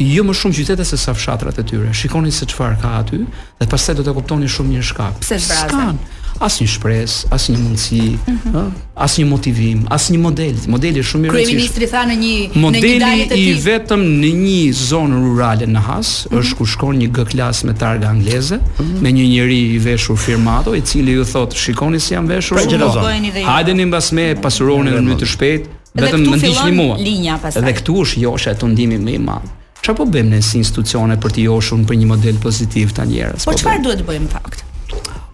Jo 0.00 0.22
më 0.24 0.32
shumë 0.32 0.56
qytete 0.58 0.84
se 0.88 0.96
sa 0.96 1.12
fshatrat 1.12 1.58
e 1.58 1.62
tyre. 1.68 1.90
Shikoni 1.92 2.30
se 2.32 2.46
çfarë 2.48 2.78
ka 2.80 2.88
aty 3.00 3.18
dhe 3.60 3.66
pastaj 3.68 3.96
do 3.98 4.02
të 4.06 4.14
kuptoni 4.16 4.48
shumë 4.48 4.70
mirë 4.76 4.88
shkakun. 4.92 5.20
Pse 5.20 5.36
vrasin? 5.50 5.98
asnjë 6.40 6.66
shpresë, 6.74 7.30
asnjë 7.34 7.56
mundësi, 7.60 7.98
ëh, 7.98 8.20
mm 8.26 8.36
-hmm. 8.44 8.70
asnjë 9.06 9.26
motivim, 9.26 9.80
asnjë 9.90 10.18
model. 10.22 10.54
Modeli 10.68 11.02
është 11.02 11.10
shumë 11.10 11.26
i 11.26 11.30
rëndësishëm. 11.30 11.56
ministri 11.56 11.86
tha 11.86 12.02
në 12.10 12.16
një 12.22 12.36
modeli 12.54 12.86
në 12.88 12.94
një 12.94 13.00
dalje 13.00 13.24
të 13.26 13.34
tij, 13.34 13.42
i 13.42 13.54
vetëm 13.64 14.00
në 14.22 14.30
një 14.44 14.72
zonë 14.90 15.18
rurale 15.24 15.66
në 15.66 15.80
Has, 15.90 16.08
mm 16.08 16.32
-hmm. 16.32 16.40
është 16.40 16.54
ku 16.58 16.64
shkon 16.66 16.94
një 16.96 17.08
G-klas 17.16 17.64
me 17.64 17.74
targa 17.74 18.06
angleze, 18.08 18.56
mm 18.56 18.60
-hmm. 18.78 19.00
me 19.02 19.08
një 19.16 19.26
njeri 19.34 19.60
i 19.74 19.78
veshur 19.78 20.16
firmato, 20.18 20.74
i 20.74 20.80
cili 20.80 21.12
ju 21.12 21.22
thotë, 21.24 21.56
"Shikoni 21.64 22.00
si 22.00 22.14
jam 22.14 22.26
veshur." 22.28 22.58
Pra, 22.58 23.44
Hajdeni 23.52 23.84
mbas 23.86 24.12
me 24.12 24.32
mhm. 24.32 24.42
pasuronin 24.42 24.94
në 24.94 25.00
mënyrë 25.00 25.18
të 25.20 25.26
shpejtë, 25.34 25.64
vetëm 25.94 26.20
më 26.32 26.36
ndihni 26.36 26.72
mua. 26.80 26.94
Linja 26.98 27.34
Dhe 27.66 27.72
këtu 27.78 27.92
është 28.02 28.18
josha 28.26 28.50
e 28.50 28.54
tundimi 28.54 28.98
më 29.06 29.12
i 29.14 29.18
madh. 29.18 29.48
Çfarë 29.82 29.96
po 29.96 30.04
bëjmë 30.04 30.28
ne 30.34 30.42
si 30.42 30.58
institucione 30.58 31.14
për 31.22 31.30
të 31.34 31.40
joshur 31.48 31.78
për 31.88 31.94
një 32.00 32.06
model 32.06 32.36
pozitiv 32.44 32.86
ta 32.96 33.02
njerëz? 33.04 33.44
Po, 33.44 33.50
po 33.50 33.58
çfarë 33.58 33.82
duhet 33.84 33.98
të 33.98 34.04
bëjmë 34.10 34.28
fakt? 34.36 34.58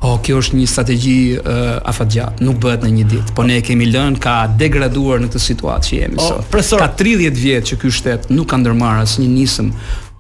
Oh, 0.05 0.19
kjo 0.23 0.43
është 0.43 0.59
një 0.61 0.65
strategji 0.69 1.37
uh, 1.41 2.41
nuk 2.45 2.59
bëhet 2.61 2.83
në 2.85 2.91
një 2.99 3.05
ditë, 3.11 3.35
po 3.37 3.47
ne 3.49 3.57
e 3.57 3.63
kemi 3.65 3.87
lënë 3.89 4.21
ka 4.21 4.35
degraduar 4.61 5.23
në 5.25 5.29
këtë 5.31 5.41
situatë 5.47 5.89
që 5.89 5.97
jemi 6.03 6.19
oh, 6.21 6.35
sot. 6.35 6.49
Presor... 6.53 6.83
Ka 6.85 6.91
30 7.01 7.33
vjet 7.41 7.65
që 7.71 7.79
ky 7.81 7.91
shtet 7.95 8.27
nuk 8.31 8.51
ka 8.53 8.59
ndërmarrë 8.61 9.07
asnjë 9.07 9.29
nismë 9.31 9.73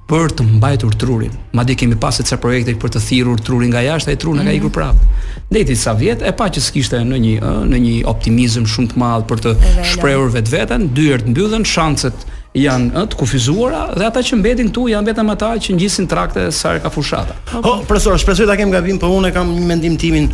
për 0.09 0.33
të 0.39 0.45
mbajtur 0.55 0.95
trurin. 1.03 1.33
Madje 1.59 1.75
kemi 1.83 1.97
pasur 2.01 2.23
disa 2.25 2.37
projekte 2.41 2.73
për 2.79 2.93
të 2.95 3.01
thirrur 3.09 3.41
trurin 3.45 3.69
nga 3.75 3.81
jashtë, 3.85 4.15
ai 4.15 4.21
truri 4.23 4.39
nga 4.41 4.45
ka 4.47 4.53
mhm. 4.55 4.61
ikur 4.63 4.73
prapë. 4.73 5.21
Ndeti 5.53 5.77
sa 5.77 5.93
vjet 5.99 6.25
e 6.25 6.33
pa 6.41 6.49
që 6.49 6.63
s'kishte 6.71 7.03
në 7.05 7.19
një 7.27 7.37
në 7.75 7.83
një 7.87 7.93
optimizëm 8.15 8.65
shumë 8.73 8.95
të 8.95 9.03
madh 9.03 9.29
për 9.29 9.45
të 9.45 9.55
shprehur 9.93 10.33
vetveten, 10.39 10.89
dyert 10.97 11.29
mbyllën 11.29 11.67
shanset 11.69 12.25
janë 12.57 13.03
të 13.13 13.19
kufizuara 13.21 13.83
dhe 13.97 14.07
ata 14.09 14.23
që 14.25 14.39
mbetin 14.41 14.71
këtu 14.71 14.87
janë 14.93 15.11
vetëm 15.11 15.33
ata 15.35 15.53
që 15.63 15.77
ngjisin 15.77 16.09
trakte 16.11 16.47
sa 16.57 16.77
ka 16.81 16.91
fushata. 16.93 17.37
Okay. 17.47 17.63
Ho, 17.67 17.75
profesor, 17.89 18.17
shpresoj 18.21 18.49
ta 18.49 18.57
kem 18.59 18.73
gabim, 18.73 18.99
por 19.03 19.13
unë 19.19 19.35
kam 19.37 19.53
një 19.57 19.67
mendim 19.73 19.99
timin. 20.01 20.31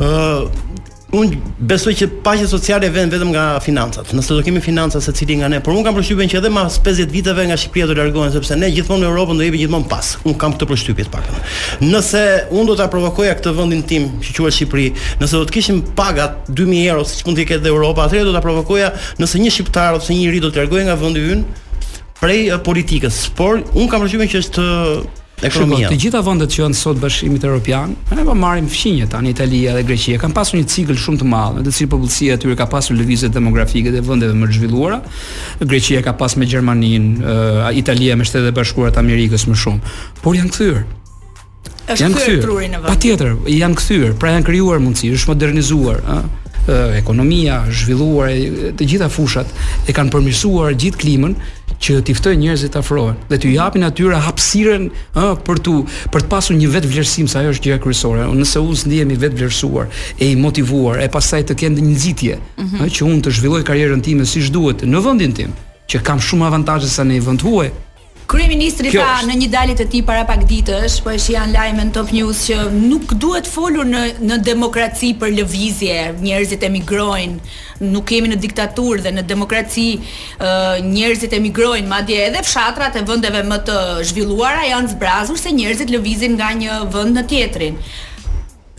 ë 0.00 0.79
un 1.16 1.30
besoj 1.58 1.94
që 1.98 2.06
paqja 2.24 2.46
sociale 2.50 2.86
vjen 2.94 3.10
vetëm 3.10 3.32
nga 3.34 3.44
financat. 3.62 4.12
Nëse 4.14 4.34
do 4.36 4.42
kemi 4.46 4.60
financa 4.62 5.00
secili 5.02 5.36
nga 5.40 5.48
ne, 5.50 5.58
por 5.62 5.74
un 5.74 5.82
kam 5.84 5.96
përshtypjen 5.96 6.30
që 6.30 6.38
edhe 6.38 6.50
mas 6.54 6.76
50 6.84 7.10
viteve 7.14 7.46
nga 7.48 7.56
Shqipëria 7.58 7.88
do 7.90 7.96
largohen 7.98 8.30
sepse 8.34 8.56
ne 8.58 8.68
gjithmonë 8.70 9.02
në 9.04 9.08
Europën 9.10 9.40
do 9.40 9.46
jemi 9.46 9.60
gjithmonë 9.64 9.88
pas. 9.90 10.12
Un 10.22 10.36
kam 10.38 10.54
këtë 10.54 10.68
përshtypje 10.70 11.08
të 11.08 11.12
paktën. 11.16 11.42
Nëse 11.90 12.22
un 12.54 12.70
do 12.70 12.76
ta 12.78 12.86
provokoja 12.92 13.34
këtë 13.40 13.56
vendin 13.58 13.82
tim, 13.92 14.06
që 14.22 14.36
quhet 14.38 14.58
Shqipëri, 14.60 14.86
nëse 15.22 15.38
do 15.40 15.48
të 15.50 15.56
kishim 15.58 15.80
pagat 15.98 16.38
2000 16.48 16.86
euro 16.92 17.06
siç 17.10 17.24
mund 17.26 17.40
të 17.40 17.48
ketë 17.54 17.66
dhe 17.66 17.74
Europa, 17.74 18.06
atëherë 18.06 18.30
do 18.30 18.36
ta 18.36 18.44
provokoja 18.44 18.92
nëse 19.18 19.42
një 19.42 19.54
shqiptar 19.56 19.98
ose 19.98 20.14
një 20.14 20.30
iri 20.30 20.42
do 20.46 20.52
të 20.54 20.62
largohej 20.62 20.86
nga 20.88 20.98
vendi 21.00 21.26
ynë 21.34 21.88
prej 22.20 22.40
eh, 22.52 22.60
politikës. 22.62 23.24
Por 23.34 23.64
un 23.74 23.90
kam 23.90 24.06
përshtypjen 24.06 24.30
që 24.30 24.44
është 24.44 24.68
E 25.40 25.48
shumë 25.52 25.78
të 25.88 25.96
gjitha 25.96 26.20
vendet 26.24 26.52
që 26.52 26.64
janë 26.66 26.76
sot 26.76 26.98
bashkimit 27.00 27.44
Evropian, 27.48 27.94
ne 28.12 28.24
po 28.28 28.34
marrim 28.36 28.66
fqinje 28.68 29.06
tani 29.12 29.30
Italia 29.32 29.72
dhe 29.76 29.84
Greqia 29.88 30.18
kanë 30.20 30.36
pasur 30.36 30.58
një 30.58 30.66
cikël 30.68 30.98
shumë 31.00 31.22
të 31.22 31.28
madh, 31.30 31.54
në 31.58 31.66
të 31.66 31.72
cilin 31.78 31.90
popullsia 31.94 32.36
e 32.36 32.40
tyre 32.42 32.56
ka 32.60 32.66
pasur 32.68 32.98
lëvizje 32.98 33.30
demografike 33.32 33.88
dhe 33.94 34.02
vendeve 34.04 34.36
më 34.36 34.50
zhvilluara. 34.56 34.98
Greqia 35.62 36.02
ka 36.04 36.12
pasur 36.20 36.42
me 36.42 36.48
Gjermaninë, 36.50 37.30
Italia 37.80 38.18
me 38.20 38.28
Shtetet 38.28 38.52
e 38.52 38.56
Bashkuara 38.58 38.92
të 38.96 39.00
Amerikës 39.00 39.46
më 39.48 39.56
shumë, 39.62 39.94
por 40.20 40.36
janë 40.36 40.52
kthyer. 40.52 40.82
Është 41.94 42.10
kthyer 42.12 42.44
trurin 42.44 42.76
e 42.76 42.82
vend. 42.84 42.90
Patjetër, 42.92 43.32
janë 43.54 43.80
kthyer, 43.80 44.12
pra 44.20 44.36
janë 44.36 44.46
krijuar 44.50 44.78
mundësi, 44.84 45.14
është 45.16 45.32
modernizuar, 45.32 46.02
ë, 46.04 46.20
ekonomia 47.00 47.62
zhvilluar 47.74 48.28
e, 48.28 48.70
të 48.76 48.86
gjitha 48.92 49.06
fushat 49.10 49.50
e 49.90 49.94
kanë 49.96 50.12
përmirësuar 50.14 50.74
gjithë 50.78 51.00
klimën, 51.02 51.32
që 51.80 52.00
t'i 52.04 52.14
ftoj 52.16 52.34
njerëzit 52.36 52.74
të 52.74 52.80
afrohen 52.82 53.16
dhe 53.30 53.38
t'i 53.40 53.54
japin 53.56 53.86
atyre 53.88 54.18
hapësirën 54.26 54.86
ë 55.16 55.24
për 55.48 55.60
tu 55.64 55.76
për 56.12 56.24
të 56.26 56.30
pasur 56.34 56.58
një 56.60 56.68
vetë 56.74 56.90
vlerësim 56.92 57.30
se 57.32 57.40
ajo 57.40 57.54
është 57.56 57.66
gjëja 57.66 57.80
kryesore. 57.86 58.28
Nëse 58.40 58.60
unë 58.62 58.88
ndihemi 58.90 59.16
vetë 59.22 59.38
vlerësuar, 59.40 59.88
e 60.20 60.28
i 60.34 60.38
motivuar, 60.44 61.00
e 61.00 61.08
pastaj 61.14 61.42
të 61.48 61.56
kenë 61.62 61.78
një 61.86 61.90
nxitje, 61.96 62.38
mm 62.38 62.66
-hmm. 62.66 62.84
ë 62.84 62.96
që 62.96 63.06
unë 63.10 63.22
të 63.26 63.34
zhvilloj 63.38 63.62
karrierën 63.70 64.02
time 64.04 64.24
siç 64.34 64.50
duhet 64.54 64.84
në 64.84 65.04
vendin 65.06 65.32
tim, 65.32 65.52
që 65.90 66.02
kam 66.02 66.20
shumë 66.20 66.46
avantazhe 66.50 66.88
sa 66.90 67.02
në 67.04 67.20
vend 67.24 67.42
huaj, 67.46 67.68
Kryeministri 68.30 68.92
tha 68.92 69.24
në 69.26 69.34
një 69.40 69.46
dalje 69.50 69.74
të 69.80 69.84
tij 69.90 70.02
para 70.06 70.22
pak 70.28 70.44
ditësh, 70.46 71.00
po 71.02 71.10
e 71.10 71.18
janë 71.18 71.50
lajme 71.56 71.86
në 71.88 71.94
Top 71.96 72.12
News 72.14 72.44
që 72.46 72.58
nuk 72.76 73.14
duhet 73.18 73.48
folur 73.50 73.86
në 73.90 74.02
në 74.22 74.36
demokraci 74.46 75.08
për 75.18 75.32
lëvizje, 75.34 75.96
njerëzit 76.22 76.62
emigrojnë, 76.68 77.54
nuk 77.90 78.04
kemi 78.12 78.30
në 78.30 78.36
diktaturë 78.44 79.02
dhe 79.08 79.12
në 79.16 79.24
demokraci 79.32 79.86
njerëzit 80.92 81.34
emigrojnë, 81.40 81.88
madje 81.90 82.20
edhe 82.28 82.42
fshatrat 82.46 83.00
e 83.00 83.02
vendeve 83.10 83.40
më 83.50 83.58
të 83.66 83.78
zhvilluara 84.12 84.62
janë 84.70 84.92
zbrazur 84.94 85.40
se 85.42 85.50
njerëzit 85.58 85.90
lëvizin 85.96 86.36
nga 86.38 86.52
një 86.60 86.76
vend 86.94 87.18
në 87.18 87.24
tjetrin. 87.32 87.80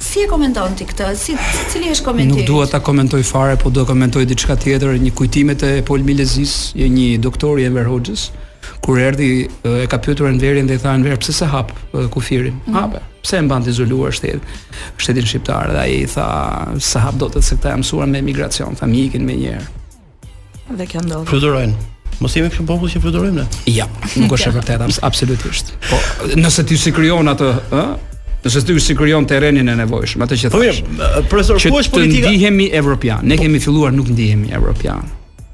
Si 0.01 0.23
e 0.23 0.29
komenton 0.31 0.77
ti 0.79 0.87
këtë? 0.87 1.09
Si 1.19 1.35
cili 1.73 1.91
është 1.91 2.05
komenti? 2.07 2.37
Nuk 2.39 2.47
dua 2.47 2.69
ta 2.71 2.79
komentoj 2.79 3.19
fare, 3.27 3.59
po 3.59 3.69
do 3.69 3.83
komentoj 3.89 4.23
diçka 4.31 4.55
tjetër, 4.63 4.95
një 5.03 5.11
kujtimet 5.17 5.67
e 5.67 5.73
Pol 5.87 6.07
Milezis, 6.07 6.55
një 6.79 7.09
doktor 7.25 7.59
i 7.59 7.67
Enver 7.67 7.91
Hoxhës 7.91 8.29
kur 8.81 8.99
erdhi 8.99 9.47
e 9.63 9.85
ka 9.87 9.97
pyetur 9.97 10.29
Enverin 10.29 10.67
dhe 10.69 10.75
i 10.77 10.81
tha 10.83 10.93
Enver 10.97 11.17
pse 11.19 11.33
se 11.33 11.45
hap 11.45 11.71
kufirin? 12.13 12.53
Mm 12.53 12.73
-hmm. 12.73 12.79
Hape. 12.81 12.99
Pse 13.23 13.37
e 13.37 13.41
mban 13.41 13.63
të 13.63 13.69
izoluar 13.75 14.11
shtetin? 14.11 14.41
Shtetin 14.97 15.25
shqiptar 15.25 15.71
dhe 15.73 15.79
ai 15.83 15.99
i 16.01 16.05
tha 16.13 16.27
se 16.79 16.99
hap 16.99 17.15
do 17.19 17.29
të 17.29 17.41
se 17.43 17.55
këta 17.59 17.69
janë 17.75 17.83
mësuar 17.83 18.05
me 18.09 18.19
emigracion, 18.19 18.75
tha 18.75 18.85
ikin 18.89 19.25
me 19.25 19.33
një 19.43 19.57
Dhe 20.77 20.85
kjo 20.87 21.01
ndodhi. 21.03 21.27
Fluturojnë. 21.27 21.73
Mos 22.21 22.35
jemi 22.37 22.49
këtu 22.53 22.65
popull 22.67 22.89
që 22.91 23.01
fluturojmë 23.03 23.35
ne. 23.35 23.43
Ja, 23.65 23.87
nuk 24.15 24.31
është 24.37 24.49
e 24.49 24.53
vërtetë 24.57 24.99
absolutisht. 25.03 25.73
Po, 25.89 25.97
nëse 26.37 26.63
ti 26.67 26.77
si 26.77 26.91
krijon 26.91 27.27
atë, 27.27 27.49
ë? 27.71 27.85
Nëse 28.45 28.63
ti 28.65 28.79
si 28.79 28.95
krijon 28.95 29.25
terrenin 29.25 29.69
e 29.69 29.75
nevojshëm, 29.75 30.21
atë 30.23 30.37
që 30.41 30.49
po 30.53 30.61
thash. 30.63 30.81
Po, 30.83 31.23
profesor, 31.29 31.57
ku 31.59 31.79
është 31.79 31.91
politika? 31.91 32.27
Ne 32.29 32.35
ndihemi 32.35 32.69
evropian. 32.71 33.19
Ne 33.23 33.37
kemi 33.37 33.59
filluar 33.59 33.91
nuk 33.93 34.07
ndihemi 34.09 34.47
evropian 34.53 35.03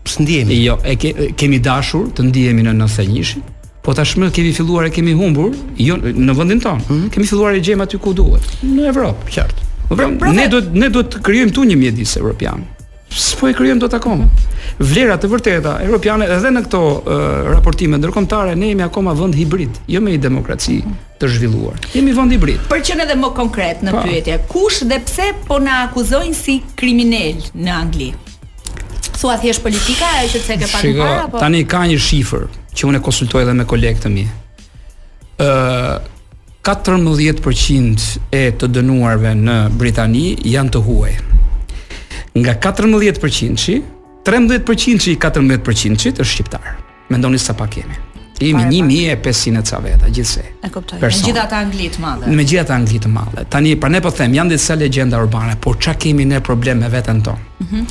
pse 0.08 0.24
ndihemi? 0.24 0.63
Jo, 0.63 0.78
e 0.84 0.96
ke, 1.00 1.13
kemi 1.38 1.60
dashur 1.60 2.08
të 2.15 2.26
ndihemi 2.30 2.63
në 2.67 2.74
91-shin, 2.78 3.43
po 3.84 3.93
tashmë 3.98 4.32
kemi 4.36 4.54
filluar 4.56 4.88
e 4.89 4.93
kemi 4.96 5.13
humbur 5.20 5.52
jo 5.80 5.98
në 6.00 6.38
vendin 6.38 6.63
tonë. 6.63 6.82
Mm 6.82 6.93
-hmm. 6.93 7.12
Kemi 7.13 7.28
filluar 7.28 7.56
e 7.56 7.62
gjejmë 7.63 7.86
aty 7.88 8.00
ku 8.00 8.13
duhet, 8.13 8.48
në 8.63 8.89
Evropë, 8.93 9.30
qartë. 9.36 9.62
Pra, 9.62 9.96
pra, 9.96 10.08
pra, 10.08 10.17
pra. 10.20 10.32
ne 10.36 10.48
do 10.52 10.62
ne 10.74 10.89
duhet 10.89 11.12
të 11.13 11.22
krijojmë 11.28 11.54
tu 11.58 11.63
një 11.70 11.76
mjedis 11.84 12.17
evropian. 12.22 12.62
S'po 13.10 13.48
e 13.48 13.54
krijojmë 13.56 13.80
dot 13.80 13.93
akoma. 13.96 14.26
Vlera 14.80 15.15
të 15.17 15.30
vërteta 15.32 15.78
europiane 15.84 16.26
edhe 16.26 16.50
në 16.52 16.62
këto 16.65 16.82
uh, 16.84 17.02
raportime 17.54 17.96
ndërkombëtare 17.98 18.56
ne 18.56 18.67
jemi 18.72 18.84
akoma 18.84 19.13
vend 19.13 19.36
hibrid, 19.36 19.70
jo 19.88 20.02
me 20.02 20.12
i 20.13 20.17
demokraci 20.17 20.82
të 21.20 21.26
zhvilluar. 21.34 21.80
Jemi 21.96 22.12
vend 22.13 22.32
hibrid. 22.32 22.60
Për 22.70 22.80
çën 22.86 23.00
edhe 23.06 23.15
më 23.15 23.32
konkret 23.34 23.80
në 23.82 23.91
pyetje, 24.04 24.38
kush 24.52 24.84
dhe 24.89 25.00
pse 25.08 25.32
po 25.48 25.60
na 25.60 25.84
akuzojnë 25.88 26.34
si 26.36 26.60
kriminal 26.76 27.39
në 27.56 27.72
Angli? 27.82 28.12
thua 29.19 29.38
thjesht 29.41 29.62
politika 29.63 30.06
ajo 30.21 30.38
që 30.38 30.41
të 30.45 30.58
ke 30.63 30.67
parë 30.71 30.91
para 30.99 31.23
apo 31.25 31.41
tani 31.41 31.63
ka 31.71 31.82
një 31.89 31.97
shifër 32.08 32.43
që 32.77 32.88
unë 32.89 32.99
e 33.01 33.06
konsultoj 33.08 33.43
edhe 33.45 33.56
me 33.58 33.65
kolegët 33.73 34.06
e 34.10 34.13
mi 34.13 34.25
ë 35.41 35.49
14% 36.67 38.08
e 38.36 38.47
të 38.60 38.67
dënuarve 38.77 39.32
në 39.39 39.53
Britani 39.80 40.25
janë 40.51 40.73
të 40.75 40.82
huaj. 40.89 41.13
Nga 42.41 42.58
14%, 42.65 43.77
13% 44.27 45.08
i 45.13 45.15
14% 45.15 46.19
është 46.25 46.27
shqiptar. 46.34 46.67
Mendoni 47.13 47.39
sa 47.39 47.56
pak 47.56 47.71
kemi. 47.77 48.01
Jemi 48.39 48.65
1500 48.65 49.58
e 49.58 49.62
ca 49.63 49.80
veta 49.80 50.08
gjithse. 50.10 50.43
E 50.62 50.69
kuptoj. 50.69 51.00
gjitha 51.00 51.50
e 51.50 51.56
anglit 51.56 51.97
madhe. 51.97 52.30
Me 52.30 52.43
gjitha 52.43 52.73
e 52.73 52.76
anglit 52.76 53.04
të 53.04 53.10
madhe. 53.10 53.45
Tani 53.50 53.76
pra 53.78 53.89
ne 53.89 54.00
po 54.00 54.12
them 54.12 54.34
janë 54.34 54.54
disa 54.54 54.76
legjenda 54.76 55.17
urbane, 55.17 55.56
por 55.58 55.78
çka 55.80 55.95
kemi 55.97 56.26
ne 56.26 56.39
probleme 56.41 56.89
veten 56.89 57.21
ton. 57.21 57.38
Mhm. 57.58 57.76
Mm 57.78 57.86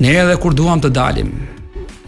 ne 0.00 0.14
edhe 0.16 0.36
kur 0.40 0.54
duam 0.56 0.80
të 0.80 0.88
dalim, 0.96 1.28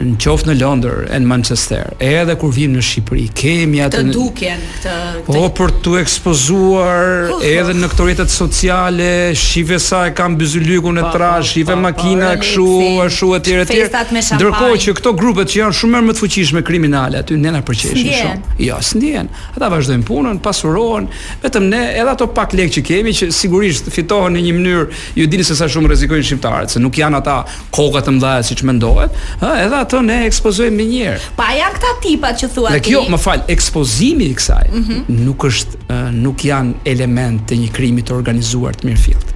në 0.02 0.18
qoftë 0.22 0.50
në 0.50 0.54
Londër 0.58 1.04
e 1.14 1.18
në 1.20 1.28
Manchester, 1.30 1.92
edhe 2.02 2.34
kur 2.38 2.52
vim 2.54 2.74
në 2.76 2.82
Shqipëri, 2.86 3.24
kemi 3.38 3.80
atë... 3.84 4.00
Të 4.08 4.14
duken, 4.14 4.62
të... 4.82 4.94
të... 5.26 5.26
Po, 5.28 5.42
për 5.58 5.72
të 5.84 5.94
ekspozuar 6.00 7.32
oh, 7.36 7.44
edhe 7.46 7.74
në 7.76 7.90
këto 7.92 8.06
rjetet 8.08 8.32
sociale, 8.32 9.08
shive 9.38 9.78
sa 9.82 10.04
e 10.08 10.14
kam 10.16 10.34
bëzulyku 10.40 10.92
në 10.96 11.04
tra, 11.14 11.36
pa, 11.38 11.46
shive 11.46 11.74
pa, 11.76 11.80
makina, 11.84 12.32
pa, 12.32 12.40
këshu, 12.42 12.68
e 13.04 13.08
shu, 13.12 13.30
e 13.36 13.40
tjere, 13.46 13.66
tjere. 13.68 13.88
Festat 13.88 14.14
me 14.16 14.22
shampaj. 14.24 14.40
Ndërko 14.42 14.72
që 14.86 14.96
këto 14.98 15.14
grupet 15.22 15.52
që 15.54 15.60
janë 15.62 15.76
shumë 15.80 16.02
më 16.10 16.16
të 16.18 16.22
fuqishme 16.24 16.64
kriminale, 16.66 17.22
aty 17.22 17.38
nena 17.38 17.62
përqeshin 17.66 17.94
shumë. 17.94 18.18
Sëndjen? 18.18 18.42
Jo, 18.66 18.80
sëndjen. 18.88 19.30
Ata 19.54 19.70
vazhdojnë 19.76 20.06
punën, 20.08 20.42
pasurohen, 20.44 21.08
vetëm 21.44 21.70
ne, 21.72 21.82
edhe 22.00 22.14
ato 22.14 22.26
pak 22.36 22.56
lek 22.58 22.74
që 22.76 22.84
kemi, 22.90 23.14
që 23.18 23.30
sigurisht 23.36 23.90
fitohen 23.92 24.36
në 24.38 24.44
një 24.48 24.56
mënyrë, 24.58 25.02
ju 25.20 25.30
dini 25.32 25.46
se 25.46 25.56
sa 25.58 25.68
shumë 25.70 25.92
rezikojnë 25.94 26.26
shqiptarët, 26.28 26.72
se 26.74 26.82
nuk 26.82 26.98
janë 27.00 27.20
ata 27.22 27.38
kokët 27.74 28.08
të 28.08 28.16
mdhaja 28.18 28.44
si 28.46 28.56
që 28.58 28.68
mendohet, 28.68 29.16
ha, 29.42 29.52
edhe 29.64 29.80
atë 29.84 29.91
atë 29.98 30.09
ne 30.09 30.16
ekspozojmë 30.28 30.78
më 30.81 30.87
njëherë. 30.90 31.31
Pa 31.38 31.48
janë 31.57 31.78
këta 31.78 31.90
tipat 32.07 32.40
që 32.42 32.50
thuat 32.57 32.70
ti. 32.70 32.76
Ne 32.76 32.85
kjo, 32.88 33.00
më 33.12 33.18
fal, 33.22 33.42
ekspozimi 33.57 34.28
i 34.33 34.37
kësaj 34.40 34.68
mm 34.72 34.85
-hmm. 34.85 35.16
nuk 35.22 35.40
është 35.48 36.11
nuk 36.24 36.44
janë 36.44 36.74
elementë 36.94 37.46
të 37.52 37.61
një 37.64 37.68
krimi 37.76 38.02
të 38.05 38.14
organizuar 38.18 38.74
të 38.76 38.86
mirëfillt. 38.90 39.34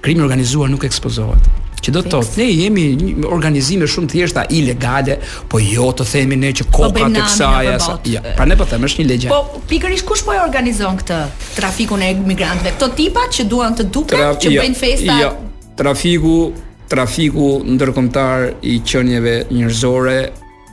Krimi 0.00 0.20
i 0.22 0.28
organizuar 0.28 0.70
nuk 0.70 0.84
ekspozohet. 0.84 1.44
Që 1.82 1.90
do 1.90 2.00
të 2.02 2.10
thotë, 2.14 2.36
ne 2.36 2.44
jemi 2.62 2.82
një 3.00 3.26
organizime 3.32 3.84
shumë 3.90 4.06
të 4.06 4.12
thjeshta 4.14 4.42
ilegale, 4.54 5.16
po 5.48 5.58
jo 5.58 5.88
të 5.90 6.04
themi 6.12 6.36
ne 6.36 6.46
që 6.52 6.64
po 6.64 6.76
koka 6.76 7.00
të 7.10 7.24
kësaj 7.26 7.66
Ja, 8.12 8.20
pra 8.36 8.44
ne 8.44 8.56
po 8.56 8.64
them 8.64 8.82
është 8.84 9.00
një 9.02 9.06
legjë. 9.08 9.28
Po 9.28 9.60
pikërisht 9.68 10.04
kush 10.06 10.22
po 10.24 10.32
e 10.32 10.40
organizon 10.48 10.96
këtë 10.98 11.18
trafikun 11.56 12.02
e 12.02 12.14
migrantëve? 12.14 12.70
Këto 12.78 12.88
tipat 12.94 13.28
që 13.36 13.42
duan 13.44 13.74
të 13.74 13.82
duken, 13.84 14.18
që 14.18 14.48
bëjnë 14.60 14.74
festa. 14.74 15.12
Jo, 15.22 15.30
trafiku 15.76 16.52
trafiku 16.90 17.62
ndërkombëtar 17.66 18.52
i 18.66 18.78
qenieve 18.86 19.36
njerëzore 19.50 20.16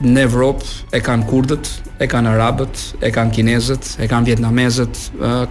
në 0.00 0.22
Evropë 0.24 0.96
e 0.96 1.00
kanë 1.04 1.26
kurdët, 1.28 1.68
e 2.00 2.06
kanë 2.08 2.30
arabët, 2.34 2.78
e 3.04 3.10
kanë 3.12 3.34
kinezët, 3.36 3.90
e 4.00 4.06
kanë 4.10 4.30
vietnamezët, 4.32 5.00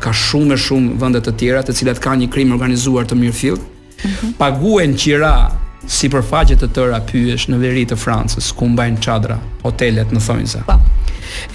ka 0.01 0.09
shumë 0.25 0.55
e 0.55 0.63
shumë 0.65 0.95
vende 1.01 1.21
të 1.25 1.35
tjera 1.41 1.61
të 1.67 1.75
cilat 1.81 2.01
kanë 2.03 2.23
një 2.25 2.31
krim 2.33 2.53
organizuar 2.55 3.05
të 3.05 3.19
mirëfill. 3.21 3.59
Mm 3.59 4.33
-hmm. 4.35 4.97
qira 4.97 5.51
si 5.87 6.09
përfaqe 6.11 6.57
të 6.59 6.67
tëra 6.75 6.99
pyesh 7.07 7.47
në 7.49 7.59
veri 7.61 7.85
të 7.87 7.95
Francës, 8.01 8.51
ku 8.55 8.67
mbajnë 8.73 9.03
çadra, 9.03 9.39
hotelet 9.63 10.11
në 10.13 10.21
Thonjza. 10.25 10.65
Po. 10.67 10.79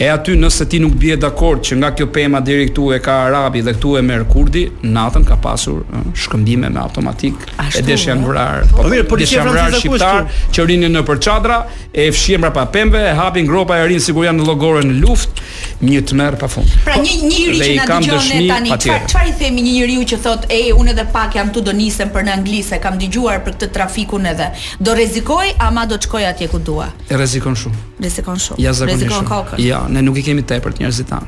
E 0.00 0.06
aty 0.08 0.36
nëse 0.38 0.64
ti 0.70 0.78
nuk 0.80 0.92
bie 1.02 1.16
dakord 1.18 1.60
që 1.66 1.76
nga 1.80 1.88
kjo 1.98 2.06
pema 2.14 2.38
deri 2.46 2.68
këtu 2.68 2.84
e 2.94 3.00
ka 3.04 3.14
Arabi 3.26 3.58
dhe 3.66 3.72
këtu 3.74 3.96
e 3.98 4.02
Merkurdi 4.06 4.60
natën 4.86 5.24
ka 5.26 5.34
pasur 5.42 5.80
uh, 5.82 6.02
shkëmbime 6.14 6.70
me 6.72 6.78
automatik. 6.80 7.34
Ashtu, 7.58 7.80
e 7.82 7.82
desh 7.90 8.06
janë 8.08 8.22
jo? 8.24 8.30
vrarë, 8.30 8.68
Po 8.70 8.84
mirë, 8.86 9.04
po, 9.08 9.12
po 9.12 9.18
desh 9.20 9.34
janë 9.34 9.52
vrarë 9.56 9.80
shqiptarë 9.82 10.38
që 10.54 10.66
rinin 10.70 10.94
në 10.94 11.02
për 11.10 11.20
qadra 11.26 11.58
e 11.90 12.06
fshihen 12.14 12.40
mbrapa 12.44 12.64
pembe, 12.76 13.02
e 13.02 13.12
hapin 13.18 13.50
gropa 13.50 13.80
e 13.82 13.88
si 13.98 14.06
sigur 14.12 14.28
janë 14.28 14.40
në 14.40 14.46
llogore 14.48 14.84
në 14.88 14.94
luftë, 15.02 15.48
një 15.84 16.00
tmerr 16.12 16.38
pafund. 16.40 16.70
Pra 16.86 16.94
një 16.96 17.12
njeri 17.26 17.60
që 17.60 17.74
dëgjon 17.84 18.48
tani, 18.48 18.72
çfarë 18.86 19.30
i 19.30 19.36
themi 19.42 19.66
një 19.66 19.74
njeriu 19.80 20.06
që 20.14 20.20
thotë, 20.28 20.48
"E, 20.54 20.72
unë 20.78 20.94
edhe 20.94 21.04
pak 21.12 21.34
jam 21.36 21.50
tu 21.52 21.60
do 21.60 21.72
nisem 21.74 22.14
për 22.14 22.28
në 22.30 22.38
Anglisë, 22.38 22.78
kam 22.80 22.96
dëgjuar 23.02 23.42
për 23.44 23.58
këtë 23.58 23.72
trafik 23.74 24.13
punë 24.14 24.32
edhe. 24.34 24.46
Do 24.80 24.94
rrezikoj 24.96 25.50
ama 25.66 25.86
do 25.90 25.98
të 25.98 26.08
shkoj 26.08 26.24
atje 26.30 26.48
ku 26.52 26.60
dua. 26.62 26.90
E 27.10 27.18
rrezikon 27.18 27.56
shumë. 27.58 27.82
Rrezikon 28.04 28.38
shumë. 28.46 28.60
Ja, 28.64 28.72
rrezikon 28.88 29.26
kokën. 29.28 29.58
Jo, 29.58 29.72
ja, 29.72 29.82
ne 29.90 30.02
nuk 30.06 30.20
i 30.20 30.24
kemi 30.26 30.44
tepër 30.46 30.76
të 30.78 30.84
njerëzit 30.84 31.10
tan. 31.10 31.26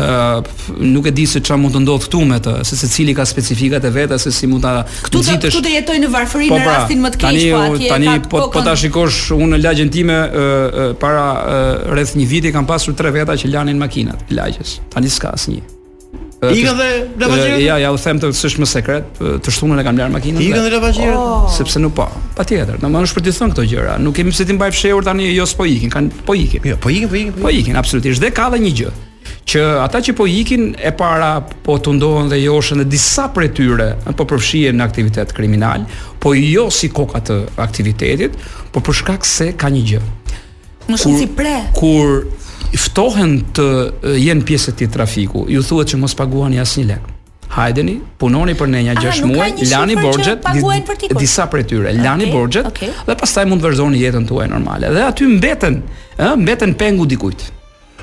uh, 0.00 0.50
nuk 0.82 1.06
e 1.10 1.12
di 1.14 1.24
se 1.26 1.40
çfarë 1.42 1.60
mund 1.60 1.74
të 1.74 1.80
ndodhë 1.84 2.06
këtu 2.08 2.20
me 2.26 2.36
të, 2.42 2.52
se 2.66 2.76
secili 2.78 3.12
ka 3.16 3.24
specifikat 3.26 3.84
e 3.86 3.90
veta 3.94 4.18
se 4.22 4.30
si 4.34 4.46
mund 4.50 4.62
ta 4.64 4.84
Këtu 5.04 5.20
do 5.62 5.70
jetoj 5.72 5.96
në 6.02 6.10
varfëri 6.14 6.48
po, 6.50 6.58
në 6.60 6.64
pra, 6.66 6.74
rastin 6.78 7.02
më 7.04 7.10
të 7.14 7.20
keq 7.22 7.40
po 7.40 7.62
atje. 7.64 7.90
Tani 7.90 8.14
po 8.30 8.44
po 8.54 8.62
ta 8.66 8.74
shikosh 8.78 9.32
unë 9.36 9.60
lagjën 9.64 9.90
time 9.94 10.18
uh, 10.20 10.80
para 11.02 11.26
uh, 11.34 11.72
rreth 11.96 12.14
një 12.18 12.28
viti 12.30 12.54
kam 12.54 12.66
pasur 12.70 12.96
tre 12.98 13.12
veta 13.14 13.34
që 13.38 13.52
lanin 13.54 13.78
makinat 13.82 14.26
lagjës. 14.30 14.78
Tani 14.94 15.10
s'ka 15.10 15.34
asnjë. 15.36 15.68
Ikën 16.40 16.72
dhe 16.74 16.92
lavazhirën? 17.20 17.60
Ja, 17.60 17.74
ja, 17.76 17.90
u 17.92 17.98
them 18.00 18.16
të 18.20 18.30
s'është 18.32 18.62
më 18.64 18.68
sekret, 18.70 19.18
të 19.44 19.52
shtunën 19.52 19.82
e 19.82 19.82
kam 19.84 19.98
lar 20.00 20.08
makinën. 20.12 20.38
Ikën 20.40 20.62
dhe 20.64 20.70
lavazhirën? 20.72 21.18
Oh. 21.20 21.44
Sepse 21.52 21.80
nuk 21.82 21.92
po. 21.98 22.06
Patjetër, 22.38 22.78
domethënë 22.80 23.08
është 23.10 23.18
për 23.18 23.26
të 23.26 23.34
thënë 23.36 23.52
këto 23.56 23.66
gjëra. 23.74 23.98
Nuk 24.00 24.16
kemi 24.16 24.32
pse 24.32 24.46
ti 24.48 24.56
mbaj 24.56 24.70
fshehur 24.72 25.04
tani, 25.04 25.26
jo 25.36 25.44
s'po 25.46 25.66
ikin, 25.68 25.92
kanë 25.92 26.22
po 26.24 26.36
ikin. 26.40 26.64
Jo, 26.72 26.78
po 26.80 26.92
ikin, 26.94 27.10
po 27.12 27.18
ikin, 27.20 27.36
po, 27.36 27.44
po 27.44 27.52
ikin. 27.52 27.76
absolutisht. 27.76 28.24
Dhe 28.24 28.32
ka 28.32 28.48
edhe 28.54 28.62
një 28.64 28.72
gjë 28.80 28.94
që 29.52 29.62
ata 29.84 29.98
që 30.06 30.12
po 30.16 30.24
ikin 30.30 30.72
e 30.80 30.90
para 30.96 31.30
po 31.66 31.74
tundohen 31.84 32.28
dhe 32.32 32.36
joshën 32.44 32.80
dhe 32.82 32.88
disa 32.92 33.28
prej 33.36 33.50
tyre 33.58 33.88
po 34.16 34.22
përfshihen 34.30 34.78
në 34.80 34.84
aktivitet 34.88 35.32
kriminal, 35.36 35.84
po 36.22 36.32
jo 36.38 36.68
si 36.72 36.88
koka 36.88 37.18
të 37.20 37.36
aktivitetit, 37.60 38.36
po 38.72 38.78
për 38.80 38.96
shkak 39.02 39.26
se 39.28 39.52
ka 39.60 39.68
një 39.74 39.82
gjë. 39.92 40.02
Më 40.90 41.00
shumë 41.04 41.18
si 41.20 41.28
pre. 41.38 41.56
Kur 41.76 42.22
ftohen 42.78 43.38
të 43.54 43.64
jenë 44.20 44.44
pjesë 44.46 44.70
e 44.70 44.74
këtij 44.76 44.90
trafiku, 44.94 45.44
ju 45.50 45.62
thuhet 45.66 45.92
që 45.94 45.98
mos 46.00 46.14
paguani 46.18 46.60
asnjë 46.62 46.86
lek. 46.90 47.08
Hajdeni, 47.50 47.96
punoni 48.18 48.52
për 48.54 48.68
nenja 48.70 48.92
ah, 48.94 49.06
6 49.08 49.24
muaj, 49.26 49.52
lani 49.72 49.96
borxhet, 49.98 50.44
disa 51.18 51.48
prej 51.50 51.64
tyre, 51.72 51.90
lani 51.98 52.28
borxhet 52.30 52.68
okay. 52.68 52.92
dhe 53.08 53.16
pastaj 53.18 53.42
mund 53.50 53.64
të 53.64 53.72
vazhdoni 53.72 54.02
jetën 54.04 54.28
tuaj 54.28 54.46
normale. 54.52 54.92
Dhe 54.94 55.02
aty 55.02 55.26
mbeten, 55.32 55.80
ë, 56.14 56.28
mbeten 56.44 56.76
pengu 56.78 57.08
dikujt. 57.10 57.42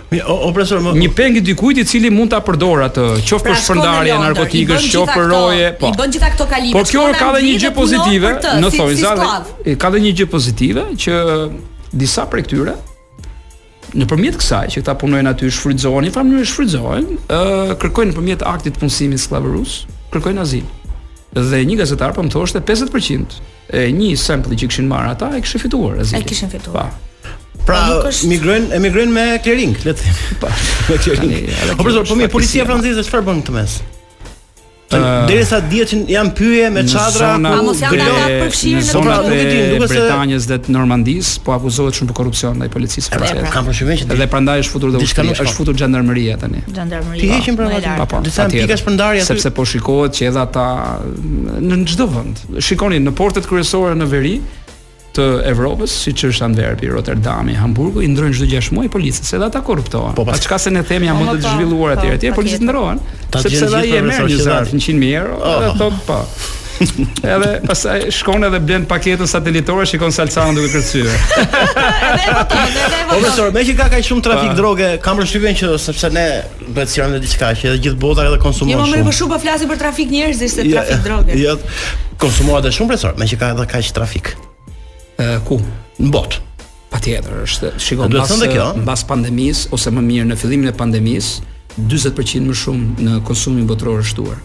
Mi, 0.10 0.20
o, 0.24 0.50
o 0.50 0.50
më... 0.56 0.94
Një 1.04 1.08
peng 1.16 1.36
i 1.36 1.42
dikujt 1.44 1.80
i 1.82 1.84
cili 1.88 2.12
mund 2.12 2.32
ta 2.36 2.42
përdor 2.44 2.84
atë, 2.90 3.08
qoftë 3.28 3.46
për 3.48 3.54
pra, 3.54 3.62
shpërndarje 3.64 4.20
narkotike, 4.20 4.70
qoftë 4.92 5.06
për 5.16 5.26
roje, 5.32 5.72
po. 5.80 5.94
I 5.94 5.98
bën 6.02 6.14
gjitha 6.16 6.30
këto 6.36 6.50
kalibe. 6.52 6.76
Por 6.76 6.92
kjo 6.92 7.06
ka 7.16 7.32
dhe 7.36 7.42
një 7.48 7.56
gjë 7.64 7.74
pozitive, 7.80 8.34
në 8.60 8.74
thonjza, 8.76 9.16
ka 9.84 9.96
dhe 9.96 10.04
një 10.06 10.14
gjë 10.22 10.30
pozitive 10.36 10.86
që 11.08 11.20
disa 12.04 12.28
prej 12.32 12.46
këtyre 12.50 12.76
nëpërmjet 13.98 14.38
kësaj 14.38 14.68
që 14.74 14.82
këta 14.84 14.94
punojnë 15.02 15.32
aty 15.34 15.50
shfrytëzohen, 15.58 16.06
në 16.08 16.12
famë 16.14 16.42
shfrytëzohen, 16.52 17.08
ë 17.28 17.78
kërkojnë 17.82 18.14
nëpërmjet 18.14 18.46
aktit 18.52 18.78
të 18.78 18.84
punësimit 18.84 19.22
sklavërus, 19.24 19.78
kërkojnë 20.14 20.44
azil. 20.44 20.68
Dhe 21.38 21.60
një 21.70 21.80
gazetar 21.82 22.14
po 22.16 22.24
më 22.26 22.32
thoshte 22.34 22.62
50% 22.62 23.38
e 23.74 23.90
një 23.98 24.12
sample 24.22 24.58
që 24.58 24.70
kishin 24.72 24.88
marrë 24.90 25.16
ata 25.18 25.32
e 25.40 25.44
kishin 25.46 25.64
fituar 25.66 25.98
azilin. 26.04 26.24
E 26.24 26.30
kishin 26.30 26.54
fituar. 26.54 26.88
Pa. 26.88 27.04
Pra, 27.68 27.82
po 27.90 28.00
është... 28.08 28.30
migrojn, 28.32 28.70
emigrojn 28.78 29.12
me 29.18 29.26
clearing, 29.44 29.76
le 29.84 29.92
të 29.92 30.08
them. 30.08 30.38
Po. 30.42 30.52
Me 30.88 30.96
clearing. 31.04 31.34
Po, 31.76 31.84
por 31.84 32.16
mirë, 32.22 32.32
policia 32.32 32.64
franceze 32.70 33.04
çfarë 33.10 33.28
bën 33.28 33.42
këtë 33.44 33.56
mes? 33.58 33.74
Ah. 34.92 35.26
Derisa 35.28 35.58
dihet 35.60 35.90
që 35.92 35.98
janë 36.08 36.32
pyje 36.38 36.68
me 36.72 36.80
çadra 36.88 37.34
apo 37.36 37.64
mos 37.68 37.80
janë 37.84 38.04
ata 38.08 38.28
përfshirë 38.46 38.78
në 38.78 38.84
zonat 38.88 39.26
pra, 39.26 39.40
e 39.40 39.80
Britanisë 39.84 40.48
dhe 40.52 40.58
të 40.64 40.72
Normandisë, 40.76 41.34
po 41.44 41.52
akuzohet 41.58 41.98
shumë 41.98 42.12
për 42.14 42.18
korrupsion 42.22 42.56
ndaj 42.62 42.70
policisë 42.72 43.12
franceze. 43.12 43.42
Pra. 43.44 43.52
Kam 43.52 43.68
përshtypjen 43.68 44.06
që 44.06 44.20
dhe 44.22 44.28
prandaj 44.32 44.62
është 44.64 44.74
futur 44.78 44.94
dhe 44.96 45.02
ushtria, 45.04 45.36
është 45.36 45.56
futur 45.60 45.76
gjendarmeria 45.82 46.38
tani. 46.40 46.64
Gjendarmeria. 46.70 47.20
Ti 47.20 47.32
heqin 47.36 47.60
pra 47.60 47.68
vetë. 47.74 47.98
Po, 48.08 48.22
Disa 48.30 48.46
pika 48.54 48.78
shpërndarje 48.80 49.26
aty. 49.26 49.28
Sepse 49.34 49.52
po 49.60 49.68
shikohet 49.74 50.16
që 50.22 50.30
edhe 50.32 50.42
ata 50.48 50.66
në 51.68 51.82
çdo 51.92 52.08
vend. 52.16 52.46
Shikoni 52.64 53.04
në 53.04 53.16
portet 53.20 53.52
kryesore 53.52 53.98
në 54.00 54.08
veri, 54.16 54.38
të 55.18 55.26
Evropës, 55.50 55.94
siç 56.06 56.26
është 56.30 56.46
Anverpi, 56.48 56.90
Rotterdami, 56.94 57.56
Hamburgu, 57.58 58.02
i 58.06 58.10
ndrojnë 58.12 58.38
çdo 58.38 58.48
6 58.54 58.74
muaj 58.78 58.92
policës, 58.94 59.34
edhe 59.38 59.50
ata 59.50 59.64
korruptohen. 59.66 60.14
Po, 60.18 60.26
Atë 60.30 60.46
çka 60.46 60.60
se 60.68 60.74
ne 60.76 60.84
themi 60.86 61.10
ja 61.10 61.16
po, 61.18 61.24
mund 61.24 61.34
po, 61.34 61.40
të 61.42 61.56
zhvilluar 61.56 61.96
atje 61.98 62.12
po, 62.12 62.20
atje, 62.20 62.34
policët 62.38 62.68
ndrohen. 62.68 63.04
Sepse 63.42 63.66
ata 63.70 63.84
i 63.90 64.00
merr 64.06 64.30
një 64.30 64.42
zarf 64.46 64.72
100000 64.76 65.18
euro, 65.22 65.42
edhe 65.56 65.74
oh. 65.74 65.82
thot 65.84 66.04
po. 66.10 66.22
edhe 66.78 67.48
pastaj 67.66 68.04
shkon 68.14 68.44
edhe 68.46 68.60
blen 68.62 68.84
paketën 68.86 69.26
satelitore, 69.32 69.88
shikon 69.90 70.12
salcanën 70.14 70.60
duke 70.60 70.70
kërcyer. 70.76 71.08
edhe 71.10 72.36
voton, 72.38 72.76
edhe 72.84 73.06
voton. 73.10 73.58
Po, 73.58 73.64
ka 73.82 73.88
kaq 73.96 74.06
shumë 74.12 74.26
trafik 74.28 74.54
droge, 74.60 74.90
kam 75.08 75.18
përshtypjen 75.18 75.58
që 75.64 75.72
sepse 75.82 76.12
ne 76.14 76.28
bëhet 76.68 76.94
sirën 76.94 77.16
edhe 77.18 77.24
diçka, 77.26 77.50
që 77.58 77.72
edhe 77.72 77.82
gjithë 77.88 77.98
bota 78.06 78.28
edhe 78.30 78.38
konsumon 78.46 78.78
shumë. 78.86 79.02
Jo, 79.02 79.02
më 79.02 79.10
po 79.10 79.18
shumë 79.22 79.34
po 79.36 79.42
flasim 79.48 79.74
për 79.74 79.82
trafik 79.82 80.14
njerëzish 80.14 80.60
se 80.60 80.68
trafik 80.70 81.02
droge. 81.10 81.40
Jo, 81.42 81.58
konsumohet 82.22 82.68
edhe 82.68 82.78
shumë 82.78 82.94
profesor, 82.94 83.18
me 83.18 83.26
që 83.34 83.42
ka 83.42 83.56
edhe 83.56 83.66
kaq 83.74 83.90
trafik 83.98 84.36
ku 85.46 85.62
në 86.00 86.10
bot. 86.14 86.42
Patjetër, 86.92 87.34
është 87.44 87.72
Shikon, 87.84 88.14
pas 88.16 88.46
mbas 88.78 89.04
pandemisë 89.10 89.72
ose 89.76 89.92
më 89.92 90.04
mirë 90.06 90.28
në 90.32 90.38
fillimin 90.40 90.70
e 90.72 90.76
pandemisë 90.78 91.56
40% 91.84 92.48
më 92.50 92.56
shumë 92.58 93.04
në 93.08 93.18
konsumin 93.28 93.68
botëror 93.70 94.06
shtuar. 94.08 94.40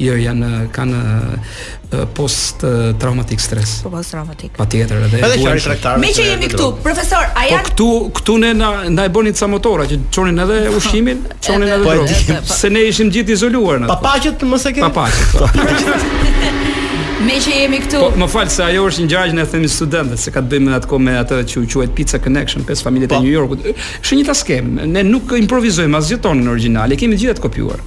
jo 0.00 0.14
janë 0.18 0.66
kanë 0.76 1.02
post 2.16 2.64
traumatic 3.00 3.40
stress. 3.40 3.78
Po 3.84 3.92
post 3.94 4.12
traumatic. 4.12 4.52
Patjetër 4.58 5.06
edhe. 5.08 5.20
Edhe 5.24 5.94
Me 6.02 6.10
që 6.12 6.26
jemi 6.32 6.50
këtu, 6.52 6.68
profesor, 6.84 7.24
a 7.32 7.36
po 7.36 7.46
janë 7.48 7.62
po 7.62 7.70
këtu 7.70 7.88
këtu 8.20 8.38
ne 8.44 8.52
na 8.58 8.72
na 8.96 9.06
e 9.08 9.12
bënin 9.14 9.36
ca 9.38 9.48
motora 9.50 9.86
që 9.88 10.00
çonin 10.12 10.42
edhe 10.44 10.60
ushqimin, 10.78 11.24
çonin 11.46 11.72
edhe 11.78 11.84
po, 11.86 11.96
drogë. 12.02 12.40
Se 12.52 12.70
ne 12.74 12.84
ishim 12.90 13.10
gjithë 13.14 13.36
izoluar 13.38 13.80
na. 13.84 13.90
Papaqet 13.94 14.44
mos 14.48 14.66
e 14.68 14.74
ke. 14.76 14.84
Papaqet. 14.84 15.36
Po. 15.36 16.24
Me 17.26 17.38
që 17.42 17.54
jemi 17.62 17.78
këtu. 17.82 18.00
Po, 18.02 18.10
më 18.20 18.26
fal 18.30 18.50
se 18.52 18.60
ajo 18.68 18.84
është 18.90 19.06
një 19.06 19.10
gjajë 19.14 19.32
që 19.32 19.38
ne 19.38 19.46
themi 19.50 19.70
studentët, 19.72 20.20
se 20.20 20.34
ka 20.34 20.42
të 20.44 20.50
bëjmë 20.52 20.76
atë 20.76 20.90
kohë 20.92 21.06
me 21.08 21.14
atë 21.24 21.38
që 21.50 21.62
u 21.64 21.64
quhet 21.74 21.94
Pizza 21.96 22.20
Connection 22.22 22.62
pesë 22.68 22.84
familjet 22.86 23.16
e 23.18 23.20
New 23.24 23.32
Yorkut. 23.32 23.64
Është 24.02 24.20
një 24.20 24.26
ta 24.28 24.36
skem. 24.36 24.76
Ne 24.92 25.02
nuk 25.08 25.32
improvisojmë 25.38 25.96
as 25.96 26.12
jeton 26.12 26.44
në 26.44 26.86
e 26.92 27.00
kemi 27.00 27.16
gjithë 27.18 27.42
kopjuar. 27.46 27.80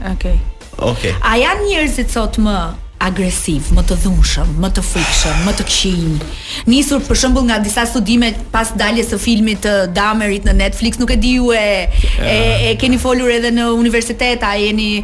Okej. 0.00 0.14
Okay. 0.16 0.40
Okej. 0.78 1.10
Okay. 1.10 1.16
A 1.24 1.38
janë 1.40 1.66
njerëzit 1.70 2.12
sot 2.14 2.38
më 2.42 2.54
agresiv, 3.00 3.64
më 3.72 3.82
të 3.88 3.96
dhunshëm, 4.02 4.50
më 4.60 4.68
të 4.76 4.82
frikshëm, 4.84 5.38
më 5.46 5.54
të 5.56 5.64
qinj. 5.74 6.24
Nisur 6.68 7.00
për 7.06 7.16
shembull 7.16 7.46
nga 7.48 7.56
disa 7.64 7.86
studime 7.88 8.28
pas 8.52 8.68
daljes 8.76 9.08
së 9.14 9.18
filmit 9.22 9.62
të 9.64 9.72
Damerit 9.96 10.44
në 10.44 10.52
Netflix, 10.58 11.00
nuk 11.00 11.14
e 11.14 11.16
di 11.16 11.32
ju 11.38 11.48
e 11.56 11.62
e, 11.88 11.88
eh. 12.20 12.66
e, 12.68 12.74
keni 12.76 12.98
folur 13.00 13.32
edhe 13.32 13.54
në 13.56 13.70
universitet, 13.72 14.44
a 14.44 14.52
jeni 14.60 15.02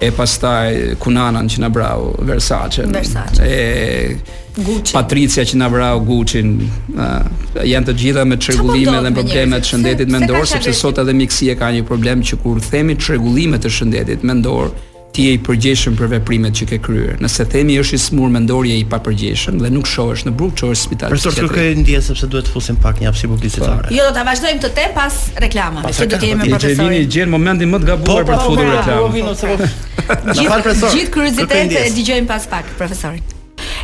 e 0.00 0.10
pastaj 0.16 0.94
Kunanan 0.98 1.48
që 1.48 1.60
na 1.60 1.68
brau 1.68 2.14
Versace. 2.24 2.82
Versace. 2.86 3.42
E 3.44 4.16
Gucci. 4.56 4.92
Patricia 4.96 5.44
që 5.44 5.56
na 5.60 5.68
brau 5.70 6.00
Gucci. 6.04 6.40
Uh, 6.40 7.64
janë 7.68 7.90
të 7.90 7.94
gjitha 8.02 8.24
me 8.26 8.38
çrregullime 8.40 8.96
dhe 9.04 9.12
probleme 9.18 9.60
të 9.60 9.70
shëndetit 9.74 10.10
mendor, 10.12 10.46
sepse 10.48 10.72
sot 10.76 11.00
edhe 11.04 11.12
miksia 11.20 11.56
ka 11.60 11.68
një 11.76 11.84
problem 11.88 12.24
që 12.24 12.40
kur 12.42 12.62
themi 12.64 12.96
çrregullime 12.96 13.60
të 13.60 13.72
shëndetit 13.76 14.24
mendor, 14.26 14.72
ti 15.12 15.24
je 15.26 15.34
i 15.34 15.40
përgjeshëm 15.42 15.96
për 15.98 16.10
veprimet 16.14 16.54
që 16.54 16.66
ke 16.72 16.78
kryer. 16.84 17.16
Nëse 17.22 17.46
themi 17.50 17.76
është 17.82 17.98
i 17.98 18.02
smur 18.04 18.30
mendorje 18.34 18.76
i 18.80 18.84
papërgjeshëm 18.90 19.58
dhe 19.62 19.70
nuk 19.74 19.88
shohësh 19.90 20.24
në 20.28 20.32
brug 20.42 20.54
çohësh 20.60 20.84
spitalit. 20.86 21.18
Por 21.24 21.36
kjo 21.38 21.48
ke 21.50 21.64
një 21.80 22.02
sepse 22.06 22.28
duhet 22.30 22.46
të 22.48 22.54
fusim 22.54 22.78
pak 22.84 23.02
një 23.02 23.10
hapësirë 23.10 23.32
publicitare. 23.32 23.94
Jo, 23.96 24.06
do 24.10 24.14
ta 24.20 24.24
vazhdojmë 24.28 24.62
të 24.66 24.70
te 24.78 24.86
pas 24.98 25.18
reklamave. 25.46 25.88
Pas 25.88 26.04
do 26.04 26.06
të 26.06 26.32
jemi 26.32 26.42
me 26.42 26.52
profesorin. 26.52 26.78
Ti 26.78 27.00
vini 27.00 27.12
gjen 27.16 27.34
momentin 27.34 27.74
më 27.74 27.82
të 27.84 27.90
gabuar 27.94 28.28
po, 28.30 28.30
për 28.30 28.38
të 28.38 29.02
futur 29.34 29.66
reklamë. 29.66 30.40
Gjithë 30.86 31.12
kryezitetë 31.18 31.84
e 31.84 31.84
dëgjojmë 31.98 32.30
pas 32.34 32.48
pak 32.54 32.74
profesorin. 32.78 33.28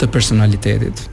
të 0.00 0.08
personalitetit. 0.12 1.04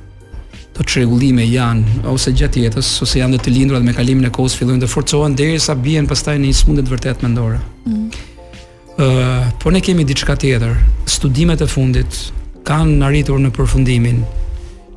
Të 0.78 0.86
çrregullime 0.86 1.46
janë 1.50 2.04
ose 2.12 2.32
gjatë 2.38 2.64
jetës 2.68 2.90
ose 3.04 3.20
janë 3.20 3.38
dhe 3.38 3.46
të 3.48 3.54
lindura 3.56 3.82
dhe 3.82 3.90
me 3.90 3.96
kalimin 3.98 4.28
e 4.30 4.34
kohës 4.36 4.56
fillojnë 4.60 4.84
të 4.86 4.92
forcohen 4.92 5.36
derisa 5.38 5.76
bien 5.88 6.08
pastaj 6.10 6.38
në 6.38 6.50
një 6.52 6.58
sëmundje 6.62 6.86
të 6.88 6.94
vërtet 6.96 7.24
mendore. 7.26 7.60
Ëh, 7.60 7.94
mm. 7.94 8.98
uh, 9.04 9.50
por 9.64 9.74
ne 9.76 9.82
kemi 9.84 10.06
diçka 10.08 10.36
tjetër. 10.36 10.78
Studimet 11.18 11.62
e 11.66 11.70
fundit 11.72 12.22
kanë 12.68 13.00
arritur 13.08 13.42
në 13.42 13.52
përfundimin 13.58 14.22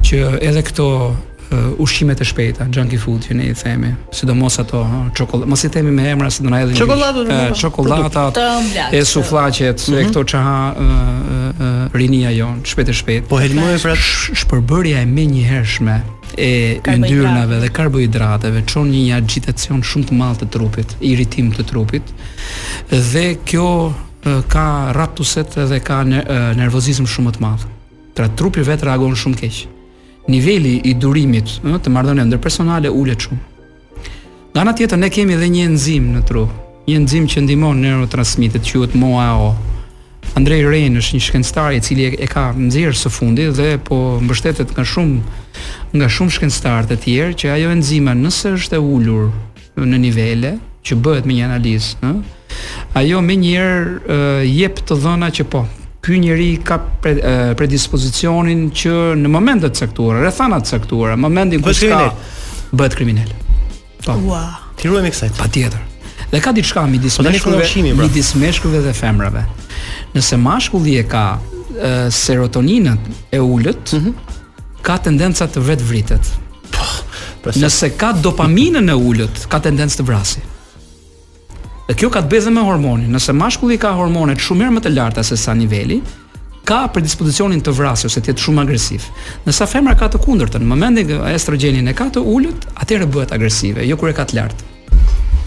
që 0.05 0.21
edhe 0.51 0.63
këto 0.69 0.89
uh, 1.53 1.81
ushqimet 1.81 2.21
e 2.21 2.25
shpejta, 2.25 2.67
junk 2.75 2.93
food 3.01 3.21
që 3.27 3.35
ne 3.39 3.45
i 3.51 3.55
themi, 3.57 3.91
sidomos 4.15 4.59
ato 4.63 4.81
uh, 4.85 4.99
çokoladë, 5.17 5.49
mos 5.51 5.65
i 5.65 5.69
themi 5.73 5.91
me 5.95 6.07
emra 6.11 6.31
se 6.33 6.43
do 6.43 6.51
na 6.51 6.59
hedhin. 6.63 6.77
Çokoladat, 6.79 7.57
çokoladat, 7.59 8.39
e 8.93 8.99
po. 8.99 9.05
sufllaqet, 9.15 9.87
uh 9.89 9.95
mhm. 9.95 10.09
këto 10.11 10.25
çaha 10.33 10.59
uh, 10.79 10.85
uh, 10.85 11.43
uh, 11.49 11.95
rinia 12.01 12.31
jon, 12.37 12.59
shpejt 12.65 12.89
e 12.89 12.93
shpejt. 13.01 13.29
Po 13.31 13.41
helmoj 13.43 13.79
pra 13.83 13.95
shpërbërja 13.97 15.03
e 15.03 15.07
menjëhershme 15.11 15.97
e 16.39 16.51
yndyrnave 16.85 17.59
dhe 17.65 17.69
karbohidrateve 17.75 18.63
çon 18.71 18.87
një 18.93 19.17
agitacion 19.19 19.83
shumë 19.83 20.09
të 20.11 20.21
madh 20.21 20.39
të 20.45 20.51
trupit, 20.55 20.95
irritim 21.01 21.51
të 21.55 21.67
trupit. 21.73 22.15
Dhe 22.93 23.27
kjo 23.45 23.91
uh, 23.91 24.41
ka 24.49 24.93
raptuset 24.97 25.59
dhe 25.73 25.81
ka 25.83 26.03
nervozizëm 26.61 27.07
shumë 27.11 27.37
të 27.39 27.45
madh. 27.47 27.69
Pra 28.15 28.27
trupi 28.37 28.61
vetë 28.67 28.85
reagon 28.89 29.15
shumë 29.17 29.39
keq 29.43 29.59
niveli 30.29 30.75
i 30.85 30.93
durimit 30.99 31.55
në, 31.65 31.81
të 31.81 31.93
marrëdhënieve 31.95 32.29
ndërpersonale 32.35 32.91
ulet 32.93 33.25
shumë. 33.27 33.43
Nga 34.53 34.61
ana 34.63 34.73
tjetër 34.77 34.99
ne 34.99 35.09
kemi 35.15 35.37
edhe 35.39 35.49
një 35.49 35.67
enzim 35.71 36.11
në 36.17 36.25
tru, 36.29 36.47
një 36.89 36.97
enzim 37.01 37.29
që 37.31 37.45
ndihmon 37.47 37.81
neurotransmitet, 37.85 38.67
quhet 38.67 38.97
MAO. 38.99 39.55
Andrej 40.39 40.67
Rein 40.69 40.99
është 41.01 41.17
një 41.17 41.27
shkencëtar 41.27 41.73
i 41.77 41.81
cili 41.83 42.05
e 42.15 42.27
ka 42.31 42.51
nxjerrë 42.55 42.99
së 43.01 43.11
fundi 43.11 43.47
dhe 43.57 43.71
po 43.83 44.19
mbështetet 44.23 44.75
nga 44.77 44.85
shumë 44.87 45.23
nga 45.97 46.07
shumë 46.13 46.35
shkencëtarë 46.37 46.89
të 46.93 46.99
tjerë 47.05 47.37
që 47.41 47.49
ajo 47.55 47.71
enzima 47.75 48.15
nëse 48.15 48.53
është 48.59 48.79
e 48.79 48.85
ulur 48.95 49.33
në 49.81 49.99
nivele 50.05 50.53
që 50.87 50.99
bëhet 51.03 51.27
me 51.27 51.35
një 51.41 51.49
analizë, 51.49 51.97
ëh, 52.09 52.59
ajo 53.01 53.23
më 53.27 53.37
njëherë 53.43 54.45
jep 54.47 54.79
të 54.87 54.97
dhëna 55.03 55.33
që 55.35 55.45
po, 55.51 55.65
ky 56.01 56.19
njeri 56.19 56.57
ka 56.65 56.79
pre, 57.03 57.13
e, 57.21 57.53
predispozicionin 57.57 58.71
që 58.73 58.95
në 59.21 59.29
momentet 59.29 59.77
caktuara, 59.77 60.23
rrethana 60.25 60.61
të 60.61 60.73
caktuara, 60.79 61.17
momentin 61.17 61.61
kur 61.63 61.77
ka 61.77 62.01
bëhet 62.73 62.97
kriminal. 62.97 63.29
Po. 64.05 64.17
Ua. 64.25 64.43
Ti 64.81 64.89
ruajmë 64.89 65.11
kësaj. 65.13 65.31
Patjetër. 65.37 65.81
Dhe 66.31 66.41
ka 66.41 66.53
diçka 66.57 66.87
midis 66.87 67.17
po 67.19 67.23
meshkujve, 67.23 67.97
midis 68.01 68.35
meshkujve 68.39 68.81
dhe 68.85 68.93
femrave. 68.95 69.45
Nëse 70.15 70.37
mashkulli 70.41 70.97
e 70.99 71.03
ka 71.05 71.25
serotoninën 72.13 72.97
e 73.35 73.39
ulët, 73.41 73.93
mm 73.93 73.99
-hmm. 73.99 74.13
ka 74.83 74.97
tendenca 74.99 75.47
të 75.49 75.61
vetë 75.69 75.83
vritet. 75.85 76.25
Po. 76.71 77.51
Nëse 77.57 77.91
ka 78.01 78.13
dopaminën 78.13 78.89
e 78.91 78.95
ulët, 78.95 79.47
ka 79.49 79.59
tendencë 79.61 79.97
të 79.99 80.05
vrasë. 80.07 80.41
Dhe 81.91 81.97
kjo 81.99 82.07
ka 82.15 82.21
të 82.23 82.31
bëjë 82.31 82.51
me 82.55 82.63
hormonin. 82.63 83.11
Nëse 83.11 83.33
mashkulli 83.35 83.75
ka 83.83 83.91
hormone 83.99 84.37
të 84.39 84.45
shumë 84.47 84.69
më 84.77 84.83
të 84.85 84.93
larta 84.95 85.25
se 85.27 85.35
sa 85.37 85.57
niveli, 85.59 85.97
ka 86.63 86.85
predispozicionin 86.95 87.59
të 87.67 87.73
vrasë 87.75 88.07
ose 88.07 88.23
të 88.23 88.31
jetë 88.31 88.45
shumë 88.45 88.63
agresiv. 88.63 89.09
Nëse 89.49 89.67
femra 89.67 89.97
ka 89.99 90.07
të 90.13 90.21
kundërtën, 90.23 90.63
në 90.63 90.71
momentin 90.71 91.09
që 91.11 91.33
estrogjeni 91.33 91.83
e 91.91 91.97
ka 91.99 92.07
të 92.15 92.23
ulët, 92.23 92.69
atëherë 92.85 93.09
bëhet 93.11 93.35
agresive, 93.35 93.83
jo 93.91 93.99
kur 93.99 94.13
e 94.13 94.15
ka 94.15 94.23
të 94.31 94.39
lartë. 94.39 94.69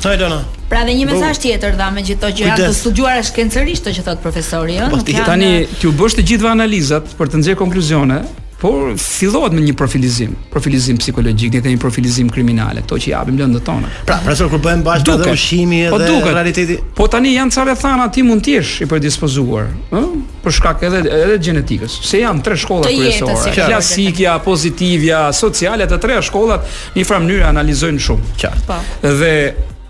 Sa 0.03 0.17
dona? 0.19 0.41
Pra 0.67 0.83
dhe 0.83 0.91
një 0.99 1.05
mesazh 1.13 1.39
tjetër 1.45 1.77
dha 1.79 1.87
me 1.95 2.03
gjithto 2.03 2.33
që 2.35 2.49
janë 2.49 2.67
të 2.67 2.73
studiuara 2.81 3.23
shkencërisht 3.23 3.87
ato 3.87 3.95
që 4.01 4.05
thot 4.09 4.23
profesori, 4.25 4.81
ëh. 4.83 4.91
Po 4.91 4.99
tani 5.23 5.51
ti 5.79 5.87
u 5.87 5.95
bësh 5.95 6.19
të 6.19 6.27
gjitha 6.33 6.51
analizat 6.51 7.15
për 7.15 7.31
të 7.37 7.45
nxjerr 7.45 7.61
konkluzione, 7.63 8.19
por 8.63 8.95
fillohet 8.97 9.51
me 9.51 9.59
një 9.59 9.73
profilizim, 9.75 10.35
profilizim 10.51 10.95
psikologjik, 10.97 11.51
ne 11.51 11.59
themi 11.65 11.79
profilizim 11.81 12.29
kriminal, 12.31 12.77
ato 12.79 12.95
që 12.95 13.09
japim 13.11 13.35
lëndën 13.35 13.63
tonë. 13.67 13.89
Pra, 14.07 14.21
pra 14.23 14.35
sot 14.39 14.47
kur 14.53 14.61
bëhen 14.63 14.85
bash 14.85 15.03
edhe 15.03 15.33
ushimi 15.35 15.79
po 15.91 15.97
edhe 15.99 16.07
duket, 16.13 16.29
realiteti. 16.37 16.77
Po 16.95 17.09
tani 17.11 17.33
janë 17.35 17.51
çfarë 17.51 17.73
e 17.73 17.81
thana 17.81 18.05
ti 18.15 18.23
mund 18.23 18.45
të 18.47 18.53
jesh 18.55 18.71
i 18.85 18.87
predispozuar, 18.87 19.67
ëh? 19.91 20.05
Për 20.47 20.55
shkak 20.61 20.85
edhe 20.87 21.01
edhe 21.03 21.35
gjenetikës. 21.49 21.97
Se 22.07 22.21
janë 22.23 22.43
tre 22.47 22.55
shkolla 22.63 22.87
kryesore, 22.87 23.35
si 23.43 23.51
klasikja, 23.59 24.37
pozitivja, 24.47 25.21
sociale, 25.35 25.87
të 25.91 25.99
treja 26.07 26.23
shkollat 26.31 26.63
në 26.95 27.01
një 27.01 27.07
mënyrë 27.11 27.49
analizojnë 27.51 28.03
shumë. 28.07 28.31
Qartë. 28.47 28.65
Po. 28.71 28.81
Dhe 29.03 29.33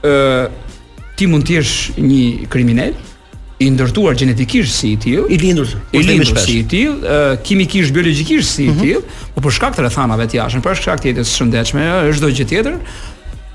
ëh 0.02 0.44
ti 1.18 1.30
mund 1.30 1.46
të 1.46 1.60
jesh 1.60 1.76
një 2.02 2.24
kriminal, 2.54 2.98
i 3.64 3.72
ndërtuar 3.72 4.16
gjenetikisht 4.20 4.76
si 4.76 4.92
i 4.94 4.98
tillë, 5.00 5.26
i 5.32 5.38
lindur, 5.40 5.70
i 5.96 6.02
lindur 6.04 6.28
shpesh. 6.28 6.46
si 6.46 6.58
i 6.60 6.66
tillë, 6.68 7.00
uh, 7.00 7.34
kimikisht, 7.44 7.94
biologjikisht 7.94 8.50
si 8.56 8.64
i 8.64 8.72
mm 8.72 8.80
-hmm. 8.80 9.02
por 9.36 9.42
për 9.44 9.52
shkak 9.56 9.76
të 9.78 9.82
rrethanave 9.86 10.28
të 10.28 10.36
jashtme, 10.36 10.62
për 10.62 10.76
shkak 10.82 11.00
të 11.04 11.08
jetës 11.08 11.28
së 11.32 11.36
shëndetshme, 11.40 11.82
është 12.10 12.18
çdo 12.20 12.28
gjë 12.38 12.46
tjetër, 12.50 12.74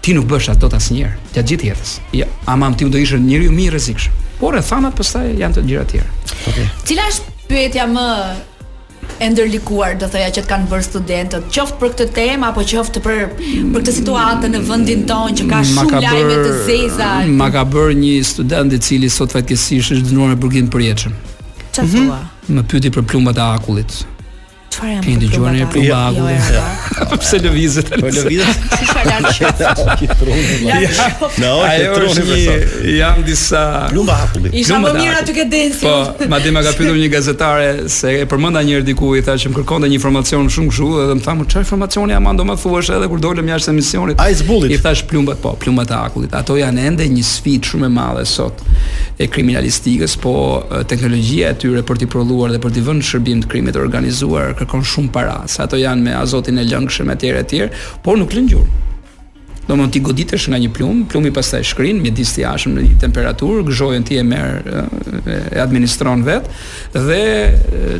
ti 0.02 0.14
nuk 0.14 0.24
bësh 0.30 0.50
ato 0.50 0.66
asnjëherë, 0.68 1.14
ti 1.32 1.40
gjithë 1.48 1.66
jetës. 1.70 1.90
Ja, 2.20 2.26
ama 2.46 2.72
ti 2.76 2.84
do 2.84 2.98
ishe 2.98 3.18
njeriu 3.18 3.50
më 3.56 3.62
i 3.66 3.70
rrezikshëm. 3.70 4.12
Por 4.40 4.54
rrethanat 4.54 4.92
pastaj 4.96 5.26
janë 5.42 5.54
të 5.56 5.62
gjitha 5.68 5.84
të 5.84 5.90
tjera. 5.92 6.10
Okej. 6.48 6.50
Okay. 6.52 6.66
Cila 6.86 7.02
është 7.10 7.20
pyetja 7.48 7.86
më 7.94 8.06
e 9.18 9.26
ndërlikuar 9.32 9.96
do 9.98 10.06
thoya 10.12 10.28
që 10.34 10.44
kanë 10.46 10.68
bërë 10.70 10.86
studentët, 10.86 11.46
qoftë 11.54 11.78
për 11.80 11.92
këtë 11.98 12.06
temë 12.18 12.48
apo 12.52 12.62
qoftë 12.72 13.02
për 13.04 13.18
për 13.38 13.80
këtë 13.80 13.94
situatë 13.98 14.50
në 14.52 14.60
vendin 14.68 15.02
tonë 15.10 15.36
që 15.40 15.46
ka 15.50 15.62
shumë 15.72 16.02
lajme 16.06 16.36
të 16.46 16.52
zeza. 16.68 17.08
Ma 17.40 17.48
ka 17.56 17.64
bërë 17.74 17.96
një 18.02 18.12
student 18.30 18.76
i 18.78 18.82
cili 18.88 19.10
sot 19.10 19.34
fatkesish 19.34 19.90
është 19.96 20.12
dënuar 20.12 20.34
me 20.34 20.38
burgim 20.44 20.70
përjetshëm. 20.76 21.16
Çfarë 21.72 21.88
thua? 21.96 22.20
Mhm. 22.20 22.58
Më 22.58 22.64
pyeti 22.70 22.94
për 22.96 23.04
plumbat 23.10 23.42
e 23.42 23.44
akullit 23.50 23.98
çfarë 24.78 24.94
jam? 24.94 25.04
Keni 25.04 25.26
dëgjuar 25.26 25.56
një 25.58 25.68
pullaku? 25.72 27.12
Pse 27.22 27.38
lëvizet? 27.42 27.92
Po 28.00 28.10
lëvizet. 28.14 28.64
Si 28.78 28.86
shalan 28.86 29.24
Jo, 30.68 31.58
Ja. 31.68 31.94
Ne, 32.28 32.96
jam 32.96 33.22
disa 33.26 33.88
plumba 33.90 34.14
hapulli. 34.18 34.52
Isha 34.60 34.76
më 34.82 34.92
mirë 34.96 35.16
aty 35.22 35.34
ke 35.36 35.44
densin. 35.50 35.88
Po, 35.88 36.26
madje 36.30 36.52
më 36.54 36.62
ka 36.66 36.70
pyetur 36.78 36.98
një 37.00 37.08
gazetare 37.12 37.66
se 37.92 38.12
e 38.22 38.26
përmenda 38.30 38.62
një 38.66 38.76
herë 38.78 38.86
diku 38.86 39.10
i 39.18 39.22
tha 39.26 39.34
që 39.38 39.50
më 39.52 39.56
kërkonte 39.60 39.90
një 39.90 39.98
informacion 39.98 40.46
shumë 40.52 40.70
kshu 40.72 40.88
dhe 41.08 41.16
më 41.18 41.24
tha 41.26 41.34
më 41.40 41.48
çfarë 41.50 41.66
informacioni 41.66 42.14
jam 42.16 42.28
ando 42.32 42.46
më 42.48 42.56
thuash 42.62 42.92
edhe 42.96 43.08
kur 43.10 43.22
dolëm 43.24 43.50
jashtë 43.54 43.74
emisionit. 43.74 44.22
Ai 44.22 44.36
zbulit. 44.38 44.70
I 44.76 44.80
thash 44.84 45.02
plumbat, 45.10 45.40
po, 45.42 45.54
plumbat 45.62 45.92
e 45.94 45.98
akullit. 46.04 46.36
Ato 46.38 46.56
janë 46.60 46.86
ende 46.92 47.08
një 47.16 47.24
sfidë 47.32 47.72
shumë 47.72 47.88
e 47.90 47.94
madhe 47.98 48.24
sot 48.30 48.62
e 49.18 49.26
kriminalistikës, 49.30 50.14
po 50.22 50.34
teknologjia 50.92 51.50
e 51.54 51.58
tyre 51.64 51.82
për 51.86 51.98
t'i 52.02 52.10
prodhuar 52.12 52.54
dhe 52.54 52.62
për 52.62 52.76
t'i 52.76 52.84
vënë 52.86 53.02
në 53.02 53.08
shërbim 53.10 53.42
të 53.42 53.50
krimit 53.52 53.74
të 53.76 53.82
organizuar 53.82 54.54
kërkon 54.68 54.84
shumë 54.84 55.10
para, 55.14 55.36
se 55.48 55.62
ato 55.64 55.78
janë 55.80 56.02
me 56.10 56.18
azotin 56.18 56.60
e 56.60 56.64
lëngshëm 56.68 57.10
etj 57.16 57.32
etj, 57.40 57.66
por 58.04 58.20
nuk 58.20 58.34
lën 58.36 58.50
gjurmë. 58.52 58.84
Do 59.68 59.76
mund 59.76 59.92
t'i 59.92 60.00
goditesh 60.00 60.46
nga 60.48 60.56
një 60.56 60.70
plumë, 60.72 61.06
plumi 61.12 61.28
pastaj 61.34 61.64
shkrin, 61.68 61.98
me 62.00 62.08
disë 62.16 62.36
t'i 62.38 62.44
ashëm 62.48 62.72
në 62.78 62.84
një 62.86 62.94
temperaturë, 63.02 63.66
gëzhojën 63.68 64.06
t'i 64.08 64.16
e 64.16 64.24
merë, 64.24 64.80
e 65.52 65.60
administron 65.64 66.22
vetë, 66.24 66.54
dhe 66.94 67.20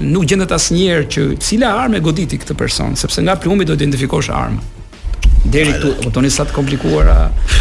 nuk 0.08 0.24
gjendet 0.30 0.54
asë 0.56 0.78
njerë 0.78 1.08
që 1.12 1.26
cila 1.44 1.74
arme 1.82 2.00
goditi 2.04 2.40
këtë 2.40 2.56
person, 2.56 2.96
sepse 2.96 3.24
nga 3.26 3.36
plumi 3.40 3.68
do 3.68 3.76
identifikosh 3.76 4.32
armë 4.32 4.77
deri 5.50 5.72
këtu, 5.76 5.90
më 5.90 6.04
po 6.04 6.10
tonë 6.14 6.30
sa 6.32 6.44
të 6.48 6.54
komplikuara 6.56 7.14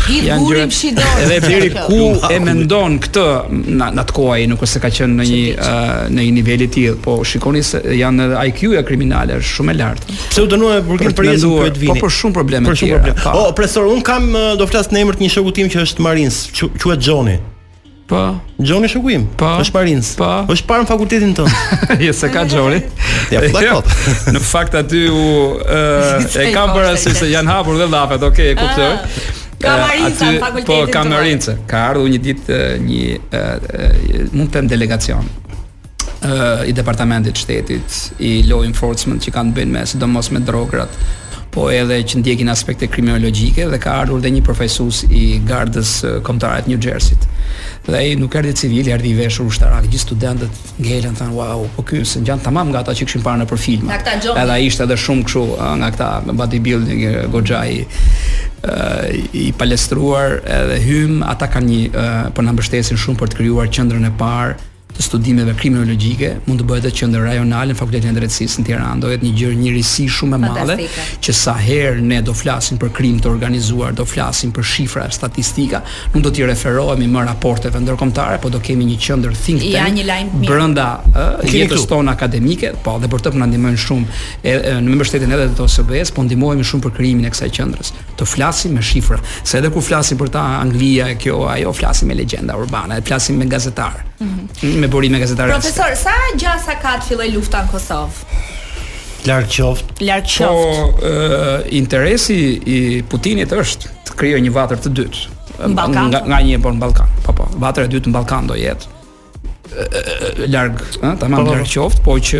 janë 0.10 0.50
gjërat. 0.50 1.02
Edhe 1.24 1.40
deri 1.46 1.72
ku 1.88 2.00
e 2.32 2.40
mendon 2.44 2.98
këtë 3.04 3.26
në 3.68 3.90
atë 4.04 4.16
kohë 4.18 4.36
ai 4.38 4.46
nuk 4.52 4.64
është 4.66 4.72
se 4.78 4.82
ka 4.86 4.92
qenë 5.00 5.18
në 5.22 5.28
një 5.32 5.74
në 6.18 6.24
një 6.24 6.30
nivel 6.38 6.64
i 6.66 6.70
tillë, 6.78 6.96
po 7.06 7.18
shikoni 7.28 7.64
se 7.68 7.82
janë 8.00 8.28
edhe 8.30 8.46
IQ-ja 8.52 8.84
kriminale 8.88 9.40
është 9.42 9.54
shumë 9.58 9.76
e 9.76 9.78
lartë. 9.82 10.18
Pse 10.34 10.46
u 10.46 10.50
dënuan 10.54 10.80
për 10.88 11.04
këtë 11.06 11.18
periudhë 11.20 11.68
për 11.68 11.76
të 11.78 11.84
vini? 11.84 11.92
Po 11.94 12.08
për 12.08 12.18
shumë 12.22 12.40
probleme 12.40 12.72
të 12.72 12.80
tjera. 12.84 13.20
Po, 13.26 13.46
profesor, 13.58 13.90
un 13.92 14.02
kam 14.08 14.32
do 14.60 14.70
flas 14.72 14.92
në 14.94 15.04
emër 15.06 15.20
të 15.22 15.28
një 15.28 15.36
shoku 15.38 15.56
tim 15.62 15.70
që 15.74 15.86
është 15.88 16.06
Marins, 16.10 16.46
quhet 16.58 16.98
Johnny. 17.08 17.38
Po. 18.08 18.20
Gjoni 18.64 18.88
Shokuim, 18.88 19.26
Po. 19.36 19.50
Ës 19.60 19.70
parinc. 19.76 20.10
Po. 20.16 20.28
Ës 20.54 20.62
parë 20.64 20.86
në 20.86 20.88
fakultetin 20.88 21.34
tonë. 21.36 21.56
Jo 22.06 22.14
se 22.16 22.30
ka 22.32 22.46
Gjoni. 22.48 22.80
Ja 23.34 23.42
fllaq 23.44 23.66
jo. 23.66 23.82
Në 24.36 24.42
fakt 24.48 24.78
aty 24.80 25.02
u 25.12 25.26
ë 25.60 26.22
e 26.24 26.46
kanë 26.56 26.78
bërë 26.78 26.94
po, 26.94 27.02
se 27.04 27.14
se 27.18 27.28
janë 27.34 27.52
hapur 27.52 27.76
dhe 27.82 27.90
dhapet, 27.92 28.24
okay, 28.30 28.54
ah. 28.54 28.64
kuptoj. 28.64 28.90
Ka 29.66 29.76
marrë 29.82 30.08
në 30.08 30.12
fakultetin 30.16 30.70
tonë. 30.70 30.72
Po, 30.72 30.80
ka 30.94 31.04
marrëse. 31.12 31.58
Ka 31.68 31.84
ardhur 31.90 32.08
një 32.14 32.24
ditë 32.30 32.62
një 32.88 34.32
mund 34.32 34.54
të 34.54 34.56
them 34.56 34.72
delegacion 34.72 35.28
i 36.68 36.74
departamentit 36.76 37.38
shtetit 37.38 38.00
i 38.26 38.32
law 38.48 38.64
enforcement 38.66 39.20
që 39.22 39.36
kanë 39.36 39.54
bën 39.54 39.76
me 39.76 39.84
sidomos 39.88 40.32
me 40.34 40.40
drograt 40.48 40.96
po 41.58 41.72
edhe 41.74 41.98
që 42.06 42.22
ndjekin 42.22 42.52
aspekte 42.54 42.86
kriminologjike 42.92 43.66
dhe 43.74 43.80
ka 43.82 43.96
ardhur 44.04 44.22
dhe 44.22 44.30
një 44.36 44.44
përfaqësues 44.46 44.98
i 45.10 45.24
gardës 45.48 45.90
kombëtare 46.28 46.66
të 46.68 46.72
New 46.72 46.82
Jersey. 46.86 47.18
Dhe 47.88 47.96
ai 47.98 48.12
nuk 48.20 48.36
erdhi 48.38 48.52
civil, 48.62 48.90
erdhi 48.94 49.14
i 49.14 49.18
veshur 49.18 49.48
ushtarak. 49.50 49.88
Gjithë 49.90 50.04
studentët 50.04 50.62
ngelën, 50.86 51.18
thanë 51.18 51.34
wow, 51.34 51.64
po 51.76 51.86
ky 51.88 52.04
s'e 52.06 52.22
ngjan 52.22 52.44
tamam 52.46 52.70
nga 52.74 52.84
ata 52.84 52.94
që 52.94 53.08
kishin 53.10 53.26
parë 53.26 53.42
nëpër 53.42 53.64
filma. 53.64 53.98
Edhe 53.98 54.54
ai 54.54 54.68
ishte 54.70 54.86
edhe 54.86 55.00
shumë 55.08 55.26
kështu 55.30 55.46
nga 55.82 55.90
këta 55.96 56.12
bodybuilding 56.44 57.06
goxha 57.34 57.64
i 57.74 57.82
i 59.48 59.50
palestruar 59.58 60.38
edhe 60.62 60.78
hym 60.86 61.26
ata 61.34 61.50
kanë 61.54 61.70
një 61.74 62.08
po 62.38 62.46
na 62.46 62.54
mbështesin 62.54 63.02
shumë 63.02 63.24
për 63.24 63.34
të 63.34 63.42
krijuar 63.42 63.74
qendrën 63.74 64.06
e 64.12 64.18
parë 64.22 64.54
të 64.98 65.06
studimeve 65.06 65.54
kriminologjike 65.58 66.34
mund 66.48 66.62
të 66.62 66.68
bëhet 66.68 66.88
atë 66.90 66.98
qendër 67.04 67.26
rajonale 67.28 67.74
në 67.74 67.78
Fakultetin 67.78 68.12
e 68.12 68.18
Drejtësisë 68.18 68.62
në 68.64 68.68
Tiranë. 68.68 69.02
Do 69.04 69.12
jetë 69.12 69.26
një 69.26 69.34
gjë 69.40 69.52
njërisi 69.62 70.08
shumë 70.18 70.38
e 70.38 70.40
madhe 70.42 70.88
që 71.28 71.36
sa 71.38 71.54
herë 71.62 72.02
ne 72.08 72.20
do 72.26 72.34
flasim 72.38 72.80
për 72.82 72.92
krim 72.98 73.20
të 73.22 73.30
organizuar, 73.32 73.94
do 73.98 74.06
flasim 74.10 74.52
për 74.56 74.66
shifra, 74.72 75.06
statistika, 75.14 75.84
nuk 76.16 76.24
do 76.26 76.32
t'i 76.34 76.46
referohemi 76.50 77.08
më 77.14 77.26
raporteve 77.30 77.82
ndërkombëtare, 77.86 78.40
po 78.42 78.50
do 78.54 78.62
kemi 78.64 78.88
një 78.92 78.98
qendër 79.08 79.38
think 79.38 79.62
tank 79.68 80.02
ja, 80.02 80.20
një 80.24 80.46
brenda 80.48 80.88
uh, 81.12 81.46
jetës 81.52 81.86
tonë 81.90 82.14
akademike, 82.16 82.74
po 82.86 82.98
dhe 83.02 83.12
për 83.12 83.26
të 83.28 83.36
po 83.36 83.42
na 83.42 83.48
ndihmojnë 83.52 83.82
shumë 83.86 84.22
e, 84.44 84.56
e, 84.56 84.76
në 84.82 84.98
mbështetjen 84.98 85.36
edhe 85.38 85.50
të 85.58 85.66
OSBE-s, 85.68 86.14
po 86.16 86.26
ndihmohemi 86.28 86.66
shumë 86.68 86.88
për 86.88 86.96
krijimin 87.00 87.30
e 87.30 87.34
kësaj 87.36 87.52
qendrës. 87.60 87.94
Të 88.18 88.26
flasim 88.32 88.74
me 88.78 88.82
shifra, 88.84 89.20
se 89.46 89.60
edhe 89.62 89.70
kur 89.74 89.84
flasim 89.86 90.18
për 90.18 90.32
ta 90.38 90.46
Anglia 90.64 91.12
e 91.14 91.18
kjo 91.22 91.44
ajo 91.52 91.74
flasim 91.76 92.10
me 92.10 92.18
legjenda 92.18 92.58
urbane, 92.58 93.02
flasim 93.06 93.38
me 93.42 93.46
gazetar. 93.46 94.04
Mm 94.18 94.30
-hmm 94.62 94.87
me 94.88 94.92
burime 94.96 95.20
Profesor, 95.36 95.92
sa 95.96 96.16
gjasa 96.40 96.76
ka 96.82 96.96
të 97.02 97.10
filloj 97.12 97.28
lufta 97.36 97.64
në 97.66 97.72
Kosovë? 97.74 98.44
Larg 99.28 99.50
qoftë. 99.52 100.06
Larg 100.08 100.28
qoftë. 100.32 100.84
Po, 101.00 101.06
ë, 101.06 101.72
interesi 101.76 102.38
i 102.64 102.78
Putinit 103.12 103.52
është 103.52 103.92
të 104.08 104.18
krijojë 104.20 104.44
një 104.48 104.52
vatër 104.56 104.80
të 104.86 104.92
dytë. 105.00 105.26
Në 105.68 105.88
nga, 105.90 106.20
nga 106.30 106.40
një 106.46 106.60
po 106.64 106.72
në 106.72 106.80
Ballkan. 106.80 107.12
Po 107.26 107.34
po, 107.36 107.50
vatra 107.60 107.88
e 107.88 107.92
dytë 107.92 108.12
në 108.12 108.20
Ballkan 108.20 108.48
do 108.52 108.60
jetë 108.60 108.94
larg, 110.48 110.80
ëh, 111.04 111.18
tamam 111.20 111.42
po, 111.44 111.44
po, 111.44 111.44
po. 111.44 111.52
larg 111.52 111.68
qoftë, 111.70 112.02
po 112.06 112.14
që 112.30 112.40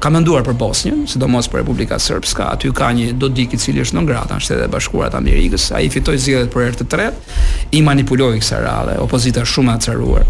ka 0.00 0.12
menduar 0.14 0.44
për 0.46 0.54
Bosnjën, 0.60 1.00
sidomos 1.10 1.48
për 1.50 1.60
Republika 1.64 1.98
Srpska, 2.00 2.46
aty 2.54 2.70
ka 2.72 2.88
një 2.96 3.10
dodik 3.18 3.52
i 3.52 3.58
cili 3.60 3.82
është 3.84 3.98
nëngrata 3.98 4.38
në 4.38 4.44
Shtetet 4.46 4.62
edhe 4.62 4.70
Bashkuara 4.72 5.18
e 5.18 5.18
Amerikës. 5.18 5.66
Ai 5.76 5.90
fitoi 5.92 6.14
zgjedhjet 6.22 6.54
për 6.54 6.64
herë 6.68 6.80
të 6.80 6.86
tretë, 6.94 7.36
i 7.76 7.82
manipuloi 7.84 8.38
kësaj 8.40 8.62
radhe, 8.64 8.96
opozita 9.04 9.44
shumë 9.44 9.74
e 9.74 9.74
acaruar 9.74 10.28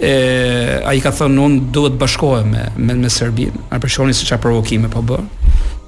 e 0.00 0.82
ai 0.84 1.00
ka 1.02 1.12
thënë 1.14 1.42
unë 1.46 1.62
duhet 1.74 1.98
bashkohem 2.00 2.50
me 2.54 2.64
me, 2.84 2.96
me 3.04 3.10
Serbinë, 3.10 3.68
A 3.70 3.78
përshoni 3.82 4.14
se 4.14 4.26
çfarë 4.26 4.42
provokime 4.42 4.90
po 4.90 5.02
bë. 5.06 5.20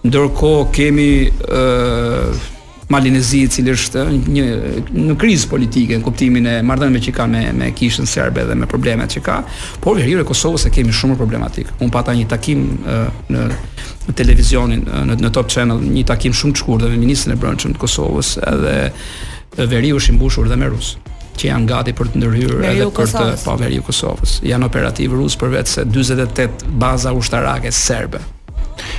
Ndërkohë 0.07 0.67
kemi 0.77 1.09
ë 1.49 2.53
Malinezi 2.87 3.41
i 3.43 3.47
cili 3.51 3.73
është 3.75 4.03
një 4.31 4.43
në 4.95 5.15
krizë 5.19 5.49
politike 5.51 5.97
në 5.99 6.05
kuptimin 6.07 6.45
e 6.47 6.53
marrëdhënieve 6.63 7.01
që 7.09 7.15
ka 7.17 7.25
me 7.27 7.41
me 7.51 7.73
kishën 7.75 8.07
serbe 8.07 8.45
dhe 8.47 8.55
me 8.55 8.69
problemet 8.71 9.11
që 9.11 9.23
ka, 9.27 9.41
por 9.83 9.99
veriu 9.99 10.21
e 10.23 10.27
Kosovës 10.29 10.69
e 10.69 10.71
kemi 10.71 10.95
shumë 10.95 11.17
problematik. 11.19 11.73
Un 11.83 11.91
pata 11.91 12.15
një 12.15 12.29
takim 12.31 12.61
uh, 12.87 13.09
në 13.35 13.43
në 14.07 14.15
televizionin 14.21 14.87
në, 14.87 15.19
në 15.19 15.33
Top 15.35 15.51
Channel, 15.51 15.83
një 15.97 16.07
takim 16.13 16.31
shumë 16.39 16.55
të 16.55 16.63
shkurtër 16.63 16.95
me 16.95 17.01
ministrin 17.03 17.35
e 17.35 17.41
Brendshëm 17.43 17.75
të 17.75 17.83
Kosovës, 17.89 18.37
edhe 18.55 19.67
veriu 19.75 19.99
është 19.99 20.15
i 20.15 20.19
mbushur 20.21 20.47
dhe 20.53 20.61
me 20.63 20.71
rusë 20.71 21.06
që 21.39 21.51
janë 21.51 21.69
gati 21.71 21.93
për 21.97 22.11
të 22.15 22.21
ndërhyrë 22.21 22.63
edhe 22.71 22.87
Kosovës. 22.91 23.13
për 23.13 23.27
të 23.27 23.45
pavarë 23.47 23.77
po, 23.81 23.87
Kosovës. 23.91 24.37
Janë 24.51 24.69
operativ 24.71 25.15
rus 25.19 25.37
për 25.41 25.53
vetë 25.57 25.85
48 25.85 26.73
baza 26.83 27.13
ushtarake 27.17 27.73
serbe. 27.77 28.23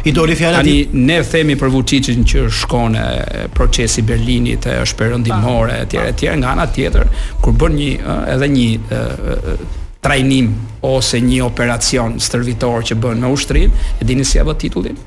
I 0.05 0.11
doli 0.11 0.35
fjala 0.35 0.63
ti. 0.65 0.75
Ne 0.93 1.19
themi 1.25 1.55
për 1.59 1.69
Vučićin 1.73 2.23
që 2.25 2.47
shkon 2.61 2.95
në 2.95 3.05
procesi 3.53 4.01
Berlinit, 4.05 4.65
e 4.65 4.77
është 4.81 4.99
perëndimore 5.01 5.75
etj 5.83 5.97
etj 6.05 6.31
nga 6.39 6.53
ana 6.55 6.65
tjetër, 6.65 7.05
kur 7.41 7.53
bën 7.53 7.77
një 7.77 8.17
edhe 8.33 8.49
një 8.55 8.67
e, 8.73 8.99
e, 8.99 9.57
trajnim 10.01 10.53
ose 10.87 11.21
një 11.21 11.43
operacion 11.45 12.17
stërvitor 12.21 12.81
që 12.89 12.97
bën 13.03 13.21
me 13.21 13.33
ushtrin, 13.33 13.71
e 14.01 14.05
dini 14.07 14.25
si 14.25 14.39
apo 14.41 14.53
titullin? 14.57 14.97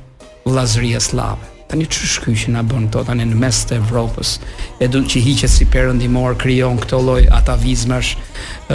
Vllazëria 0.47 0.99
Slavë. 1.03 1.50
Tani 1.71 1.87
çu 1.87 2.03
shky 2.11 2.33
që 2.35 2.51
na 2.57 2.62
bën 2.66 2.89
këto 2.89 3.05
tani 3.07 3.23
në 3.31 3.37
mes 3.39 3.59
të 3.71 3.77
Evropës, 3.79 4.33
e 4.83 4.89
dun 4.91 5.05
që 5.07 5.21
hiqet 5.23 5.53
si 5.53 5.68
perëndimor 5.71 6.35
krijon 6.41 6.81
këto 6.83 6.99
lloj 6.99 7.21
atavizmash 7.37 8.16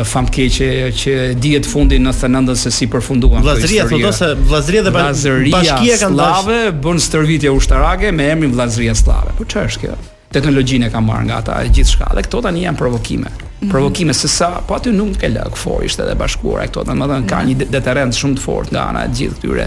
famkeqe 0.08 0.70
që 0.96 1.16
dihet 1.44 1.68
fundi 1.68 2.00
në 2.00 2.14
99-ën 2.16 2.60
se 2.62 2.72
si 2.72 2.88
përfunduan. 2.92 3.44
Vllazëria 3.44 3.90
thotë 3.92 4.14
se 4.16 4.32
vllazëria 4.48 4.86
dhe 4.88 4.96
bashkia 4.96 6.00
kanë 6.06 6.22
dashave 6.22 6.60
bën 6.88 7.04
stërvitje 7.10 7.52
ushtarake 7.60 8.16
me 8.16 8.32
emrin 8.32 8.56
vllazëria 8.56 8.96
Slave. 8.96 9.36
Po 9.36 9.44
çfarë 9.44 9.74
është 9.74 9.84
kjo? 9.90 10.00
Teknologjinë 10.36 10.88
e 10.88 10.92
kanë 10.92 11.08
marrë 11.08 11.28
nga 11.30 11.38
ata 11.44 11.60
e 11.64 11.70
gjithçka. 11.76 12.10
Dhe 12.18 12.24
këto 12.26 12.42
tani 12.48 12.64
janë 12.64 12.80
provokime. 12.80 13.28
Mm 13.30 13.68
-hmm. 13.70 13.72
provokime 13.72 14.14
se 14.14 14.28
sa 14.28 14.50
po 14.68 14.76
aty 14.76 14.90
nuk 14.92 15.24
e 15.24 15.30
lëk 15.30 15.56
fortë 15.56 16.04
edhe 16.04 16.16
bashkuara 16.16 16.66
këto 16.68 16.84
domethënë 16.86 17.28
ka 17.30 17.38
mhm. 17.40 17.48
një 17.50 17.68
deterrent 17.72 18.14
shumë 18.16 18.36
të 18.36 18.40
fortë 18.48 18.72
nga 18.74 18.82
ana 18.90 19.02
e 19.06 19.08
gjithë 19.16 19.36
këtyre 19.36 19.66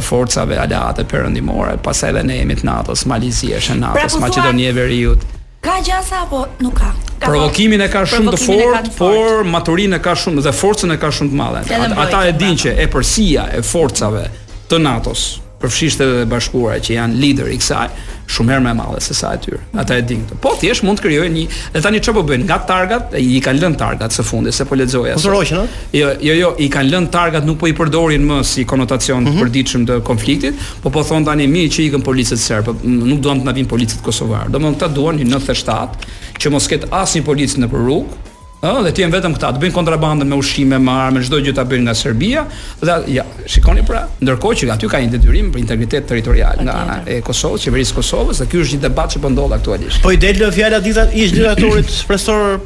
forcave 0.00 0.56
aleate 0.58 1.04
perëndimore, 1.08 1.76
pas 1.82 2.02
edhe 2.08 2.22
ne 2.26 2.36
emit 2.44 2.60
të 2.62 2.68
natës, 2.68 3.04
Malizi 3.08 3.52
e 3.56 3.60
shënë 3.62 3.92
pra, 3.96 4.06
po 4.12 4.30
e 4.60 4.72
veriut. 4.76 5.22
Ka 5.64 5.76
gjasa 5.84 6.22
apo 6.24 6.46
nuk 6.64 6.74
ka? 6.78 6.90
ka 7.20 7.26
Provokimin 7.28 7.80
e 7.84 7.88
ka 7.92 8.04
shumë 8.08 8.32
të 8.32 8.40
fort, 8.42 8.86
fort, 8.94 8.94
por 8.96 9.44
maturin 9.44 9.92
e 9.96 10.00
ka 10.00 10.14
shumë, 10.16 10.40
dhe 10.48 10.52
forcën 10.56 10.94
e 10.96 10.98
ka 11.00 11.10
shumë 11.12 11.30
të 11.34 11.40
madhe. 11.40 11.64
Ata, 11.74 11.92
ata 12.00 12.24
e 12.28 12.32
din 12.32 12.56
pra. 12.56 12.62
që 12.64 12.74
e 12.80 12.86
përsia 12.92 13.46
e 13.56 13.60
forcave 13.64 14.24
të 14.70 14.78
Natos, 14.84 15.24
përfshisht 15.60 16.00
edhe 16.04 16.24
bashkura 16.28 16.78
që 16.80 16.96
janë 16.96 17.20
lider 17.20 17.50
i 17.52 17.58
kësaj, 17.60 17.88
shumë 18.30 18.54
herë 18.54 18.64
më 18.64 18.72
e 18.74 18.78
madhe 18.78 19.00
se 19.04 19.14
sa 19.18 19.32
e 19.36 19.40
tyre. 19.42 19.58
Ata 19.82 19.96
e 19.98 20.04
dinë 20.06 20.26
këtë. 20.28 20.38
Po 20.44 20.52
thjesht 20.60 20.84
mund 20.86 21.00
të 21.00 21.06
krijojnë 21.08 21.32
një, 21.34 21.44
dhe 21.74 21.82
tani 21.84 22.00
çfarë 22.02 22.18
po 22.18 22.22
bëjnë? 22.30 22.46
Nga 22.50 22.58
targat, 22.68 23.16
i 23.18 23.40
kanë 23.44 23.62
lënë 23.64 23.78
targat 23.80 24.14
së 24.14 24.24
fundi 24.26 24.52
se 24.54 24.66
po 24.70 24.78
lexoja. 24.78 25.16
Po 25.18 25.32
rroqën, 25.34 25.58
a? 25.58 25.82
Jo, 25.96 26.12
jo, 26.28 26.36
jo, 26.38 26.52
i 26.66 26.70
kanë 26.72 26.94
lënë 26.94 27.10
targat, 27.16 27.46
nuk 27.48 27.58
po 27.64 27.70
i 27.70 27.74
përdorin 27.80 28.26
më 28.30 28.38
si 28.52 28.66
konotacion 28.70 29.26
të 29.26 29.34
mhm. 29.34 29.42
përditshëm 29.42 29.88
të 29.90 29.98
konfliktit, 30.06 30.64
po 30.84 30.94
po 30.94 31.04
thon 31.10 31.26
tani 31.26 31.48
mi 31.50 31.66
që 31.72 31.88
ikën 31.88 32.06
policët 32.06 32.42
serb, 32.42 32.70
po, 32.70 32.76
nuk 32.86 33.20
duan 33.24 33.42
të 33.42 33.50
na 33.50 33.56
vinë 33.58 33.70
policët 33.72 34.02
kosovar. 34.06 34.46
Domthon 34.54 34.78
këta 34.78 34.90
duan 34.94 35.18
një 35.20 35.30
97 35.34 36.10
që 36.40 36.54
mos 36.54 36.70
ketë 36.70 36.92
asnjë 37.02 37.26
policë 37.26 37.64
në 37.64 37.72
rrugë, 37.74 38.28
ë 38.60 38.82
dhe 38.84 38.90
ti 38.92 39.04
vetëm 39.08 39.32
këta, 39.36 39.50
të 39.56 39.60
bëjnë 39.62 39.72
kontrabandën 39.76 40.28
me 40.28 40.36
ushqime, 40.36 40.76
me 40.84 40.92
armë, 41.06 41.22
çdo 41.28 41.38
gjë 41.40 41.54
ta 41.56 41.64
bëjnë 41.64 41.84
nga 41.86 41.94
Serbia. 41.96 42.42
Dhe 42.82 42.96
ja, 43.16 43.22
shikoni 43.48 43.84
pra, 43.88 44.02
ndërkohë 44.20 44.58
që 44.62 44.66
aty 44.74 44.90
ka 44.92 45.00
një 45.00 45.12
detyrim 45.14 45.48
për 45.54 45.62
integritet 45.62 46.08
territorial 46.10 46.60
nga 46.66 46.74
ana 46.82 46.98
e 47.08 47.20
Kosovës, 47.24 47.64
qeverisë 47.64 47.94
së 47.94 47.96
Kosovës, 48.00 48.42
dhe 48.42 48.48
ky 48.52 48.60
është 48.60 48.76
një 48.78 48.82
debat 48.84 49.14
që 49.14 49.22
po 49.24 49.30
ndodh 49.32 49.56
aktualisht. 49.56 50.02
Po 50.04 50.12
i 50.12 50.18
del 50.20 50.44
fjala 50.52 50.82
dita 50.84 51.06
ish 51.12 51.32
diktatorit 51.38 51.88
profesor 52.08 52.60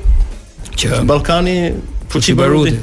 që 0.74 1.04
Ballkani 1.06 1.58
Fuqi 2.10 2.34
Beruti. 2.34 2.76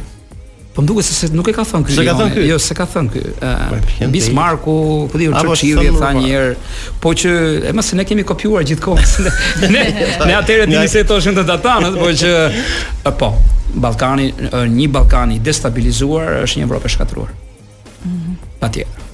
Po 0.73 0.79
nduket 0.81 1.05
se 1.05 1.27
nuk 1.35 1.49
e 1.51 1.51
ka 1.51 1.63
thënë 1.67 1.83
ky. 1.87 1.95
Se 1.99 2.03
ka 2.07 2.13
thënë 2.15 2.31
ky. 2.33 2.43
Jo, 2.47 2.55
se 2.63 2.73
ka 2.77 2.85
thënë 2.87 3.11
ky. 3.11 4.07
Bismarku, 4.11 4.75
po, 5.03 5.09
po 5.11 5.19
diun 5.19 5.35
Churchill 5.35 5.81
po, 5.83 5.99
tha 5.99 6.11
një 6.15 6.23
herë, 6.29 6.53
po 7.03 7.11
që 7.21 7.31
e 7.67 7.73
mëse 7.75 7.99
ne 7.99 8.05
kemi 8.07 8.23
kopjuar 8.27 8.63
gjithkohë. 8.69 9.09
Ne 9.71 9.81
ne 10.27 10.35
atëherë 10.37 10.67
dini 10.71 10.85
se 10.91 11.03
to 11.07 11.17
shën 11.21 11.35
të 11.41 11.43
datan, 11.49 11.89
po 11.99 12.09
që 12.23 12.31
po, 13.19 13.31
Ballkani, 13.83 14.29
një 14.71 14.87
Ballkan 14.95 15.33
i 15.35 15.41
destabilizuar 15.43 16.39
është 16.45 16.61
një 16.61 16.65
Evropë 16.69 16.87
e 16.89 16.93
shkatruar. 16.95 17.33
Mhm. 17.99 18.39
Patjetër. 18.63 19.07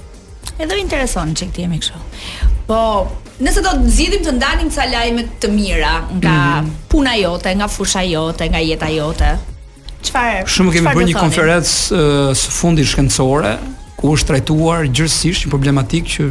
Edhe 0.58 0.70
më 0.78 0.82
intereson 0.86 1.34
çik 1.38 1.52
ti 1.56 1.66
jemi 1.66 1.82
kështu. 1.82 2.06
Po, 2.70 2.78
nëse 3.42 3.62
do 3.66 3.74
të 3.82 3.94
zgjidhim 3.98 4.24
të 4.30 4.38
ndalim 4.38 4.70
ca 4.74 4.86
lajme 4.94 5.26
të 5.42 5.52
mira 5.54 5.98
nga 6.20 6.32
mm 6.32 6.42
-hmm. 6.46 6.82
puna 6.88 7.18
jote, 7.18 7.50
nga 7.54 7.68
fusha 7.68 8.02
jote, 8.02 8.46
nga 8.48 8.62
jeta 8.62 8.88
jote, 8.94 9.30
Çfarë? 10.04 10.42
Shumë 10.50 10.72
kemi 10.76 10.92
bërë 10.94 11.06
një 11.10 11.16
konferencë 11.18 12.00
së 12.38 12.52
fundi 12.54 12.84
shkencore 12.86 13.54
ku 13.98 14.12
është 14.14 14.30
trajtuar 14.32 14.86
gjërësisht 14.94 15.46
një 15.46 15.50
problematik 15.52 16.06
që 16.12 16.28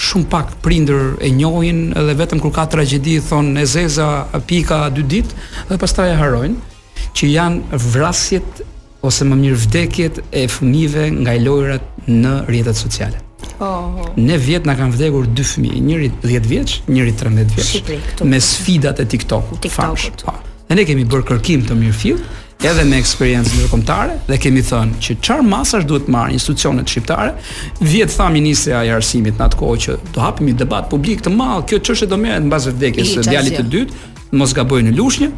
shumë 0.00 0.28
pak 0.32 0.52
prindër 0.64 1.14
e 1.24 1.30
njohin 1.38 1.80
edhe 1.96 2.14
vetëm 2.20 2.40
kur 2.44 2.52
ka 2.56 2.66
tragedi 2.72 3.16
thon 3.24 3.54
Ezeza 3.60 4.10
pika 4.48 4.82
dy 4.92 5.04
ditë 5.14 5.70
dhe 5.70 5.78
pastaj 5.82 6.12
e 6.14 6.18
harojnë 6.20 7.08
që 7.16 7.30
janë 7.32 7.80
vrasjet 7.94 8.62
ose 9.06 9.24
më 9.24 9.38
mirë 9.46 9.62
vdekjet 9.64 10.18
e 10.36 10.44
fëmijëve 10.52 11.06
nga 11.22 11.32
lojrat 11.40 12.04
në 12.10 12.34
rrjetet 12.50 12.76
sociale. 12.76 13.16
Oh, 13.60 14.04
oh. 14.04 14.12
Ne 14.20 14.36
vjet 14.40 14.66
na 14.68 14.74
kanë 14.76 14.92
vdekur 14.94 15.26
dy 15.36 15.44
fëmijë, 15.44 15.80
njëri 15.88 16.10
10 16.20 16.46
vjeç, 16.52 16.74
njëri 16.92 17.14
13 17.16 17.56
vjeç 17.56 18.22
me 18.28 18.40
sfidat 18.44 19.00
e 19.00 19.06
TikTok-ut. 19.08 19.56
TikTok-ut. 19.64 20.24
Po. 20.28 20.34
Ne 20.70 20.84
kemi 20.86 21.04
bër 21.08 21.24
kërkim 21.28 21.64
të 21.68 21.76
mirëfill, 21.80 22.20
edhe 22.68 22.84
me 22.84 22.98
eksperiencë 23.00 23.54
ndërkombëtare 23.56 24.16
dhe 24.28 24.36
kemi 24.42 24.60
thënë 24.66 24.98
që 25.00 25.14
çfarë 25.24 25.46
masash 25.48 25.86
duhet 25.88 26.08
marrë 26.12 26.34
institucionet 26.36 26.90
shqiptare. 26.92 27.32
Vjet 27.80 28.12
tha 28.16 28.26
ministri 28.32 28.74
i 28.86 28.90
arsimit 28.92 29.40
në 29.40 29.46
atë 29.48 29.60
kohë 29.60 29.78
që 29.86 29.96
do 30.14 30.22
hapim 30.24 30.50
një 30.50 30.58
debat 30.64 30.88
publik 30.92 31.22
të 31.24 31.32
madh, 31.36 31.64
kjo 31.70 31.80
çështë 31.88 32.10
do 32.12 32.18
merret 32.20 32.46
mbas 32.50 32.68
vdekjes 32.68 33.14
së 33.16 33.24
djalit 33.30 33.56
të 33.60 33.64
dytë, 33.74 33.98
mos 34.36 34.52
gaboj 34.56 34.82
në 34.88 34.94
lushnjë, 35.00 35.30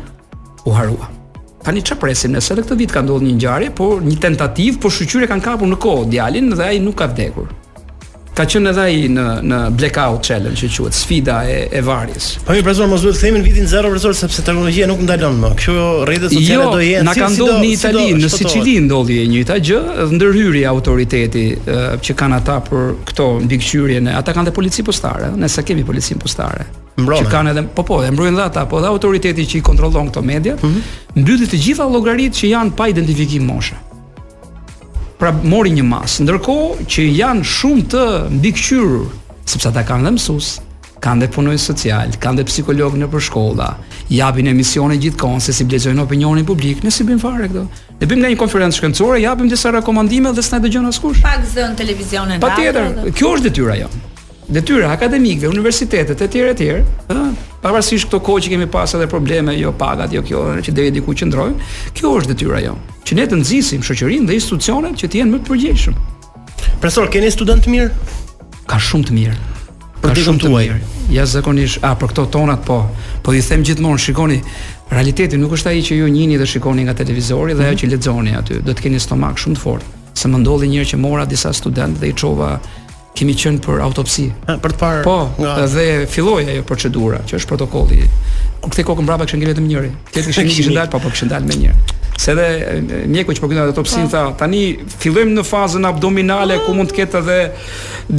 u 0.67 0.75
harua. 0.75 1.11
Tani 1.63 1.83
çfarë 1.87 2.03
presim 2.03 2.35
nëse 2.35 2.57
edhe 2.57 2.67
këtë 2.67 2.79
vit 2.83 2.93
ka 2.97 3.05
ndodhur 3.07 3.27
një 3.29 3.37
ngjarje, 3.39 3.71
por 3.79 4.03
një 4.07 4.19
tentativë, 4.27 4.83
por 4.83 4.91
shqyrë 4.99 5.31
kanë 5.31 5.47
kapur 5.47 5.71
në 5.71 5.79
kohë 5.85 6.09
djalin 6.11 6.51
dhe 6.59 6.71
ai 6.73 6.83
nuk 6.83 6.99
ka 6.99 7.07
vdekur 7.13 7.53
ka 8.33 8.47
qenë 8.49 8.71
edhe 8.73 8.85
ai 8.89 9.01
në 9.13 9.25
në 9.45 9.57
blackout 9.77 10.23
challenge 10.25 10.65
që 10.73 10.85
quhet 10.87 10.97
sfida 10.97 11.35
e 11.53 11.57
e 11.69 11.83
varjes. 11.85 12.29
Po 12.47 12.55
mirë 12.57 12.65
profesor, 12.65 12.89
mos 12.89 13.03
duhet 13.05 13.19
të 13.19 13.27
themi 13.27 13.43
në 13.43 13.45
vitin 13.45 13.67
0 13.69 13.91
profesor 13.93 14.15
sepse 14.17 14.45
teknologjia 14.47 14.87
nuk 14.89 15.03
ndalon 15.05 15.37
më. 15.43 15.51
Kjo 15.61 15.83
rrjetet 16.09 16.33
sociale 16.39 16.65
jo, 16.65 16.71
do 16.73 16.81
jenë 16.87 17.15
si, 17.19 17.27
si 17.35 17.43
do 17.43 17.51
në 17.53 17.67
Itali, 17.75 18.07
si 18.07 18.17
në 18.23 18.31
Sicili 18.37 18.77
ndodhi 18.87 19.19
e 19.21 19.29
njëjta 19.29 19.59
gjë, 19.69 19.83
ndërhyri 20.17 20.65
autoriteti 20.73 21.45
që 22.09 22.17
kanë 22.23 22.41
ata 22.41 22.57
për 22.71 22.91
këto 23.13 23.29
mbikëqyrjen. 23.45 24.09
Ata 24.17 24.33
kanë 24.37 24.49
dhe 24.49 24.57
polici 24.63 24.87
postare, 24.89 25.29
ne 25.37 25.53
sa 25.53 25.65
kemi 25.67 25.85
policin 25.85 26.23
postare. 26.25 26.71
Mbrojnë. 26.97 27.27
Që 27.29 27.33
kanë 27.37 27.53
edhe 27.53 27.67
po 27.77 27.85
po, 27.89 28.01
e 28.05 28.11
mbrojnë 28.17 28.37
dha 28.41 28.49
ata, 28.49 28.65
po 28.69 28.81
dhe 28.85 28.89
autoriteti 28.93 29.45
që 29.53 29.61
i 29.61 29.65
kontrollon 29.69 30.09
këto 30.11 30.25
media, 30.25 30.57
mm 30.57 30.81
-hmm. 31.17 31.41
të 31.51 31.63
gjitha 31.69 31.85
llogaritë 31.85 32.37
që 32.41 32.47
janë 32.57 32.73
pa 32.77 32.89
identifikim 32.89 33.45
moshë 33.45 33.92
pra 35.23 35.31
mori 35.47 35.71
një 35.79 35.85
mas. 35.87 36.17
Ndërkohë 36.25 36.85
që 36.91 37.05
janë 37.15 37.45
shumë 37.47 37.85
të 37.93 38.03
mbikëqyrur, 38.41 39.05
sepse 39.53 39.69
ata 39.71 39.85
kanë 39.87 40.09
dhe 40.09 40.13
mësues, 40.17 40.49
kanë 41.03 41.23
dhe 41.23 41.29
punojë 41.35 41.61
social, 41.63 42.15
kanë 42.23 42.41
dhe 42.41 42.47
psikolog 42.51 42.97
në 42.99 43.07
përshkolla, 43.13 43.69
japin 44.11 44.51
emisione 44.51 44.99
gjithkohon 44.99 45.39
se 45.43 45.55
si 45.55 45.67
blejojnë 45.71 46.03
opinionin 46.03 46.47
publik, 46.49 46.83
ne 46.83 46.91
si 46.91 47.07
bëjmë 47.07 47.23
fare 47.23 47.47
këto. 47.53 47.63
Ne 48.03 48.11
bëjmë 48.11 48.33
një 48.35 48.41
konferencë 48.43 48.81
shkencore, 48.83 49.23
japim 49.23 49.51
disa 49.53 49.71
rekomandime 49.79 50.35
dhe 50.35 50.43
s'na 50.43 50.59
dëgjon 50.65 50.91
askush. 50.91 51.23
Pak 51.23 51.47
zën 51.55 51.79
televizionin. 51.79 52.43
Patjetër, 52.43 53.13
kjo 53.15 53.37
është 53.39 53.47
detyra 53.53 53.79
jonë 53.85 54.09
detyra 54.51 54.91
akademikëve, 54.93 55.47
universitetet 55.51 56.19
e 56.23 56.27
tjerë 56.29 56.55
e 56.67 56.73
ë, 56.83 57.21
pavarësisht 57.63 58.09
këto 58.11 58.19
kohë 58.27 58.43
që 58.47 58.51
kemi 58.57 58.67
pasur 58.71 58.99
edhe 59.03 59.11
probleme 59.11 59.55
jo 59.55 59.71
pagat, 59.73 60.13
jo 60.13 60.23
kjo, 60.27 60.41
që 60.67 60.75
deri 60.75 60.91
diku 60.97 61.15
qëndrojnë, 61.15 61.71
kjo 61.95 62.15
është 62.19 62.33
detyra 62.35 62.63
jo. 62.65 62.75
Që 63.07 63.19
ne 63.21 63.29
të 63.31 63.39
nxisim 63.43 63.85
shoqërinë 63.87 64.29
dhe 64.29 64.39
institucionet 64.41 64.99
që 64.99 65.09
të 65.13 65.21
jenë 65.23 65.33
më 65.37 65.41
të 65.45 65.51
përgjegjshëm. 65.51 66.03
Profesor, 66.83 67.11
keni 67.15 67.31
student 67.31 67.63
të 67.65 67.71
mirë? 67.77 67.91
Ka 68.67 68.81
shumë 68.83 69.09
të 69.09 69.17
mirë. 69.21 69.39
Për 70.03 70.11
ka 70.17 70.25
shumë 70.27 70.43
të 70.43 70.49
tuaj. 70.51 70.65
mirë. 70.69 71.01
Ja 71.15 71.27
zakonisht, 71.27 71.83
a 71.87 71.93
për 71.99 72.11
këto 72.11 72.25
tonat 72.35 72.65
po, 72.67 72.81
po 73.23 73.31
i 73.35 73.43
them 73.47 73.63
gjithmonë, 73.63 74.01
shikoni, 74.03 74.41
realiteti 74.91 75.39
nuk 75.39 75.55
është 75.55 75.71
ai 75.71 75.83
që 75.87 76.01
ju 76.01 76.09
njihni 76.11 76.39
dhe 76.39 76.47
shikoni 76.47 76.85
nga 76.89 76.95
televizori 76.99 77.55
dhe 77.55 77.61
mhm. 77.61 77.71
ajo 77.71 77.79
që 77.79 77.91
lexoni 77.95 78.35
aty, 78.39 78.61
do 78.67 78.75
të 78.75 78.83
keni 78.89 78.99
stomak 79.03 79.39
shumë 79.39 79.57
të 79.57 79.63
fortë. 79.63 79.93
Se 80.19 80.29
më 80.29 80.43
ndodhi 80.43 80.67
një 80.69 80.81
herë 80.83 80.89
që 80.93 80.99
mora 81.01 81.25
disa 81.27 81.51
studentë 81.57 82.01
dhe 82.03 82.11
i 82.11 82.15
çova 82.17 82.59
kemi 83.19 83.35
qenë 83.37 83.63
për 83.65 83.83
autopsi. 83.85 84.31
për 84.49 84.73
të 84.73 84.79
parë. 84.79 85.03
Po, 85.05 85.19
nga... 85.39 85.59
dhe 85.75 86.07
filloi 86.11 86.45
ajo 86.53 86.63
procedura, 86.67 87.21
që 87.29 87.39
është 87.41 87.49
protokolli. 87.51 88.05
Kur 88.63 88.71
kthej 88.71 88.85
kokën 88.87 89.07
mbrapa 89.07 89.27
kishën 89.27 89.43
gjetë 89.43 89.65
më 89.65 89.71
njëri. 89.73 89.91
Ti 90.13 90.21
e 90.21 90.25
kishin 90.29 90.49
kishën 90.49 90.77
dal, 90.79 90.87
po 90.91 91.01
po 91.03 91.11
kishën 91.11 91.29
dal 91.33 91.43
më 91.47 91.57
njëri. 91.59 92.01
Se 92.23 92.31
edhe 92.31 93.01
mjeku 93.11 93.33
që 93.35 93.41
po 93.43 93.49
gjendet 93.51 93.67
autopsin 93.73 94.05
po. 94.05 94.11
tha, 94.13 94.21
tani 94.39 94.61
fillojmë 95.03 95.33
në 95.39 95.43
fazën 95.49 95.87
abdominale 95.89 96.59
ku 96.65 96.75
mund 96.77 96.93
të 96.93 96.99
ketë 97.01 97.19
edhe 97.19 97.39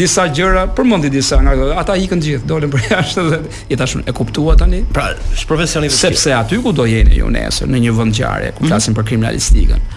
disa 0.01 0.25
gjëra, 0.27 0.65
përmendi 0.75 1.09
disa 1.13 1.39
nga 1.41 1.53
ato. 1.53 1.69
Ata 1.79 1.95
ikën 2.01 2.19
të 2.19 2.25
gjithë, 2.29 2.47
dolën 2.49 2.71
për 2.73 2.81
jashtë 2.89 3.21
dhe 3.29 3.39
i 3.69 3.77
tashun 3.79 4.03
e 4.07 4.11
kuptua 4.17 4.55
tani. 4.59 4.83
Pra, 4.93 5.13
profesionistë 5.47 5.99
sepse 6.09 6.33
aty 6.35 6.59
ku 6.65 6.71
do 6.75 6.85
jeni 6.89 7.15
ju 7.21 7.29
nesër 7.31 7.71
në 7.71 7.79
një 7.85 7.91
vend 8.01 8.13
gjare, 8.17 8.51
ku 8.57 8.65
flasim 8.67 8.91
mm 8.91 8.97
-hmm. 8.97 8.99
për 8.99 9.11
kriminalistikën. 9.13 9.91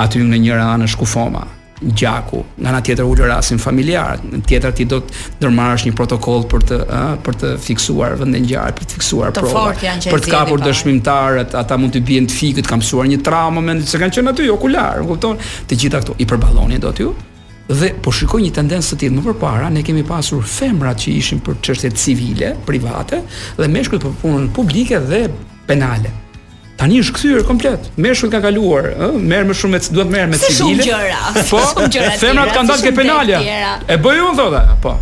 Aty 0.00 0.18
në 0.24 0.36
një 0.46 0.52
anësh 0.74 0.96
kufoma, 1.02 1.42
gjaku. 1.80 2.44
Nga 2.60 2.68
ana 2.68 2.80
tjetër 2.84 3.06
ulë 3.08 3.26
rasin 3.30 3.58
familjar, 3.60 4.20
në 4.24 4.40
tjetër 4.48 4.74
ti 4.76 4.84
do 4.88 4.98
të 5.04 5.16
ndërmarrësh 5.40 5.86
një 5.88 5.94
protokoll 5.96 6.44
për 6.50 6.66
të 6.68 6.78
ë 6.96 7.06
për 7.24 7.38
të 7.40 7.52
fiksuar 7.64 8.16
vendin 8.20 8.44
ngjarje, 8.44 8.76
për 8.76 8.84
të 8.90 8.98
fiksuar 8.98 9.34
prova, 9.38 9.64
për 10.04 10.20
të 10.20 10.32
kapur 10.32 10.62
dëshmitarët, 10.64 11.56
ata 11.60 11.80
mund 11.80 11.96
të 11.96 12.02
bien 12.10 12.28
të 12.28 12.36
fikët, 12.36 12.68
kanë 12.70 12.82
mësuar 12.84 13.08
një 13.14 13.20
traumë 13.26 13.64
mend 13.70 13.88
se 13.88 14.00
kanë 14.00 14.16
qenë 14.18 14.34
aty 14.36 14.50
okular, 14.52 15.00
e 15.02 15.08
kupton? 15.10 15.40
Të 15.66 15.80
gjitha 15.82 16.04
këto 16.04 16.18
i 16.24 16.28
përballoni 16.30 16.80
do 16.84 16.92
ju. 17.00 17.14
Dhe 17.70 17.92
po 18.02 18.10
shikoj 18.12 18.42
një 18.44 18.52
tendencë 18.60 18.96
të 18.96 19.00
tillë 19.04 19.18
më 19.20 19.24
përpara, 19.30 19.68
ne 19.72 19.84
kemi 19.86 20.02
pasur 20.08 20.42
femrat 20.42 21.00
që 21.04 21.14
ishin 21.20 21.40
për 21.46 21.60
çështje 21.64 21.94
civile, 21.94 22.56
private 22.66 23.22
dhe 23.60 23.70
meshkujt 23.70 24.02
për 24.04 24.16
punën 24.24 24.50
publike 24.56 24.98
dhe 25.06 25.28
penale. 25.68 26.10
Tani 26.80 27.00
është 27.04 27.12
kthyer 27.18 27.42
komplet. 27.44 27.88
Meshkun 28.00 28.30
ka 28.32 28.38
kaluar, 28.40 28.86
ëh, 28.94 29.16
merr 29.28 29.44
më 29.50 29.56
shumë 29.60 29.74
me 29.76 29.80
duhet 29.98 30.12
merr 30.14 30.30
me 30.32 30.38
civile. 30.40 30.84
Po, 31.52 31.60
femrat 32.22 32.54
kanë 32.56 32.70
dalë 32.72 32.84
ke 32.86 32.92
penalja. 32.96 33.40
E 33.84 33.98
bëjmë 34.00 34.32
thotë. 34.38 34.62
Po. 34.86 34.94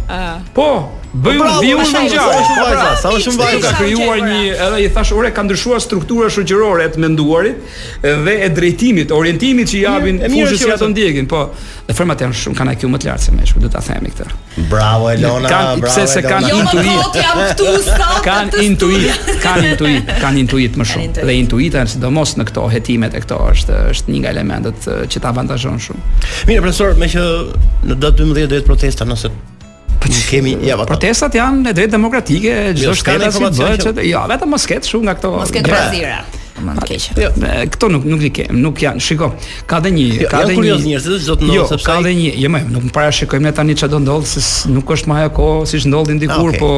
Po, 0.56 0.66
Bëu 1.08 1.38
po 1.40 1.60
viu 1.64 1.78
në 1.80 2.02
ngjarje. 2.04 2.88
Sa 3.00 3.08
më 3.14 3.20
shumë 3.24 3.38
po 3.40 3.46
vajza 3.46 3.70
ka 3.72 3.78
krijuar 3.80 4.18
një, 4.26 4.42
edhe 4.60 4.80
i 4.84 4.88
thash 4.92 5.14
ore 5.16 5.30
ka 5.32 5.40
ndryshuar 5.46 5.80
struktura 5.80 6.28
shoqërore 6.30 6.84
të 6.92 7.00
menduarit 7.00 7.78
dhe 8.02 8.34
e 8.44 8.50
drejtimit, 8.52 9.14
orientimit 9.16 9.70
që 9.70 9.80
japin 9.86 10.20
fushës 10.26 10.66
që 10.66 10.74
ato 10.76 10.88
ndjekin, 10.92 11.28
po 11.30 11.46
dhe 11.88 11.96
format 11.96 12.20
janë 12.20 12.36
shumë 12.42 12.58
kanë 12.58 12.74
aq 12.76 12.86
më 12.92 13.00
të 13.00 13.08
lartë 13.08 13.24
se 13.24 13.34
mëshku, 13.38 13.64
do 13.64 13.70
ta 13.72 13.80
themi 13.88 14.12
këtë. 14.12 14.28
Bravo 14.68 15.08
Elona, 15.14 15.48
bravo. 15.48 15.52
Kanë 15.56 15.88
pse 15.88 16.04
se 16.12 16.24
kanë 16.28 16.52
jo, 16.52 16.60
intuitë. 16.60 17.98
Kanë 18.28 18.64
intuitë, 18.68 19.36
kanë 19.40 19.40
intuitë, 19.40 19.40
kanë 19.40 19.68
intuitë, 19.72 20.20
kanë 20.20 20.42
intuitë 20.42 20.82
më 20.82 20.86
shumë. 20.90 21.24
Dhe 21.24 21.36
intuita, 21.40 21.86
sidomos 21.88 22.34
në 22.38 22.46
këto 22.50 22.66
hetimet 22.74 23.16
e 23.18 23.22
këto 23.24 23.40
është 23.56 23.80
është 23.94 24.12
një 24.14 24.22
nga 24.24 24.34
elementët 24.36 24.90
që 25.08 25.22
ta 25.22 25.32
avantazhon 25.32 25.80
shumë. 25.88 26.18
Mirë, 26.50 26.66
profesor, 26.66 26.98
me 27.00 27.08
që 27.12 27.24
në 27.88 27.96
datë 28.04 28.26
12 28.28 28.50
do 28.52 28.58
të 28.58 28.66
protesta 28.68 29.06
nëse 29.08 29.30
ne 30.08 30.20
kemi 30.30 30.56
ja 30.66 30.76
vata. 30.76 30.88
Protestat 30.92 31.36
janë 31.38 31.70
e 31.72 31.76
drejtë 31.76 31.94
demokratike, 31.96 32.56
çdo 32.78 32.94
shkallë 32.98 33.30
si 33.34 33.44
bëhet, 33.58 33.84
që... 33.86 34.06
jo, 34.08 34.24
vetëm 34.32 34.54
mos 34.54 34.66
ket 34.70 34.88
shumë 34.88 35.08
nga 35.10 35.16
këto. 35.20 35.32
Mos 35.36 35.52
ket 35.54 35.68
brazira. 35.68 36.20
Ma 36.64 36.74
keq. 36.82 37.04
Jo, 37.18 37.28
këto 37.74 37.86
nuk 37.94 38.06
nuk 38.10 38.24
i 38.26 38.30
kem, 38.34 38.56
nuk 38.62 38.80
janë. 38.82 39.02
Shiko, 39.04 39.28
ka 39.70 39.78
dhe 39.84 39.92
një, 39.94 40.06
jo, 40.24 40.30
ka 40.32 40.40
dhe 40.42 40.56
një. 40.56 40.58
Kurioz 40.58 40.82
njerëz, 40.88 41.08
çdo 41.22 41.36
të 41.38 41.46
ndodh 41.48 41.58
jo, 41.60 41.66
sepse 41.72 41.86
ka 41.90 42.00
dhe 42.04 42.14
një. 42.18 42.32
Jo, 42.42 42.50
më 42.54 42.64
nuk 42.72 42.88
para 42.96 43.12
shikojmë 43.14 43.52
tani 43.60 43.76
çfarë 43.78 43.94
do 43.94 44.00
ndodh, 44.06 44.26
se 44.34 44.72
nuk 44.74 44.90
është 44.96 45.10
më 45.12 45.18
ajo 45.20 45.30
kohë 45.38 45.64
siç 45.76 45.86
ndodhi 45.90 46.16
ndikur, 46.18 46.54
ah, 46.54 46.58
po 46.58 46.70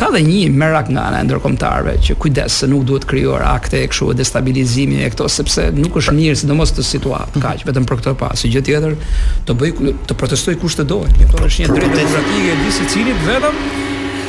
ka 0.00 0.08
dhe 0.12 0.20
një 0.24 0.48
merak 0.56 0.88
nga 0.92 1.04
ana 1.10 1.20
e 1.20 1.24
ndërkombëtarëve 1.28 1.94
që 2.06 2.16
kujdes 2.24 2.56
se 2.62 2.68
nuk 2.70 2.84
duhet 2.88 3.04
krijuar 3.08 3.44
akte 3.52 3.82
e 3.82 3.88
kështu 3.92 4.14
destabilizimi 4.20 5.02
e 5.04 5.10
këto 5.12 5.28
sepse 5.36 5.68
nuk 5.76 5.98
është 6.00 6.14
mirë 6.16 6.38
sidomos 6.42 6.72
të 6.72 6.84
situatë 6.88 7.42
kaq 7.44 7.66
vetëm 7.68 7.86
për 7.90 8.00
këtë 8.00 8.14
pa 8.22 8.30
si 8.40 8.50
gjë 8.54 8.64
tjetër 8.70 8.96
të 9.48 9.58
bëj 9.62 9.72
të 10.08 10.18
protestoj 10.22 10.56
kush 10.64 10.78
të 10.80 10.88
dojë 10.94 11.16
këto 11.20 11.46
është 11.48 11.64
një 11.66 11.74
drejtë 11.76 11.98
demokratike 12.00 12.54
e 12.56 12.60
di 12.64 12.74
secilit 12.78 13.26
vetëm 13.28 13.58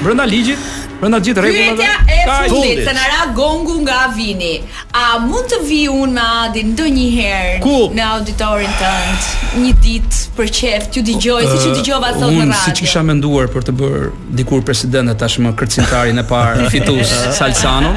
brenda 0.03 0.27
ligjit 0.33 0.91
Prandaj 1.03 1.19
gjithë 1.21 1.41
rregullat. 1.43 2.03
Ka 2.23 2.37
e 2.45 2.51
fundit, 2.53 2.87
ra 2.95 3.21
gongu 3.35 3.75
nga 3.83 4.05
vini. 4.15 4.53
A 4.95 5.17
mund 5.25 5.49
të 5.51 5.57
vi 5.67 5.81
unë 5.91 6.13
me 6.13 6.21
Adin 6.43 6.67
ndonjëherë 6.73 7.73
në 7.97 8.03
auditorin 8.15 8.73
tënd 8.77 9.27
një 9.63 9.69
ditë 9.83 10.17
për 10.37 10.49
qef, 10.57 10.85
ju 10.97 11.01
dëgjoj 11.07 11.43
siç 11.49 11.65
eh, 11.69 11.75
dëgjova 11.79 12.09
sot 12.13 12.23
në 12.23 12.27
radhë. 12.27 12.43
Unë 12.43 12.57
siç 12.65 12.81
kisha 12.83 13.01
menduar 13.05 13.47
për 13.53 13.65
të 13.69 13.73
bërë 13.79 14.01
dikur 14.37 14.61
president 14.67 15.09
e 15.09 15.15
tashmë 15.19 15.51
kërcimtarin 15.59 16.19
e 16.21 16.25
parë 16.29 16.65
fitus 16.73 17.13
Salsano, 17.37 17.91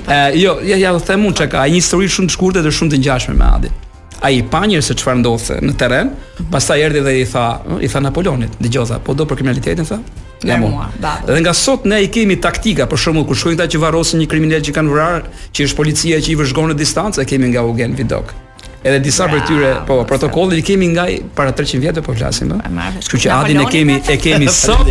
Ë 0.04 0.20
jo, 0.40 0.56
ja 0.68 0.78
ja 0.80 0.92
them 1.02 1.26
unë 1.30 1.42
çka, 1.42 1.64
ai 1.64 1.74
një 1.74 1.80
histori 1.82 2.10
shumë 2.14 2.30
të 2.30 2.38
shkurtë 2.38 2.64
dhe 2.66 2.74
shumë 2.78 2.94
të 2.94 3.02
ngjashme 3.02 3.36
me 3.38 3.50
Adin. 3.58 3.80
Ai 4.24 4.38
pa 4.50 4.62
njerëz 4.64 4.86
se 4.88 4.94
çfarë 4.96 5.20
ndodhte 5.20 5.56
në 5.60 5.72
terren, 5.78 6.12
mhm. 6.38 6.46
pastaj 6.54 6.80
erdhi 6.86 7.02
dhe 7.04 7.16
i 7.20 7.24
tha, 7.28 7.44
i 7.84 7.90
tha 7.92 8.00
Napoleonit, 8.00 8.54
dëgjoza, 8.62 9.02
po 9.04 9.12
do 9.18 9.26
për 9.28 9.40
kriminalitetin 9.42 9.84
tha? 9.88 9.98
Ja 10.44 10.56
mua. 10.60 10.86
Dhe 11.26 11.36
nga 11.42 11.52
sot 11.56 11.84
ne 11.88 11.98
i 12.04 12.08
kemi 12.12 12.36
taktika, 12.40 12.86
për 12.88 13.00
shembull, 13.02 13.26
kur 13.28 13.36
shkojnë 13.36 13.58
ata 13.60 13.68
që 13.74 13.82
varrosin 13.82 14.22
një 14.22 14.30
kriminal 14.32 14.64
që 14.64 14.74
kanë 14.78 14.94
vrarë, 14.94 15.36
që 15.56 15.66
është 15.68 15.80
policia 15.82 16.22
që 16.24 16.32
i 16.32 16.38
vëzhgon 16.40 16.72
në 16.72 16.78
distancë, 16.80 17.20
e 17.24 17.28
kemi 17.32 17.52
nga 17.52 17.64
Eugen 17.66 17.96
Vidok. 18.00 18.32
Mm 18.36 18.43
Edhe 18.84 18.98
disa 19.00 19.24
për 19.32 19.40
tyre, 19.48 19.68
ah, 19.78 19.84
po, 19.88 19.94
protokollin 20.04 20.58
i 20.60 20.62
kemi 20.66 20.90
nga 20.92 21.06
para 21.36 21.52
300 21.56 21.78
vjet 21.80 21.98
po 22.04 22.12
flasim, 22.18 22.50
ëh. 22.52 22.64
Kështu 23.00 23.20
që 23.24 23.30
Adin 23.32 23.60
e 23.62 23.68
kemi, 23.72 23.94
e 24.12 24.16
kemi 24.20 24.48
sot. 24.52 24.84